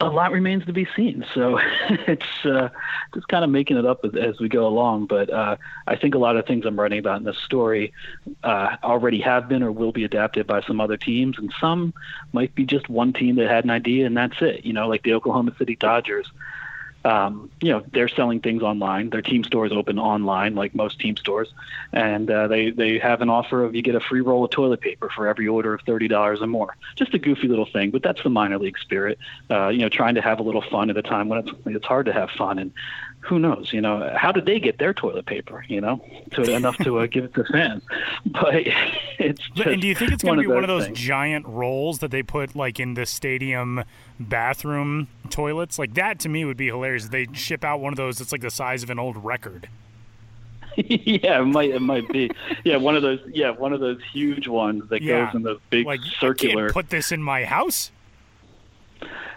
a 0.00 0.08
lot 0.08 0.32
remains 0.32 0.64
to 0.66 0.72
be 0.72 0.86
seen. 0.96 1.24
So 1.34 1.58
it's 1.90 2.44
uh, 2.44 2.68
just 3.14 3.28
kind 3.28 3.44
of 3.44 3.50
making 3.50 3.76
it 3.76 3.86
up 3.86 4.04
as, 4.04 4.14
as 4.14 4.40
we 4.40 4.48
go 4.48 4.66
along. 4.66 5.06
But 5.06 5.30
uh, 5.30 5.56
I 5.86 5.96
think 5.96 6.14
a 6.14 6.18
lot 6.18 6.36
of 6.36 6.46
things 6.46 6.66
I'm 6.66 6.78
writing 6.78 6.98
about 6.98 7.18
in 7.18 7.24
this 7.24 7.38
story 7.38 7.92
uh, 8.42 8.76
already 8.82 9.20
have 9.20 9.48
been 9.48 9.62
or 9.62 9.72
will 9.72 9.92
be 9.92 10.04
adapted 10.04 10.46
by 10.46 10.62
some 10.62 10.80
other 10.80 10.96
teams, 10.96 11.38
and 11.38 11.52
some 11.60 11.94
might 12.32 12.54
be 12.54 12.64
just 12.66 12.88
one 12.88 13.12
team 13.12 13.36
that 13.36 13.48
had 13.48 13.64
an 13.64 13.70
idea 13.70 14.06
and 14.06 14.16
that's 14.16 14.40
it. 14.40 14.64
You 14.64 14.72
know, 14.72 14.88
like 14.88 15.02
the 15.02 15.14
Oklahoma 15.14 15.54
City 15.58 15.76
Dodgers 15.76 16.30
um, 17.04 17.50
you 17.60 17.70
know 17.70 17.84
they're 17.92 18.08
selling 18.08 18.40
things 18.40 18.62
online. 18.62 19.10
Their 19.10 19.22
team 19.22 19.44
store 19.44 19.66
is 19.66 19.72
open 19.72 19.98
online, 19.98 20.54
like 20.54 20.74
most 20.74 20.98
team 20.98 21.16
stores, 21.16 21.52
and 21.92 22.30
uh, 22.30 22.48
they 22.48 22.70
they 22.70 22.98
have 22.98 23.20
an 23.20 23.28
offer 23.28 23.62
of 23.64 23.74
you 23.74 23.82
get 23.82 23.94
a 23.94 24.00
free 24.00 24.22
roll 24.22 24.44
of 24.44 24.50
toilet 24.50 24.80
paper 24.80 25.10
for 25.14 25.28
every 25.28 25.46
order 25.46 25.74
of 25.74 25.82
thirty 25.82 26.08
dollars 26.08 26.40
or 26.40 26.46
more. 26.46 26.76
Just 26.96 27.12
a 27.14 27.18
goofy 27.18 27.48
little 27.48 27.66
thing, 27.66 27.90
but 27.90 28.02
that's 28.02 28.22
the 28.22 28.30
minor 28.30 28.58
league 28.58 28.78
spirit. 28.78 29.18
Uh, 29.50 29.68
you 29.68 29.80
know, 29.80 29.88
trying 29.88 30.14
to 30.14 30.22
have 30.22 30.40
a 30.40 30.42
little 30.42 30.62
fun 30.62 30.88
at 30.90 30.96
a 30.96 31.02
time 31.02 31.28
when 31.28 31.40
it's 31.40 31.50
it's 31.66 31.86
hard 31.86 32.06
to 32.06 32.12
have 32.12 32.30
fun, 32.30 32.58
and 32.58 32.72
who 33.24 33.38
knows? 33.38 33.72
You 33.72 33.80
know, 33.80 34.12
how 34.16 34.32
did 34.32 34.44
they 34.44 34.60
get 34.60 34.78
their 34.78 34.92
toilet 34.92 35.26
paper? 35.26 35.64
You 35.68 35.80
know, 35.80 36.04
to 36.32 36.42
enough 36.54 36.76
to 36.78 36.98
uh, 36.98 37.06
give 37.06 37.24
it 37.24 37.34
to 37.34 37.44
fans. 37.44 37.82
But 38.26 38.54
it's 39.18 39.40
just 39.54 39.68
and 39.68 39.80
do 39.80 39.86
you 39.88 39.94
think 39.94 40.12
it's 40.12 40.22
going 40.22 40.36
to 40.38 40.42
be 40.42 40.48
one 40.48 40.64
of 40.64 40.68
those 40.68 40.86
things. 40.86 40.98
giant 40.98 41.46
rolls 41.46 42.00
that 42.00 42.10
they 42.10 42.22
put 42.22 42.54
like 42.56 42.80
in 42.80 42.94
the 42.94 43.06
stadium 43.06 43.84
bathroom 44.18 45.08
toilets? 45.30 45.78
Like 45.78 45.94
that 45.94 46.18
to 46.20 46.28
me 46.28 46.44
would 46.44 46.56
be 46.56 46.66
hilarious. 46.66 47.08
They 47.08 47.28
ship 47.32 47.64
out 47.64 47.80
one 47.80 47.92
of 47.92 47.96
those 47.96 48.18
that's 48.18 48.32
like 48.32 48.40
the 48.40 48.50
size 48.50 48.82
of 48.82 48.90
an 48.90 48.98
old 48.98 49.22
record. 49.24 49.68
yeah, 50.76 51.40
it 51.40 51.44
might 51.44 51.70
it 51.70 51.80
might 51.80 52.08
be. 52.08 52.30
Yeah, 52.64 52.76
one 52.76 52.96
of 52.96 53.02
those. 53.02 53.20
Yeah, 53.32 53.50
one 53.50 53.72
of 53.72 53.80
those 53.80 54.00
huge 54.12 54.48
ones 54.48 54.88
that 54.88 55.02
Yeah. 55.02 55.26
goes 55.26 55.34
in 55.36 55.42
the 55.42 55.58
big 55.70 55.86
Like 55.86 56.00
circular. 56.18 56.70
Put 56.70 56.90
this 56.90 57.12
in 57.12 57.22
my 57.22 57.44
house. 57.44 57.90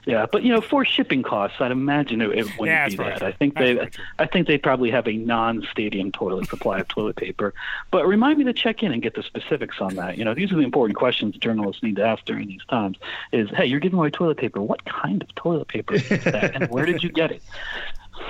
Yeah, 0.08 0.26
but 0.32 0.44
you 0.44 0.54
know, 0.54 0.62
for 0.62 0.86
shipping 0.86 1.22
costs, 1.22 1.58
I'd 1.60 1.70
imagine 1.72 2.22
it, 2.22 2.30
it 2.30 2.46
wouldn't 2.58 2.68
Yeah, 2.68 2.88
be 2.88 2.96
that. 2.96 3.18
true. 3.18 3.28
I 3.28 3.32
think 3.34 3.56
That's 3.56 3.66
they, 3.80 3.86
true. 3.88 4.06
I 4.20 4.26
think 4.26 4.48
they 4.48 4.58
probably 4.58 4.90
have 4.90 5.06
a 5.06 5.12
non-stadium 5.12 6.14
toilet 6.14 6.48
supply 6.48 6.80
of 6.80 6.88
toilet 6.88 7.18
paper. 7.18 7.54
But 7.92 8.08
remind 8.08 8.38
me 8.40 8.46
to 8.46 8.54
check 8.54 8.84
in 8.84 8.94
and 8.94 9.02
get 9.02 9.16
the 9.16 9.24
specifics 9.24 9.82
on 9.82 9.96
that. 9.96 10.18
You 10.18 10.24
know, 10.24 10.34
these 10.34 10.50
are 10.54 10.56
the 10.56 10.62
important 10.62 10.98
questions 10.98 11.36
journalists 11.36 11.84
need 11.84 11.98
to 11.98 12.06
ask 12.06 12.24
during 12.24 12.48
these 12.48 12.64
times. 12.70 12.98
Is 13.34 13.50
hey, 13.50 13.66
you're 13.66 13.82
giving 13.82 14.00
away 14.00 14.10
toilet 14.10 14.38
paper. 14.38 14.62
What 14.62 14.86
kind 14.86 15.22
of 15.22 15.36
toilet 15.36 15.68
paper 15.68 15.96
is 15.96 16.08
that, 16.08 16.56
and 16.56 16.70
where 16.70 16.86
did 16.86 17.04
you 17.04 17.10
get 17.10 17.32
it? 17.32 17.44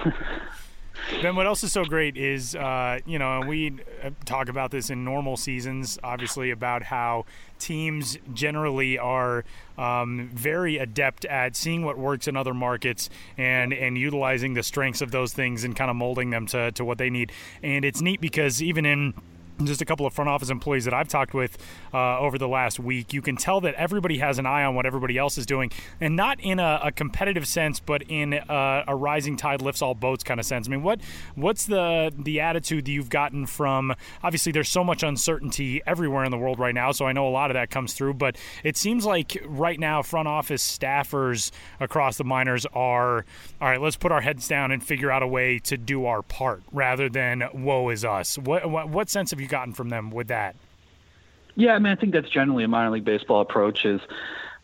Ben, 1.22 1.36
what 1.36 1.48
else 1.48 1.64
is 1.64 1.72
so 1.72 1.84
great 1.84 2.18
is, 2.18 2.56
uh, 2.56 3.00
you 3.06 3.18
know, 3.18 3.40
and 3.40 3.50
we 3.50 3.74
uh, 4.04 4.12
talk 4.26 4.50
about 4.50 4.72
this 4.72 4.90
in 4.90 5.04
normal 5.04 5.38
seasons, 5.38 5.98
obviously, 6.04 6.52
about 6.52 6.84
how 6.84 7.26
teams 7.60 8.18
generally 8.34 9.00
are 9.00 9.44
um, 9.78 10.30
very 10.34 10.78
adept 10.78 11.26
at 11.26 11.56
seeing 11.56 11.84
what 11.84 11.98
works 11.98 12.28
in 12.28 12.36
other 12.36 12.54
markets 12.54 13.10
and, 13.38 13.74
and 13.74 13.98
utilizing 13.98 14.54
the 14.54 14.64
strengths 14.64 15.02
of 15.02 15.12
those 15.12 15.34
things 15.34 15.64
and 15.64 15.76
kind 15.76 15.90
of 15.90 15.96
molding 15.96 16.30
them 16.30 16.46
to, 16.46 16.72
to 16.74 16.86
what 16.86 16.98
they 16.98 17.10
need. 17.10 17.32
And 17.64 17.84
it's 17.84 18.02
neat 18.02 18.22
because 18.22 18.62
even 18.62 18.86
in 18.86 19.14
just 19.64 19.82
a 19.82 19.86
couple 19.86 20.06
of 20.06 20.14
front 20.14 20.30
office 20.30 20.50
employees 20.50 20.86
that 20.86 20.94
I've 20.94 21.08
talked 21.08 21.34
with 21.34 21.58
uh, 21.94 22.20
over 22.20 22.38
the 22.38 22.48
last 22.48 22.80
week, 22.80 23.14
you 23.14 23.22
can 23.22 23.36
tell 23.36 23.62
that 23.62 23.74
everybody 23.76 24.18
has 24.20 24.40
an 24.40 24.46
eye 24.46 24.64
on 24.64 24.76
what 24.76 24.86
everybody 24.86 25.18
else 25.18 25.38
is 25.38 25.46
doing, 25.46 25.72
and 26.00 26.16
not 26.16 26.40
in 26.40 26.60
a, 26.60 26.80
a 26.84 26.92
competitive 26.92 27.48
sense, 27.48 27.80
but 27.80 28.04
in 28.04 28.34
a, 28.34 28.84
a 28.88 28.96
rising 28.96 29.38
tide 29.38 29.62
lifts 29.62 29.82
all 29.82 29.96
boats 29.96 30.24
kind 30.24 30.40
of 30.40 30.46
sense. 30.46 30.68
I 30.68 30.72
mean, 30.72 30.84
what 30.84 31.02
what's 31.36 31.66
the 31.66 32.14
the 32.18 32.40
attitude 32.40 32.86
that 32.86 32.92
you've 32.92 33.10
gotten 33.10 33.46
from? 33.46 33.94
Obviously, 34.24 34.52
there's 34.52 34.70
so 34.70 34.84
much 34.84 35.04
uncertainty 35.04 35.82
everywhere 35.86 36.24
in 36.24 36.32
the 36.32 36.38
world 36.38 36.60
right 36.60 36.76
now, 36.76 36.92
so 36.92 37.06
I 37.06 37.14
know 37.14 37.28
a 37.28 37.32
lot 37.32 37.50
of 37.50 37.56
that 37.56 37.70
comes 37.70 37.94
through. 37.94 38.16
But 38.16 38.38
it 38.64 38.78
seems 38.78 39.06
like 39.06 39.38
right 39.46 39.80
now, 39.80 40.02
front 40.02 40.28
office 40.28 40.78
staffers 40.78 41.52
across 41.80 42.18
the 42.18 42.24
minors 42.24 42.66
are 42.74 43.26
all 43.60 43.70
right. 43.70 43.82
Let's 43.82 43.98
put 43.98 44.12
our 44.12 44.22
heads 44.22 44.48
down 44.48 44.72
and 44.72 44.84
figure 44.84 45.12
out 45.12 45.24
a 45.24 45.28
way 45.28 45.60
to 45.60 45.78
do 45.78 46.06
our 46.06 46.22
part, 46.22 46.62
rather 46.72 47.10
than 47.10 47.44
woe 47.54 47.90
is 47.90 48.06
us. 48.06 48.38
What 48.38 48.70
what, 48.70 48.90
what 48.90 49.10
sense 49.10 49.32
have 49.32 49.40
you 49.40 49.47
gotten 49.48 49.74
from 49.74 49.90
them 49.90 50.12
with 50.12 50.28
that? 50.28 50.56
Yeah, 51.56 51.74
I 51.74 51.80
mean, 51.80 51.92
I 51.92 51.96
think 51.96 52.14
that's 52.14 52.30
generally 52.30 52.64
a 52.64 52.68
minor 52.68 52.92
league 52.92 53.06
baseball 53.06 53.42
approach. 53.42 53.86
Is 53.86 54.02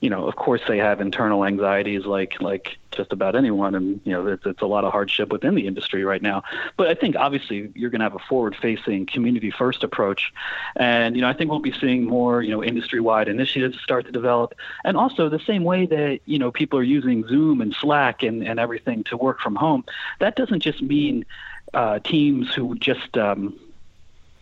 you 0.04 0.10
know, 0.10 0.28
of 0.28 0.36
course, 0.36 0.60
they 0.68 0.80
have 0.80 1.00
internal 1.00 1.46
anxieties 1.46 2.06
like 2.06 2.42
like 2.42 2.78
just 2.92 3.14
about 3.14 3.38
anyone, 3.38 3.74
and 3.74 4.02
you 4.04 4.12
know, 4.12 4.28
it's, 4.28 4.46
it's 4.46 4.62
a 4.62 4.66
lot 4.66 4.84
of 4.84 4.92
hardship 4.92 5.32
within 5.32 5.56
the 5.56 5.66
industry 5.66 6.04
right 6.04 6.22
now. 6.22 6.44
But 6.76 6.90
I 6.90 6.94
think 6.94 7.16
obviously 7.16 7.72
you're 7.74 7.90
going 7.90 8.02
to 8.02 8.04
have 8.06 8.16
a 8.16 8.20
forward-facing, 8.20 9.06
community-first 9.06 9.82
approach, 9.82 10.34
and 10.76 11.16
you 11.16 11.22
know, 11.22 11.30
I 11.30 11.34
think 11.34 11.50
we'll 11.50 11.62
be 11.62 11.72
seeing 11.72 12.04
more 12.04 12.42
you 12.42 12.52
know 12.52 12.62
industry-wide 12.62 13.30
initiatives 13.30 13.80
start 13.80 14.06
to 14.06 14.12
develop, 14.12 14.56
and 14.84 14.98
also 14.98 15.30
the 15.30 15.40
same 15.40 15.64
way 15.64 15.86
that 15.86 16.20
you 16.26 16.38
know 16.38 16.52
people 16.52 16.78
are 16.78 16.84
using 16.84 17.26
Zoom 17.26 17.62
and 17.62 17.74
Slack 17.74 18.24
and 18.24 18.46
and 18.46 18.60
everything 18.60 19.06
to 19.06 19.16
work 19.16 19.40
from 19.40 19.56
home. 19.56 19.86
That 20.20 20.36
doesn't 20.36 20.60
just 20.60 20.82
mean 20.82 21.26
uh, 21.74 22.00
teams 22.00 22.54
who 22.54 22.76
just 22.76 23.18
um, 23.18 23.58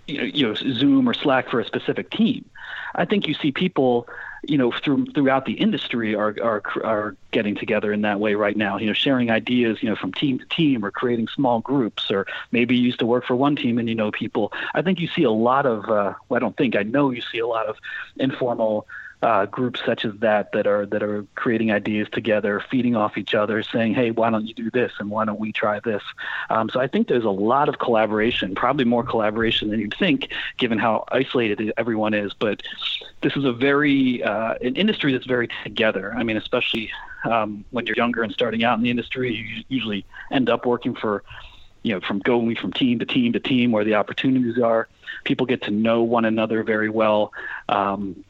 you 0.07 0.17
know, 0.17 0.23
you 0.23 0.47
know 0.47 0.53
Zoom 0.55 1.07
or 1.07 1.13
Slack 1.13 1.49
for 1.49 1.59
a 1.59 1.65
specific 1.65 2.09
team. 2.09 2.45
I 2.95 3.05
think 3.05 3.27
you 3.27 3.33
see 3.33 3.51
people, 3.51 4.07
you 4.43 4.57
know, 4.57 4.71
through 4.71 5.05
throughout 5.07 5.45
the 5.45 5.53
industry 5.53 6.15
are 6.15 6.35
are 6.41 6.61
are 6.83 7.15
getting 7.31 7.55
together 7.55 7.93
in 7.93 8.01
that 8.01 8.19
way 8.19 8.33
right 8.33 8.55
now. 8.55 8.77
You 8.77 8.87
know, 8.87 8.93
sharing 8.93 9.31
ideas, 9.31 9.81
you 9.81 9.89
know, 9.89 9.95
from 9.95 10.11
team 10.13 10.39
to 10.39 10.45
team, 10.45 10.83
or 10.83 10.91
creating 10.91 11.27
small 11.29 11.61
groups, 11.61 12.11
or 12.11 12.27
maybe 12.51 12.75
you 12.75 12.83
used 12.83 12.99
to 12.99 13.05
work 13.05 13.25
for 13.25 13.35
one 13.35 13.55
team 13.55 13.77
and 13.77 13.87
you 13.87 13.95
know 13.95 14.11
people. 14.11 14.51
I 14.73 14.81
think 14.81 14.99
you 14.99 15.07
see 15.07 15.23
a 15.23 15.31
lot 15.31 15.65
of. 15.65 15.85
Uh, 15.85 16.13
well, 16.29 16.37
I 16.37 16.39
don't 16.39 16.57
think 16.57 16.75
I 16.75 16.83
know 16.83 17.11
you 17.11 17.21
see 17.21 17.39
a 17.39 17.47
lot 17.47 17.67
of 17.67 17.77
informal 18.17 18.87
uh, 19.21 19.45
groups 19.45 19.81
such 19.85 20.03
as 20.03 20.13
that 20.19 20.51
that 20.51 20.65
are 20.65 20.85
that 20.87 21.03
are 21.03 21.25
creating 21.35 21.71
ideas 21.71 22.07
together, 22.11 22.59
feeding 22.71 22.95
off 22.95 23.17
each 23.17 23.35
other, 23.35 23.61
saying, 23.61 23.93
"Hey, 23.93 24.11
why 24.11 24.29
don't 24.29 24.47
you 24.47 24.53
do 24.53 24.71
this?" 24.71 24.91
and 24.99 25.09
"Why 25.09 25.25
don't 25.25 25.39
we 25.39 25.51
try 25.51 25.79
this?" 25.79 26.01
Um, 26.49 26.69
so 26.69 26.79
I 26.79 26.87
think 26.87 27.07
there's 27.07 27.25
a 27.25 27.29
lot 27.29 27.69
of 27.69 27.77
collaboration, 27.79 28.55
probably 28.55 28.85
more 28.85 29.03
collaboration 29.03 29.69
than 29.69 29.79
you'd 29.79 29.95
think, 29.97 30.29
given 30.57 30.79
how 30.79 31.05
isolated 31.11 31.71
everyone 31.77 32.13
is. 32.13 32.33
But 32.33 32.63
this 33.21 33.35
is 33.37 33.45
a 33.45 33.53
very 33.53 34.23
uh, 34.23 34.55
an 34.61 34.75
industry 34.75 35.13
that's 35.13 35.27
very 35.27 35.49
together. 35.63 36.13
I 36.15 36.23
mean, 36.23 36.37
especially 36.37 36.91
um, 37.23 37.63
when 37.69 37.85
you're 37.85 37.97
younger 37.97 38.23
and 38.23 38.33
starting 38.33 38.63
out 38.63 38.77
in 38.77 38.83
the 38.83 38.89
industry, 38.89 39.33
you 39.33 39.63
usually 39.67 40.05
end 40.31 40.49
up 40.49 40.65
working 40.65 40.95
for 40.95 41.23
you 41.83 41.93
know, 41.93 41.99
from 41.99 42.19
going 42.19 42.55
from 42.55 42.71
team 42.71 42.99
to 42.99 43.05
team 43.05 43.33
to 43.33 43.39
team 43.39 43.71
where 43.71 43.83
the 43.83 43.95
opportunities 43.95 44.61
are. 44.61 44.87
People 45.23 45.45
get 45.45 45.63
to 45.63 45.71
know 45.71 46.03
one 46.03 46.25
another 46.25 46.63
very 46.63 46.89
well. 46.89 47.33
Um, 47.69 48.23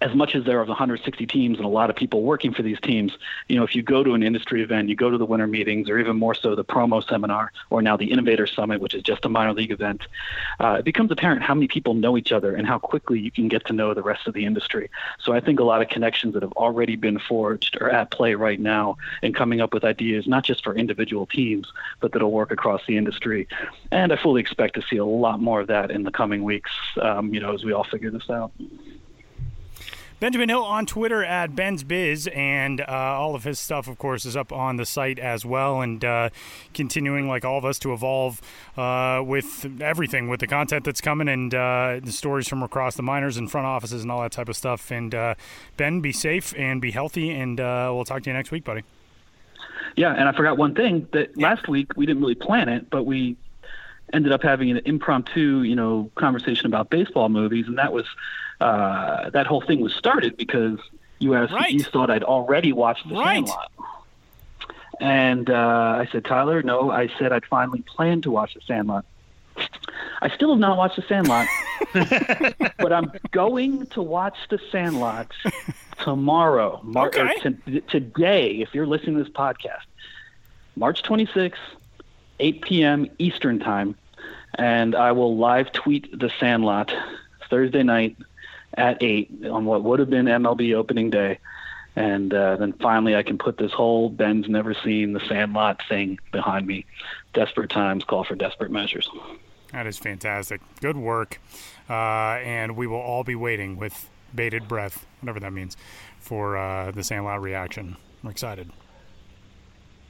as 0.00 0.14
much 0.14 0.34
as 0.34 0.44
there 0.44 0.60
are 0.60 0.64
160 0.64 1.26
teams 1.26 1.58
and 1.58 1.64
a 1.64 1.68
lot 1.68 1.90
of 1.90 1.96
people 1.96 2.22
working 2.22 2.52
for 2.52 2.62
these 2.62 2.80
teams, 2.80 3.12
you 3.48 3.56
know, 3.56 3.64
if 3.64 3.74
you 3.74 3.82
go 3.82 4.04
to 4.04 4.14
an 4.14 4.22
industry 4.22 4.62
event, 4.62 4.88
you 4.88 4.96
go 4.96 5.10
to 5.10 5.18
the 5.18 5.26
winter 5.26 5.46
meetings, 5.46 5.88
or 5.88 5.98
even 5.98 6.16
more 6.16 6.34
so 6.34 6.54
the 6.54 6.64
promo 6.64 7.06
seminar, 7.06 7.52
or 7.70 7.82
now 7.82 7.96
the 7.96 8.10
Innovator 8.10 8.46
Summit, 8.46 8.80
which 8.80 8.94
is 8.94 9.02
just 9.02 9.24
a 9.24 9.28
minor 9.28 9.52
league 9.52 9.70
event, 9.70 10.02
uh, 10.60 10.76
it 10.78 10.84
becomes 10.84 11.10
apparent 11.10 11.42
how 11.42 11.54
many 11.54 11.68
people 11.68 11.94
know 11.94 12.16
each 12.16 12.32
other 12.32 12.54
and 12.54 12.66
how 12.66 12.78
quickly 12.78 13.18
you 13.18 13.30
can 13.30 13.48
get 13.48 13.64
to 13.66 13.72
know 13.72 13.94
the 13.94 14.02
rest 14.02 14.26
of 14.26 14.34
the 14.34 14.44
industry. 14.44 14.90
So 15.18 15.32
I 15.32 15.40
think 15.40 15.60
a 15.60 15.64
lot 15.64 15.82
of 15.82 15.88
connections 15.88 16.34
that 16.34 16.42
have 16.42 16.52
already 16.52 16.96
been 16.96 17.18
forged 17.18 17.76
are 17.80 17.90
at 17.90 18.10
play 18.10 18.34
right 18.34 18.60
now 18.60 18.96
in 19.22 19.32
coming 19.32 19.60
up 19.60 19.72
with 19.72 19.84
ideas, 19.84 20.26
not 20.26 20.44
just 20.44 20.64
for 20.64 20.74
individual 20.74 21.26
teams, 21.26 21.72
but 22.00 22.12
that'll 22.12 22.32
work 22.32 22.50
across 22.50 22.82
the 22.86 22.96
industry. 22.96 23.48
And 23.90 24.12
I 24.12 24.16
fully 24.16 24.40
expect 24.40 24.74
to 24.74 24.82
see 24.82 24.96
a 24.96 25.04
lot 25.04 25.40
more 25.40 25.60
of 25.60 25.68
that 25.68 25.90
in 25.90 26.02
the 26.02 26.10
coming 26.10 26.44
weeks, 26.44 26.70
um, 27.00 27.32
you 27.34 27.40
know, 27.40 27.54
as 27.54 27.64
we 27.64 27.72
all 27.72 27.84
figure 27.84 28.10
this 28.10 28.28
out. 28.30 28.52
Benjamin 30.20 30.48
Hill 30.48 30.64
on 30.64 30.84
Twitter 30.84 31.22
at 31.22 31.54
Ben's 31.54 31.84
Biz, 31.84 32.28
and 32.34 32.80
uh, 32.80 32.84
all 32.88 33.36
of 33.36 33.44
his 33.44 33.60
stuff, 33.60 33.86
of 33.86 33.98
course, 33.98 34.24
is 34.24 34.36
up 34.36 34.52
on 34.52 34.76
the 34.76 34.84
site 34.84 35.20
as 35.20 35.46
well. 35.46 35.80
And 35.80 36.04
uh, 36.04 36.30
continuing, 36.74 37.28
like 37.28 37.44
all 37.44 37.56
of 37.56 37.64
us, 37.64 37.78
to 37.80 37.92
evolve 37.92 38.40
uh, 38.76 39.22
with 39.24 39.80
everything, 39.80 40.28
with 40.28 40.40
the 40.40 40.48
content 40.48 40.84
that's 40.84 41.00
coming 41.00 41.28
and 41.28 41.54
uh, 41.54 42.00
the 42.02 42.10
stories 42.10 42.48
from 42.48 42.64
across 42.64 42.96
the 42.96 43.02
minors 43.02 43.36
and 43.36 43.48
front 43.48 43.68
offices 43.68 44.02
and 44.02 44.10
all 44.10 44.20
that 44.22 44.32
type 44.32 44.48
of 44.48 44.56
stuff. 44.56 44.90
And 44.90 45.14
uh, 45.14 45.36
Ben, 45.76 46.00
be 46.00 46.12
safe 46.12 46.52
and 46.56 46.80
be 46.80 46.90
healthy, 46.90 47.30
and 47.30 47.60
uh, 47.60 47.92
we'll 47.94 48.04
talk 48.04 48.24
to 48.24 48.30
you 48.30 48.34
next 48.34 48.50
week, 48.50 48.64
buddy. 48.64 48.82
Yeah, 49.94 50.12
and 50.12 50.28
I 50.28 50.32
forgot 50.32 50.58
one 50.58 50.74
thing 50.74 51.06
that 51.12 51.36
last 51.36 51.68
week 51.68 51.96
we 51.96 52.06
didn't 52.06 52.22
really 52.22 52.34
plan 52.34 52.68
it, 52.68 52.90
but 52.90 53.04
we 53.04 53.36
ended 54.12 54.32
up 54.32 54.42
having 54.42 54.70
an 54.70 54.80
impromptu, 54.84 55.62
you 55.62 55.76
know, 55.76 56.10
conversation 56.16 56.66
about 56.66 56.90
baseball 56.90 57.28
movies, 57.28 57.66
and 57.68 57.78
that 57.78 57.92
was 57.92 58.06
uh, 58.60 59.30
that 59.30 59.46
whole 59.46 59.60
thing 59.60 59.80
was 59.80 59.94
started 59.94 60.36
because 60.36 60.78
you 61.18 61.34
asked, 61.34 61.52
Right. 61.52 61.70
you 61.72 61.82
thought 61.82 62.10
I'd 62.10 62.24
already 62.24 62.72
watched 62.72 63.08
The 63.08 63.14
Right. 63.14 63.36
Sandlot, 63.46 63.70
and 65.00 65.48
uh, 65.50 65.54
I 66.00 66.08
said, 66.10 66.24
Tyler, 66.24 66.62
no, 66.62 66.90
I 66.90 67.08
said 67.18 67.32
I'd 67.32 67.46
finally 67.46 67.82
planned 67.82 68.24
to 68.24 68.30
watch 68.30 68.54
The 68.54 68.60
Sandlot. 68.66 69.04
I 70.20 70.28
still 70.30 70.50
have 70.50 70.58
not 70.58 70.76
watched 70.76 70.96
The 70.96 71.02
Sandlot, 71.02 71.46
but 72.78 72.92
I'm 72.92 73.12
going 73.32 73.86
to 73.88 74.02
watch 74.02 74.36
The 74.50 74.58
Sandlot 74.70 75.32
tomorrow, 76.00 76.80
Mar- 76.82 77.08
Okay. 77.08 77.54
t- 77.66 77.80
today. 77.82 78.56
If 78.60 78.74
you're 78.74 78.86
listening 78.86 79.16
to 79.18 79.24
this 79.24 79.32
podcast, 79.32 79.82
March 80.76 81.02
26th, 81.02 81.54
8 82.40 82.62
p.m. 82.62 83.08
Eastern 83.18 83.58
Time, 83.58 83.96
and 84.54 84.94
I 84.94 85.12
will 85.12 85.36
live 85.36 85.72
tweet 85.72 86.16
The 86.18 86.30
Sandlot 86.40 86.92
Thursday 87.50 87.82
night 87.82 88.16
at 88.78 89.02
8 89.02 89.46
on 89.50 89.64
what 89.66 89.82
would 89.84 89.98
have 89.98 90.08
been 90.08 90.26
MLB 90.26 90.74
opening 90.74 91.10
day. 91.10 91.38
and 91.96 92.32
uh, 92.32 92.56
then 92.56 92.72
finally 92.74 93.16
I 93.16 93.22
can 93.24 93.38
put 93.38 93.58
this 93.58 93.72
whole 93.72 94.08
Ben's 94.08 94.48
never 94.48 94.72
seen 94.72 95.12
the 95.12 95.20
Sandlot 95.28 95.82
thing 95.88 96.18
behind 96.32 96.66
me. 96.66 96.86
Desperate 97.34 97.70
times 97.70 98.04
call 98.04 98.24
for 98.24 98.36
desperate 98.36 98.70
measures. 98.70 99.08
That 99.72 99.86
is 99.86 99.98
fantastic. 99.98 100.60
Good 100.80 100.96
work, 100.96 101.40
uh, 101.90 101.92
and 102.42 102.76
we 102.76 102.86
will 102.86 103.00
all 103.00 103.24
be 103.24 103.34
waiting 103.34 103.76
with 103.76 104.08
bated 104.34 104.66
breath, 104.68 105.04
whatever 105.20 105.40
that 105.40 105.52
means, 105.52 105.76
for 106.20 106.56
uh, 106.56 106.90
the 106.92 107.02
Sandlot 107.02 107.42
reaction. 107.42 107.96
We're 108.22 108.30
excited. 108.30 108.70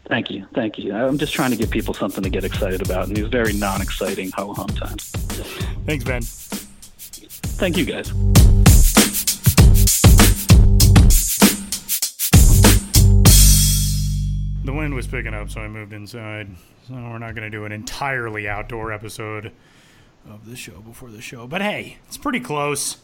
Thank 0.06 0.30
you, 0.30 0.46
thank 0.54 0.78
you. 0.78 0.94
I'm 0.94 1.18
just 1.18 1.32
trying 1.34 1.50
to 1.50 1.56
give 1.56 1.70
people 1.70 1.92
something 1.92 2.22
to 2.22 2.30
get 2.30 2.44
excited 2.44 2.82
about 2.82 3.08
in 3.08 3.14
these 3.14 3.26
very 3.28 3.52
non-exciting 3.52 4.30
ho 4.30 4.54
hum 4.54 4.68
times. 4.68 5.10
Thanks, 5.86 6.04
Ben. 6.04 6.22
Thank 7.58 7.76
you, 7.76 7.84
guys. 7.84 8.12
The 14.68 14.74
wind 14.74 14.92
was 14.92 15.06
picking 15.06 15.32
up, 15.32 15.48
so 15.48 15.62
I 15.62 15.68
moved 15.68 15.94
inside. 15.94 16.46
So 16.86 16.92
we're 16.92 17.16
not 17.16 17.34
going 17.34 17.36
to 17.36 17.48
do 17.50 17.64
an 17.64 17.72
entirely 17.72 18.46
outdoor 18.46 18.92
episode 18.92 19.50
of 20.28 20.44
the 20.44 20.56
show 20.56 20.82
before 20.82 21.08
the 21.08 21.22
show. 21.22 21.46
But 21.46 21.62
hey, 21.62 21.96
it's 22.06 22.18
pretty 22.18 22.40
close. 22.40 22.98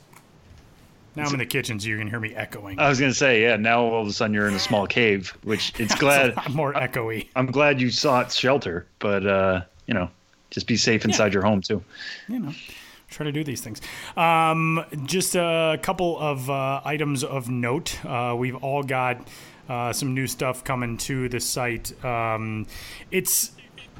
Now 1.16 1.24
I'm 1.24 1.32
in 1.32 1.38
the 1.38 1.46
kitchen, 1.46 1.80
so 1.80 1.88
you 1.88 1.96
can 1.96 2.06
hear 2.06 2.20
me 2.20 2.34
echoing. 2.34 2.78
I 2.78 2.90
was 2.90 3.00
gonna 3.00 3.14
say, 3.14 3.40
yeah. 3.40 3.56
Now 3.56 3.80
all 3.80 4.02
of 4.02 4.08
a 4.08 4.12
sudden 4.12 4.34
you're 4.34 4.46
in 4.46 4.52
a 4.52 4.58
small 4.58 4.86
cave, 4.86 5.34
which 5.42 5.72
it's 5.80 5.94
glad. 5.94 6.36
more 6.50 6.74
echoey. 6.74 7.28
I'm 7.34 7.46
glad 7.46 7.80
you 7.80 7.90
sought 7.90 8.30
shelter, 8.30 8.86
but 8.98 9.26
uh, 9.26 9.62
you 9.86 9.94
know, 9.94 10.10
just 10.50 10.66
be 10.66 10.76
safe 10.76 11.06
inside 11.06 11.32
your 11.32 11.44
home 11.44 11.62
too. 11.62 11.82
You 12.28 12.40
know, 12.40 12.52
try 13.08 13.24
to 13.24 13.32
do 13.32 13.42
these 13.42 13.62
things. 13.62 13.80
Um, 14.18 14.84
just 15.06 15.34
a 15.34 15.78
couple 15.80 16.18
of 16.18 16.50
uh, 16.50 16.82
items 16.84 17.24
of 17.24 17.48
note. 17.48 18.04
Uh, 18.04 18.34
we've 18.36 18.56
all 18.56 18.82
got 18.82 19.26
uh, 19.68 19.92
some 19.92 20.14
new 20.14 20.26
stuff 20.26 20.64
coming 20.64 20.96
to 20.98 21.28
the 21.28 21.40
site. 21.40 21.92
Um, 22.04 22.66
it's 23.10 23.52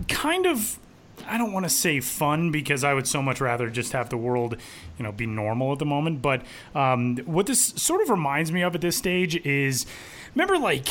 kind 0.09 0.47
of 0.47 0.79
I 1.27 1.39
don't 1.39 1.53
want 1.53 1.65
to 1.65 1.71
say 1.71 2.01
fun 2.01 2.51
because 2.51 2.85
I 2.85 2.93
would 2.93 3.07
so 3.07 3.23
much 3.23 3.41
rather 3.41 3.71
just 3.71 3.93
have 3.93 4.11
the 4.11 4.17
world, 4.17 4.57
you 4.99 5.05
know, 5.05 5.13
be 5.13 5.27
normal 5.27 5.73
at 5.73 5.79
the 5.79 5.87
moment. 5.87 6.23
But 6.23 6.43
um, 6.75 7.17
what 7.19 7.47
this 7.47 7.61
sort 7.77 8.03
of 8.03 8.11
reminds 8.11 8.53
me 8.53 8.63
of 8.63 8.75
at 8.75 8.81
this 8.81 8.97
stage 8.97 9.37
is, 9.47 9.87
remember, 10.35 10.59
like 10.59 10.89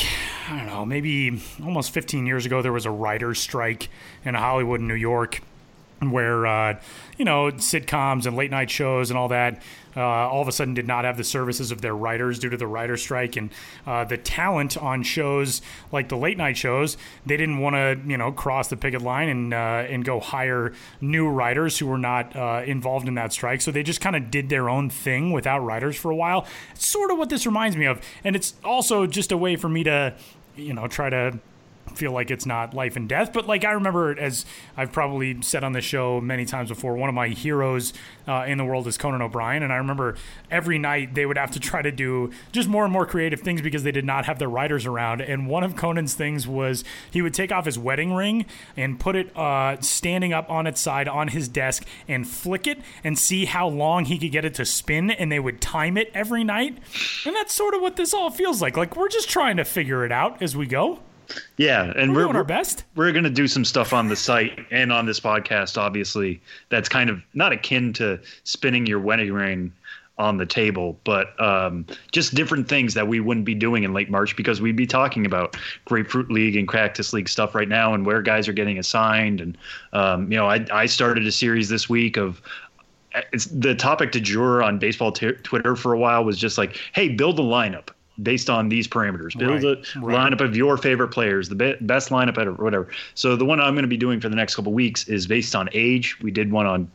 I 0.48 0.58
don't 0.58 0.66
know, 0.66 0.84
maybe 0.84 1.40
almost 1.62 1.92
15 1.92 2.26
years 2.26 2.46
ago, 2.46 2.62
there 2.62 2.72
was 2.72 2.86
a 2.86 2.90
writer's 2.90 3.38
strike 3.38 3.88
in 4.24 4.34
Hollywood, 4.34 4.80
New 4.80 4.94
York, 4.94 5.42
where 6.00 6.46
uh, 6.46 6.80
you 7.16 7.24
know 7.24 7.50
sitcoms 7.52 8.26
and 8.26 8.36
late 8.36 8.50
night 8.50 8.70
shows 8.70 9.10
and 9.10 9.18
all 9.18 9.28
that 9.28 9.62
uh, 9.96 10.00
all 10.00 10.42
of 10.42 10.48
a 10.48 10.52
sudden 10.52 10.74
did 10.74 10.86
not 10.86 11.04
have 11.04 11.16
the 11.16 11.24
services 11.24 11.70
of 11.70 11.80
their 11.80 11.94
writers 11.94 12.38
due 12.38 12.50
to 12.50 12.56
the 12.56 12.66
writer 12.66 12.96
strike 12.96 13.36
and 13.36 13.50
uh, 13.86 14.04
the 14.04 14.16
talent 14.16 14.76
on 14.76 15.02
shows 15.02 15.62
like 15.92 16.08
the 16.08 16.16
late 16.16 16.36
night 16.36 16.56
shows 16.56 16.96
they 17.24 17.36
didn't 17.36 17.58
want 17.58 17.74
to 17.74 17.98
you 18.06 18.18
know 18.18 18.32
cross 18.32 18.68
the 18.68 18.76
picket 18.76 19.02
line 19.02 19.28
and 19.28 19.54
uh, 19.54 19.84
and 19.88 20.04
go 20.04 20.20
hire 20.20 20.72
new 21.00 21.28
writers 21.28 21.78
who 21.78 21.86
were 21.86 21.98
not 21.98 22.34
uh, 22.36 22.62
involved 22.66 23.08
in 23.08 23.14
that 23.14 23.32
strike. 23.32 23.60
So 23.60 23.70
they 23.70 23.82
just 23.82 24.00
kind 24.00 24.16
of 24.16 24.30
did 24.30 24.48
their 24.48 24.68
own 24.68 24.90
thing 24.90 25.32
without 25.32 25.60
writers 25.60 25.96
for 25.96 26.10
a 26.10 26.16
while. 26.16 26.46
It's 26.74 26.86
sort 26.86 27.10
of 27.10 27.18
what 27.18 27.28
this 27.28 27.46
reminds 27.46 27.76
me 27.76 27.86
of. 27.86 28.00
And 28.22 28.36
it's 28.36 28.54
also 28.64 29.06
just 29.06 29.32
a 29.32 29.36
way 29.36 29.56
for 29.56 29.68
me 29.68 29.84
to 29.84 30.14
you 30.56 30.72
know 30.72 30.86
try 30.88 31.10
to 31.10 31.38
feel 31.94 32.12
like 32.12 32.30
it's 32.30 32.46
not 32.46 32.74
life 32.74 32.96
and 32.96 33.08
death. 33.08 33.32
But 33.32 33.46
like 33.46 33.64
I 33.64 33.72
remember, 33.72 34.18
as 34.18 34.44
I've 34.76 34.92
probably 34.92 35.40
said 35.42 35.64
on 35.64 35.72
the 35.72 35.80
show 35.80 36.20
many 36.20 36.44
times 36.44 36.68
before, 36.68 36.96
one 36.96 37.08
of 37.08 37.14
my 37.14 37.28
heroes 37.28 37.92
uh, 38.26 38.44
in 38.46 38.58
the 38.58 38.64
world 38.64 38.86
is 38.86 38.98
Conan 38.98 39.22
O'Brien, 39.22 39.62
and 39.62 39.72
I 39.72 39.76
remember 39.76 40.16
every 40.50 40.78
night 40.78 41.14
they 41.14 41.26
would 41.26 41.38
have 41.38 41.50
to 41.52 41.60
try 41.60 41.82
to 41.82 41.92
do 41.92 42.30
just 42.52 42.68
more 42.68 42.84
and 42.84 42.92
more 42.92 43.06
creative 43.06 43.40
things 43.40 43.60
because 43.60 43.82
they 43.82 43.92
did 43.92 44.04
not 44.04 44.24
have 44.26 44.38
their 44.38 44.48
writers 44.48 44.86
around. 44.86 45.20
And 45.20 45.46
one 45.46 45.62
of 45.62 45.76
Conan's 45.76 46.14
things 46.14 46.48
was 46.48 46.84
he 47.10 47.22
would 47.22 47.34
take 47.34 47.52
off 47.52 47.64
his 47.64 47.78
wedding 47.78 48.12
ring 48.12 48.46
and 48.76 48.98
put 48.98 49.16
it 49.16 49.36
uh, 49.36 49.80
standing 49.80 50.32
up 50.32 50.50
on 50.50 50.66
its 50.66 50.80
side 50.80 51.08
on 51.08 51.28
his 51.28 51.48
desk 51.48 51.86
and 52.08 52.26
flick 52.26 52.66
it 52.66 52.78
and 53.02 53.18
see 53.18 53.44
how 53.44 53.68
long 53.68 54.06
he 54.06 54.18
could 54.18 54.32
get 54.32 54.44
it 54.44 54.54
to 54.54 54.64
spin, 54.64 55.10
and 55.10 55.30
they 55.30 55.40
would 55.40 55.60
time 55.60 55.96
it 55.96 56.10
every 56.14 56.44
night. 56.44 56.78
And 57.26 57.36
that's 57.36 57.54
sort 57.54 57.74
of 57.74 57.82
what 57.82 57.96
this 57.96 58.14
all 58.14 58.30
feels 58.30 58.60
like. 58.62 58.76
Like 58.76 58.96
we're 58.96 59.08
just 59.08 59.28
trying 59.28 59.56
to 59.58 59.64
figure 59.64 60.04
it 60.04 60.12
out 60.12 60.42
as 60.42 60.56
we 60.56 60.66
go. 60.66 61.00
Yeah, 61.56 61.92
and 61.96 62.12
We're 62.12 62.18
we're, 62.18 62.24
doing 62.24 62.36
our 62.36 62.44
best. 62.44 62.84
We're 62.94 63.12
going 63.12 63.24
to 63.24 63.30
do 63.30 63.46
some 63.46 63.64
stuff 63.64 63.92
on 63.92 64.08
the 64.08 64.16
site 64.16 64.58
and 64.70 64.92
on 64.92 65.06
this 65.06 65.20
podcast, 65.20 65.78
obviously. 65.78 66.40
That's 66.68 66.88
kind 66.88 67.10
of 67.10 67.22
not 67.34 67.52
akin 67.52 67.92
to 67.94 68.20
spinning 68.44 68.86
your 68.86 69.00
wedding 69.00 69.32
ring 69.32 69.72
on 70.16 70.36
the 70.36 70.46
table, 70.46 70.98
but 71.04 71.38
um, 71.40 71.84
just 72.12 72.34
different 72.34 72.68
things 72.68 72.94
that 72.94 73.08
we 73.08 73.18
wouldn't 73.18 73.44
be 73.44 73.54
doing 73.54 73.82
in 73.82 73.92
late 73.92 74.10
March 74.10 74.36
because 74.36 74.60
we'd 74.60 74.76
be 74.76 74.86
talking 74.86 75.26
about 75.26 75.56
Grapefruit 75.86 76.30
League 76.30 76.56
and 76.56 76.68
Cactus 76.68 77.12
League 77.12 77.28
stuff 77.28 77.54
right 77.54 77.68
now 77.68 77.94
and 77.94 78.06
where 78.06 78.22
guys 78.22 78.46
are 78.46 78.52
getting 78.52 78.78
assigned. 78.78 79.40
And 79.40 79.58
um, 79.92 80.30
you 80.30 80.38
know, 80.38 80.46
I 80.46 80.64
I 80.72 80.86
started 80.86 81.26
a 81.26 81.32
series 81.32 81.68
this 81.68 81.88
week 81.88 82.16
of 82.16 82.40
it's 83.32 83.46
the 83.46 83.74
topic 83.74 84.12
du 84.12 84.20
jour 84.20 84.62
on 84.62 84.78
baseball 84.78 85.12
t- 85.12 85.32
Twitter 85.42 85.76
for 85.76 85.92
a 85.92 85.98
while 85.98 86.24
was 86.24 86.38
just 86.38 86.58
like, 86.58 86.80
hey, 86.92 87.08
build 87.08 87.38
a 87.38 87.42
lineup 87.42 87.88
based 88.22 88.48
on 88.48 88.68
these 88.68 88.86
parameters. 88.86 89.36
Build 89.36 89.64
Right, 89.64 89.64
a 89.64 90.00
right. 90.00 90.32
lineup 90.32 90.40
of 90.40 90.56
your 90.56 90.76
favorite 90.76 91.08
players, 91.08 91.48
the 91.48 91.54
be- 91.54 91.76
best 91.80 92.10
lineup 92.10 92.38
ever, 92.38 92.52
whatever. 92.52 92.88
So 93.14 93.36
the 93.36 93.44
one 93.44 93.60
I'm 93.60 93.74
going 93.74 93.82
to 93.82 93.88
be 93.88 93.96
doing 93.96 94.20
for 94.20 94.28
the 94.28 94.36
next 94.36 94.54
couple 94.54 94.72
weeks 94.72 95.08
is 95.08 95.26
based 95.26 95.54
on 95.56 95.68
age. 95.72 96.18
We 96.20 96.30
did 96.30 96.52
one 96.52 96.66
on 96.66 96.90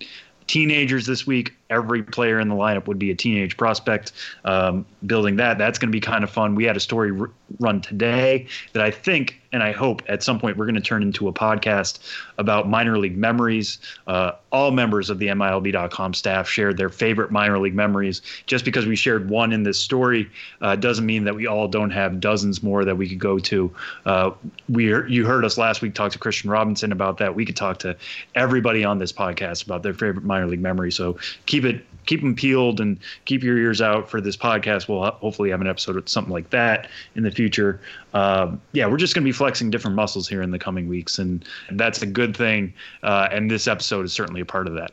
teenagers 0.48 1.06
this 1.06 1.28
week. 1.28 1.54
Every 1.70 2.02
player 2.04 2.40
in 2.40 2.50
the 2.50 2.56
lineup 2.56 2.88
would 2.88 2.98
be 2.98 3.12
a 3.12 3.16
teenage 3.16 3.56
prospect. 3.58 4.14
Um, 4.46 4.86
building 5.06 5.36
that, 5.36 5.58
that's 5.58 5.78
going 5.78 5.90
to 5.90 5.96
be 5.96 6.02
kind 6.02 6.24
of 6.24 6.30
fun. 6.30 6.56
We 6.56 6.64
had 6.64 6.76
a 6.76 6.80
story 6.80 7.12
run 7.60 7.82
today 7.82 8.48
that 8.74 8.84
I 8.84 8.92
think 8.92 9.40
and 9.52 9.64
I 9.64 9.72
hope 9.72 10.04
at 10.08 10.22
some 10.22 10.40
point 10.40 10.58
we're 10.58 10.66
going 10.66 10.76
to 10.76 10.82
turn 10.82 11.02
into 11.02 11.28
a 11.28 11.34
podcast 11.34 12.00
about 12.38 12.70
minor 12.70 12.98
league 13.00 13.18
memories. 13.18 13.80
Uh, 14.06 14.34
all 14.52 14.72
members 14.72 15.10
of 15.10 15.18
the 15.20 15.28
MILB.com 15.28 16.14
staff 16.14 16.48
shared 16.48 16.78
their 16.78 16.90
favorite 16.90 17.32
minor 17.32 17.58
league 17.60 17.74
memories. 17.74 18.22
Just 18.46 18.64
because 18.64 18.86
we 18.86 18.96
shared 18.96 19.30
one 19.30 19.52
in 19.52 19.64
this 19.64 19.80
story 19.80 20.30
uh, 20.62 20.76
doesn't 20.76 21.06
mean 21.06 21.24
that 21.24 21.36
we 21.36 21.48
all 21.48 21.68
don't 21.68 21.90
have 21.90 22.20
dozens 22.20 22.62
more 22.62 22.86
that 22.86 22.96
we 22.96 23.10
could 23.10 23.20
go 23.20 23.40
to. 23.40 23.74
Uh, 24.06 24.32
we 24.68 24.86
you 25.08 25.26
heard 25.26 25.44
us 25.44 25.58
last 25.58 25.82
week 25.82 25.96
talk 25.96 26.12
to 26.12 26.20
Christian 26.20 26.50
Robinson 26.50 26.92
about 26.92 27.18
that. 27.18 27.34
We 27.34 27.46
could 27.46 27.58
talk 27.58 27.80
to 27.80 27.96
everybody 28.36 28.84
on 28.84 29.00
this 29.00 29.12
podcast 29.12 29.66
about 29.66 29.84
their 29.84 29.94
favorite 29.94 30.26
minor 30.26 30.48
league 30.48 30.62
memory. 30.62 30.92
So 30.92 31.18
keep 31.46 31.66
it 31.66 31.84
keep 32.06 32.22
them 32.22 32.36
peeled 32.36 32.80
and 32.80 33.00
keep 33.26 33.44
your 33.44 33.58
ears 33.58 33.82
out 33.82 34.10
for 34.10 34.22
this 34.22 34.38
podcast. 34.38 34.88
We'll 34.88 35.04
hopefully 35.12 35.50
have 35.52 35.62
an 35.62 35.68
episode 35.68 35.98
of 35.98 36.08
something 36.10 36.34
like 36.34 36.50
that 36.52 36.90
in 37.16 37.24
the 37.24 37.32
future. 37.32 37.82
Um, 38.14 38.62
yeah, 38.72 38.88
we're 38.88 38.98
just 38.98 39.14
going 39.14 39.24
to 39.24 39.28
be 39.28 39.32
flexing 39.32 39.70
different 39.70 39.96
muscles 39.96 40.28
here 40.28 40.42
in 40.42 40.52
the 40.52 40.60
coming 40.60 40.88
weeks, 40.88 41.20
and 41.20 41.46
that's 41.72 42.02
a 42.02 42.08
good 42.08 42.36
thing. 42.36 42.74
Uh, 43.04 43.30
and 43.32 43.50
this 43.50 43.68
episode 43.68 44.06
is 44.06 44.14
certainly 44.14 44.42
a 44.42 44.46
part 44.46 44.68
of 44.68 44.74
that. 44.76 44.92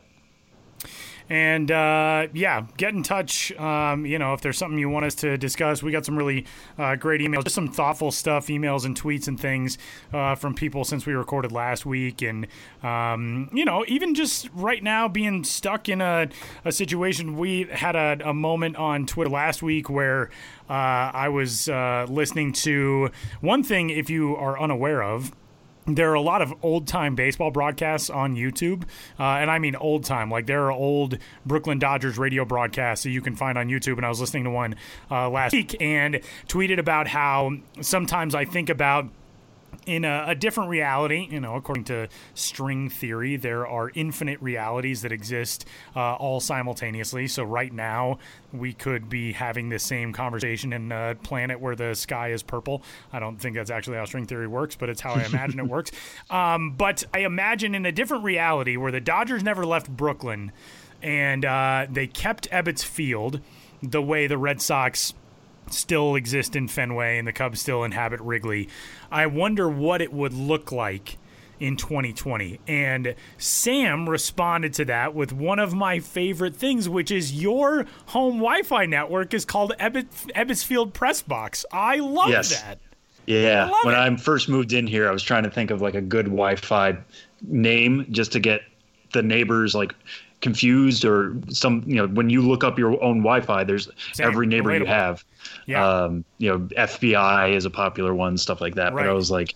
And 1.29 1.69
uh, 1.71 2.27
yeah, 2.33 2.65
get 2.77 2.93
in 2.93 3.03
touch. 3.03 3.51
Um, 3.53 4.05
you 4.05 4.17
know, 4.17 4.33
if 4.33 4.41
there's 4.41 4.57
something 4.57 4.79
you 4.79 4.89
want 4.89 5.05
us 5.05 5.15
to 5.15 5.37
discuss, 5.37 5.83
we 5.83 5.91
got 5.91 6.05
some 6.05 6.17
really 6.17 6.45
uh, 6.77 6.95
great 6.95 7.19
emails, 7.21 7.43
just 7.43 7.55
some 7.55 7.67
thoughtful 7.67 8.11
stuff, 8.11 8.47
emails 8.47 8.85
and 8.85 8.99
tweets 8.99 9.27
and 9.27 9.39
things 9.39 9.77
uh, 10.13 10.35
from 10.35 10.53
people 10.53 10.85
since 10.85 11.05
we 11.05 11.13
recorded 11.13 11.51
last 11.51 11.85
week. 11.85 12.21
And, 12.21 12.47
um, 12.81 13.49
you 13.53 13.65
know, 13.65 13.83
even 13.87 14.15
just 14.15 14.49
right 14.53 14.81
now 14.81 15.07
being 15.07 15.43
stuck 15.43 15.89
in 15.89 15.99
a, 15.99 16.29
a 16.63 16.71
situation, 16.71 17.37
we 17.37 17.63
had 17.65 17.95
a, 17.95 18.29
a 18.29 18.33
moment 18.33 18.77
on 18.77 19.05
Twitter 19.05 19.29
last 19.29 19.61
week 19.61 19.89
where 19.89 20.29
uh, 20.69 21.11
I 21.13 21.29
was 21.29 21.67
uh, 21.67 22.05
listening 22.09 22.53
to 22.53 23.09
one 23.41 23.63
thing, 23.63 23.89
if 23.89 24.09
you 24.09 24.35
are 24.35 24.59
unaware 24.59 25.03
of, 25.03 25.33
there 25.87 26.11
are 26.11 26.15
a 26.15 26.21
lot 26.21 26.41
of 26.41 26.53
old 26.61 26.87
time 26.87 27.15
baseball 27.15 27.51
broadcasts 27.51 28.09
on 28.09 28.35
YouTube, 28.35 28.83
uh, 29.19 29.23
and 29.23 29.49
I 29.49 29.59
mean 29.59 29.75
old 29.75 30.03
time. 30.03 30.29
Like 30.29 30.45
there 30.45 30.65
are 30.65 30.71
old 30.71 31.17
Brooklyn 31.45 31.79
Dodgers 31.79 32.17
radio 32.17 32.45
broadcasts 32.45 33.03
that 33.03 33.11
you 33.11 33.21
can 33.21 33.35
find 33.35 33.57
on 33.57 33.67
YouTube. 33.67 33.97
And 33.97 34.05
I 34.05 34.09
was 34.09 34.19
listening 34.19 34.43
to 34.43 34.49
one 34.49 34.75
uh, 35.09 35.29
last 35.29 35.53
week 35.53 35.75
and 35.81 36.21
tweeted 36.47 36.77
about 36.77 37.07
how 37.07 37.53
sometimes 37.81 38.35
I 38.35 38.45
think 38.45 38.69
about 38.69 39.07
in 39.87 40.03
a, 40.03 40.25
a 40.27 40.35
different 40.35 40.69
reality, 40.69 41.27
you 41.31 41.39
know, 41.39 41.55
according 41.55 41.85
to 41.85 42.09
string 42.33 42.89
theory, 42.89 43.37
there 43.37 43.65
are 43.65 43.89
infinite 43.95 44.39
realities 44.41 45.01
that 45.01 45.13
exist 45.13 45.65
uh, 45.95 46.15
all 46.15 46.41
simultaneously. 46.41 47.27
So 47.27 47.43
right 47.43 47.71
now, 47.71 48.19
we 48.51 48.73
could 48.73 49.09
be 49.09 49.31
having 49.31 49.69
the 49.69 49.79
same 49.79 50.11
conversation 50.11 50.73
in 50.73 50.91
a 50.91 51.15
planet 51.23 51.61
where 51.61 51.75
the 51.75 51.95
sky 51.95 52.31
is 52.31 52.43
purple. 52.43 52.83
I 53.13 53.19
don't 53.19 53.37
think 53.37 53.55
that's 53.55 53.71
actually 53.71 53.97
how 53.97 54.05
string 54.05 54.25
theory 54.25 54.47
works, 54.47 54.75
but 54.75 54.89
it's 54.89 54.99
how 54.99 55.13
I 55.13 55.23
imagine 55.23 55.59
it 55.59 55.67
works. 55.69 55.91
Um, 56.29 56.71
but 56.71 57.05
I 57.13 57.19
imagine 57.19 57.73
in 57.73 57.85
a 57.85 57.91
different 57.91 58.25
reality 58.25 58.75
where 58.75 58.91
the 58.91 59.01
Dodgers 59.01 59.41
never 59.41 59.65
left 59.65 59.89
Brooklyn 59.89 60.51
and 61.01 61.45
uh, 61.45 61.87
they 61.89 62.07
kept 62.07 62.49
Ebbets 62.49 62.83
Field 62.83 63.39
the 63.81 64.01
way 64.01 64.27
the 64.27 64.37
Red 64.37 64.61
Sox 64.61 65.13
still 65.73 66.15
exist 66.15 66.55
in 66.55 66.67
Fenway 66.67 67.17
and 67.17 67.27
the 67.27 67.33
Cubs 67.33 67.61
still 67.61 67.83
inhabit 67.83 68.19
Wrigley. 68.21 68.69
I 69.11 69.25
wonder 69.27 69.69
what 69.69 70.01
it 70.01 70.11
would 70.13 70.33
look 70.33 70.71
like 70.71 71.17
in 71.59 71.75
2020. 71.75 72.59
And 72.67 73.15
Sam 73.37 74.07
responded 74.07 74.73
to 74.73 74.85
that 74.85 75.15
with 75.15 75.33
one 75.33 75.59
of 75.59 75.73
my 75.73 75.99
favorite 75.99 76.55
things, 76.55 76.87
which 76.87 77.09
is 77.11 77.33
your 77.41 77.85
home 78.07 78.35
Wi 78.37 78.61
Fi 78.63 78.85
network 78.85 79.33
is 79.33 79.43
called 79.45 79.73
Ebbets, 79.79 80.29
Ebbetsfield 80.35 80.93
Press 80.93 81.21
Box. 81.21 81.65
I 81.71 81.97
love 81.97 82.29
Yes. 82.29 82.61
that. 82.61 82.79
Yeah. 83.25 83.71
When 83.83 83.95
it. 83.95 83.97
I 83.97 84.15
first 84.17 84.47
moved 84.49 84.71
in 84.71 84.87
here, 84.87 85.07
I 85.09 85.11
was 85.11 85.23
trying 85.23 85.43
to 85.43 85.49
think 85.49 85.71
of 85.71 85.81
like 85.81 85.95
a 85.95 86.01
good 86.01 86.25
Wi-Fi 86.27 86.97
name 87.41 88.05
just 88.11 88.31
to 88.33 88.39
get 88.39 88.61
the 89.13 89.21
neighbors 89.23 89.73
like 89.75 89.93
confused 90.41 91.05
or 91.05 91.35
some. 91.49 91.83
You 91.85 91.95
know, 91.95 92.07
when 92.07 92.29
you 92.29 92.41
look 92.41 92.63
up 92.63 92.77
your 92.77 92.91
own 93.03 93.19
Wi-Fi, 93.19 93.63
there's 93.63 93.89
Same. 94.13 94.27
every 94.27 94.47
neighbor 94.47 94.75
you 94.75 94.85
have. 94.85 95.23
Yeah. 95.65 95.85
Um, 95.85 96.25
you 96.37 96.49
know, 96.49 96.59
FBI 96.77 97.55
is 97.55 97.65
a 97.65 97.69
popular 97.69 98.13
one, 98.13 98.37
stuff 98.37 98.61
like 98.61 98.75
that. 98.75 98.93
But 98.93 99.07
I 99.07 99.13
was 99.13 99.31
like, 99.31 99.55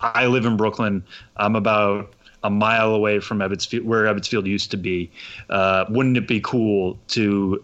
I 0.00 0.26
live 0.26 0.46
in 0.46 0.56
Brooklyn. 0.56 1.04
I'm 1.36 1.56
about 1.56 2.14
a 2.44 2.50
mile 2.50 2.94
away 2.94 3.20
from 3.20 3.38
Ebbetsfield, 3.38 3.84
where 3.84 4.04
Ebbetsfield 4.04 4.46
used 4.46 4.70
to 4.72 4.76
be. 4.76 5.10
Uh, 5.48 5.84
wouldn't 5.88 6.16
it 6.16 6.26
be 6.26 6.40
cool 6.40 6.98
to 7.08 7.62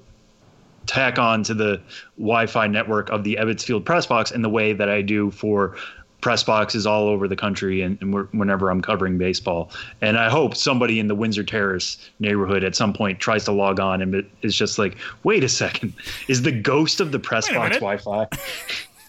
tack 0.86 1.18
on 1.18 1.42
to 1.44 1.54
the 1.54 1.80
Wi-Fi 2.16 2.66
network 2.66 3.10
of 3.10 3.22
the 3.22 3.36
Ebbetsfield 3.40 3.84
press 3.84 4.06
box 4.06 4.30
in 4.30 4.42
the 4.42 4.48
way 4.48 4.72
that 4.72 4.88
I 4.88 5.02
do 5.02 5.30
for 5.30 5.76
press 6.20 6.42
boxes 6.42 6.86
all 6.86 7.06
over 7.08 7.28
the 7.28 7.36
country 7.36 7.80
and, 7.82 7.96
and 8.00 8.12
whenever 8.32 8.70
I'm 8.70 8.80
covering 8.82 9.18
baseball. 9.18 9.70
And 10.00 10.18
I 10.18 10.28
hope 10.28 10.54
somebody 10.56 10.98
in 10.98 11.06
the 11.06 11.14
Windsor 11.14 11.44
Terrace 11.44 11.96
neighborhood 12.18 12.64
at 12.64 12.74
some 12.74 12.92
point 12.92 13.20
tries 13.20 13.44
to 13.44 13.52
log 13.52 13.78
on 13.78 14.02
and 14.02 14.28
is 14.42 14.56
just 14.56 14.78
like, 14.78 14.96
wait 15.22 15.44
a 15.44 15.48
second, 15.48 15.92
is 16.26 16.42
the 16.42 16.52
ghost 16.52 17.00
of 17.00 17.12
the 17.12 17.18
press 17.18 17.48
box. 17.48 17.76
Wi-Fi? 17.76 18.26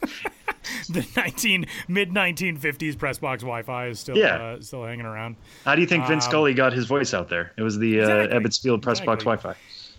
the 0.89 1.05
19 1.15 1.65
mid 1.87 2.11
1950s 2.11 2.97
press 2.97 3.17
box 3.17 3.41
Wi-Fi 3.41 3.87
is 3.87 3.99
still 3.99 4.17
Yeah. 4.17 4.35
uh, 4.35 4.61
still 4.61 4.85
hanging 4.85 5.05
around. 5.05 5.35
How 5.65 5.75
do 5.75 5.81
you 5.81 5.87
think 5.87 6.05
Vince 6.07 6.25
Um, 6.25 6.31
Scully 6.31 6.53
got 6.53 6.73
his 6.73 6.85
voice 6.85 7.13
out 7.13 7.29
there? 7.29 7.51
It 7.57 7.63
was 7.63 7.77
the 7.77 8.01
uh, 8.01 8.03
Exactly. 8.03 8.39
Ebbetsfield 8.39 8.81
press 8.81 8.99
box 8.99 9.23
Wi-Fi. 9.23 9.55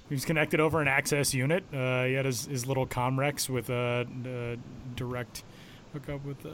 He 0.08 0.14
was 0.14 0.24
connected 0.24 0.58
over 0.58 0.80
an 0.80 0.88
access 0.88 1.34
unit. 1.34 1.64
Uh, 1.72 2.04
he 2.04 2.14
had 2.14 2.24
his, 2.24 2.46
his 2.46 2.66
little 2.66 2.86
Comrex 2.86 3.48
with 3.48 3.70
a, 3.70 4.06
uh 4.24 4.56
direct 4.96 5.44
hookup 5.92 6.24
with 6.24 6.44
uh, 6.44 6.50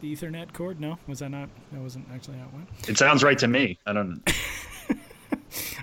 the 0.00 0.14
Ethernet 0.14 0.52
cord. 0.52 0.80
No, 0.80 0.98
was 1.06 1.20
that 1.20 1.30
not? 1.30 1.48
That 1.72 1.80
wasn't 1.80 2.06
actually 2.12 2.38
how 2.38 2.44
it 2.46 2.52
went. 2.52 2.68
It 2.88 2.98
sounds 2.98 3.22
right 3.22 3.38
to 3.38 3.48
me. 3.48 3.78
I 3.86 3.92
don't. 3.92 4.20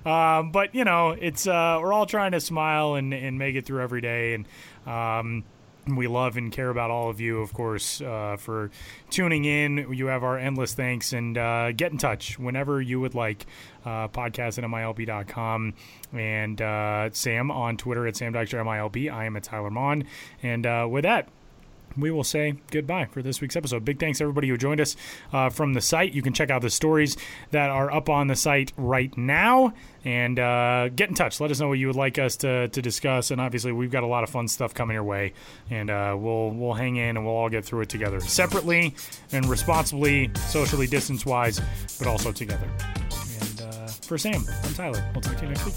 Um, 0.05 0.51
but 0.51 0.76
you 0.76 0.84
know, 0.84 1.11
it's 1.11 1.47
uh, 1.47 1.80
we're 1.82 1.93
all 1.93 2.05
trying 2.05 2.34
to 2.34 2.41
smile 2.41 2.95
and, 2.95 3.14
and 3.14 3.38
make 3.38 3.55
it 3.55 3.66
through 3.66 3.82
every 3.82 4.01
day, 4.01 4.34
and 4.34 4.47
um, 4.86 5.43
we 5.88 6.07
love 6.07 6.38
and 6.38 6.51
care 6.51 6.70
about 6.70 6.91
all 6.91 7.09
of 7.09 7.20
you, 7.20 7.41
of 7.41 7.53
course, 7.53 8.01
uh, 8.01 8.38
for 8.38 8.72
tuning 9.09 9.45
in. 9.45 9.93
You 9.93 10.07
have 10.07 10.24
our 10.24 10.38
endless 10.38 10.74
thanks, 10.74 11.14
and 11.14 11.38
uh, 11.38 11.72
get 11.72 11.91
in 11.91 11.97
touch 11.97 12.38
whenever 12.38 12.82
you 12.82 12.99
would 12.99 13.16
like. 13.16 13.45
Uh, 13.86 14.07
podcast 14.07 14.57
at 14.57 14.64
milb.com 14.64 15.74
and 16.14 16.61
uh, 16.61 17.09
Sam 17.11 17.51
on 17.51 17.76
Twitter 17.76 18.07
at 18.07 18.16
Sam 18.16 18.34
Dykstra 18.34 18.64
MILB. 18.64 19.11
I 19.11 19.26
am 19.26 19.36
at 19.36 19.43
Tyler 19.43 19.70
Maun, 19.70 20.05
and 20.41 20.66
uh, 20.66 20.88
with 20.89 21.03
that 21.03 21.28
we 21.98 22.12
will 22.12 22.24
say 22.24 22.56
goodbye 22.72 23.06
for 23.06 23.22
this 23.22 23.41
week's 23.41 23.56
episode. 23.56 23.86
Big 23.86 24.00
thanks 24.00 24.22
everybody 24.22 24.48
who 24.48 24.58
joined 24.58 24.82
us 24.82 24.96
uh, 25.32 25.50
from 25.50 25.74
the 25.74 25.82
site. 25.82 26.14
You 26.14 26.22
can 26.22 26.34
check 26.34 26.50
out 26.50 26.62
the 26.62 26.70
stories 26.70 27.18
that 27.52 27.70
are 27.70 27.91
up 27.91 28.10
on 28.10 28.28
the 28.28 28.36
site 28.36 28.74
right 28.78 29.16
now 29.18 29.74
and 30.06 30.39
uh, 30.39 30.89
get 30.89 31.10
in 31.10 31.16
touch. 31.16 31.39
Let 31.39 31.52
us 31.52 31.60
know 31.60 31.70
what 31.70 31.80
you 31.80 31.88
would 31.88 31.96
like 31.96 32.20
us 32.20 32.36
to, 32.38 32.68
to 32.68 32.82
discuss. 32.82 33.32
And 33.32 33.39
obviously, 33.39 33.72
we've 33.72 33.91
got 33.91 34.04
a 34.04 34.08
lot 34.08 34.24
of 34.24 34.30
fun 34.30 34.48
stuff 34.48 34.74
coming 34.74 34.96
your 34.96 35.04
way, 35.04 35.34
and 35.70 35.89
uh, 35.89 36.16
we'll 36.18 36.50
we'll 36.52 36.74
hang 36.74 36.98
in 36.98 37.18
and 37.18 37.26
we'll 37.26 37.36
all 37.36 37.50
get 37.50 37.66
through 37.66 37.82
it 37.82 37.89
together, 37.89 38.20
separately 38.20 38.96
and 39.32 39.46
responsibly, 39.46 40.32
socially 40.48 40.88
distance 40.88 41.26
wise, 41.26 41.62
but 42.00 42.08
also 42.08 42.32
together. 42.32 42.70
And 43.39 43.62
uh, 43.62 43.88
for 43.88 44.18
Sam, 44.18 44.44
I'm 44.64 44.74
Tyler. 44.74 45.04
We'll 45.14 45.22
talk 45.22 45.38
to 45.38 45.44
you 45.44 45.50
next 45.50 45.66
week. 45.66 45.74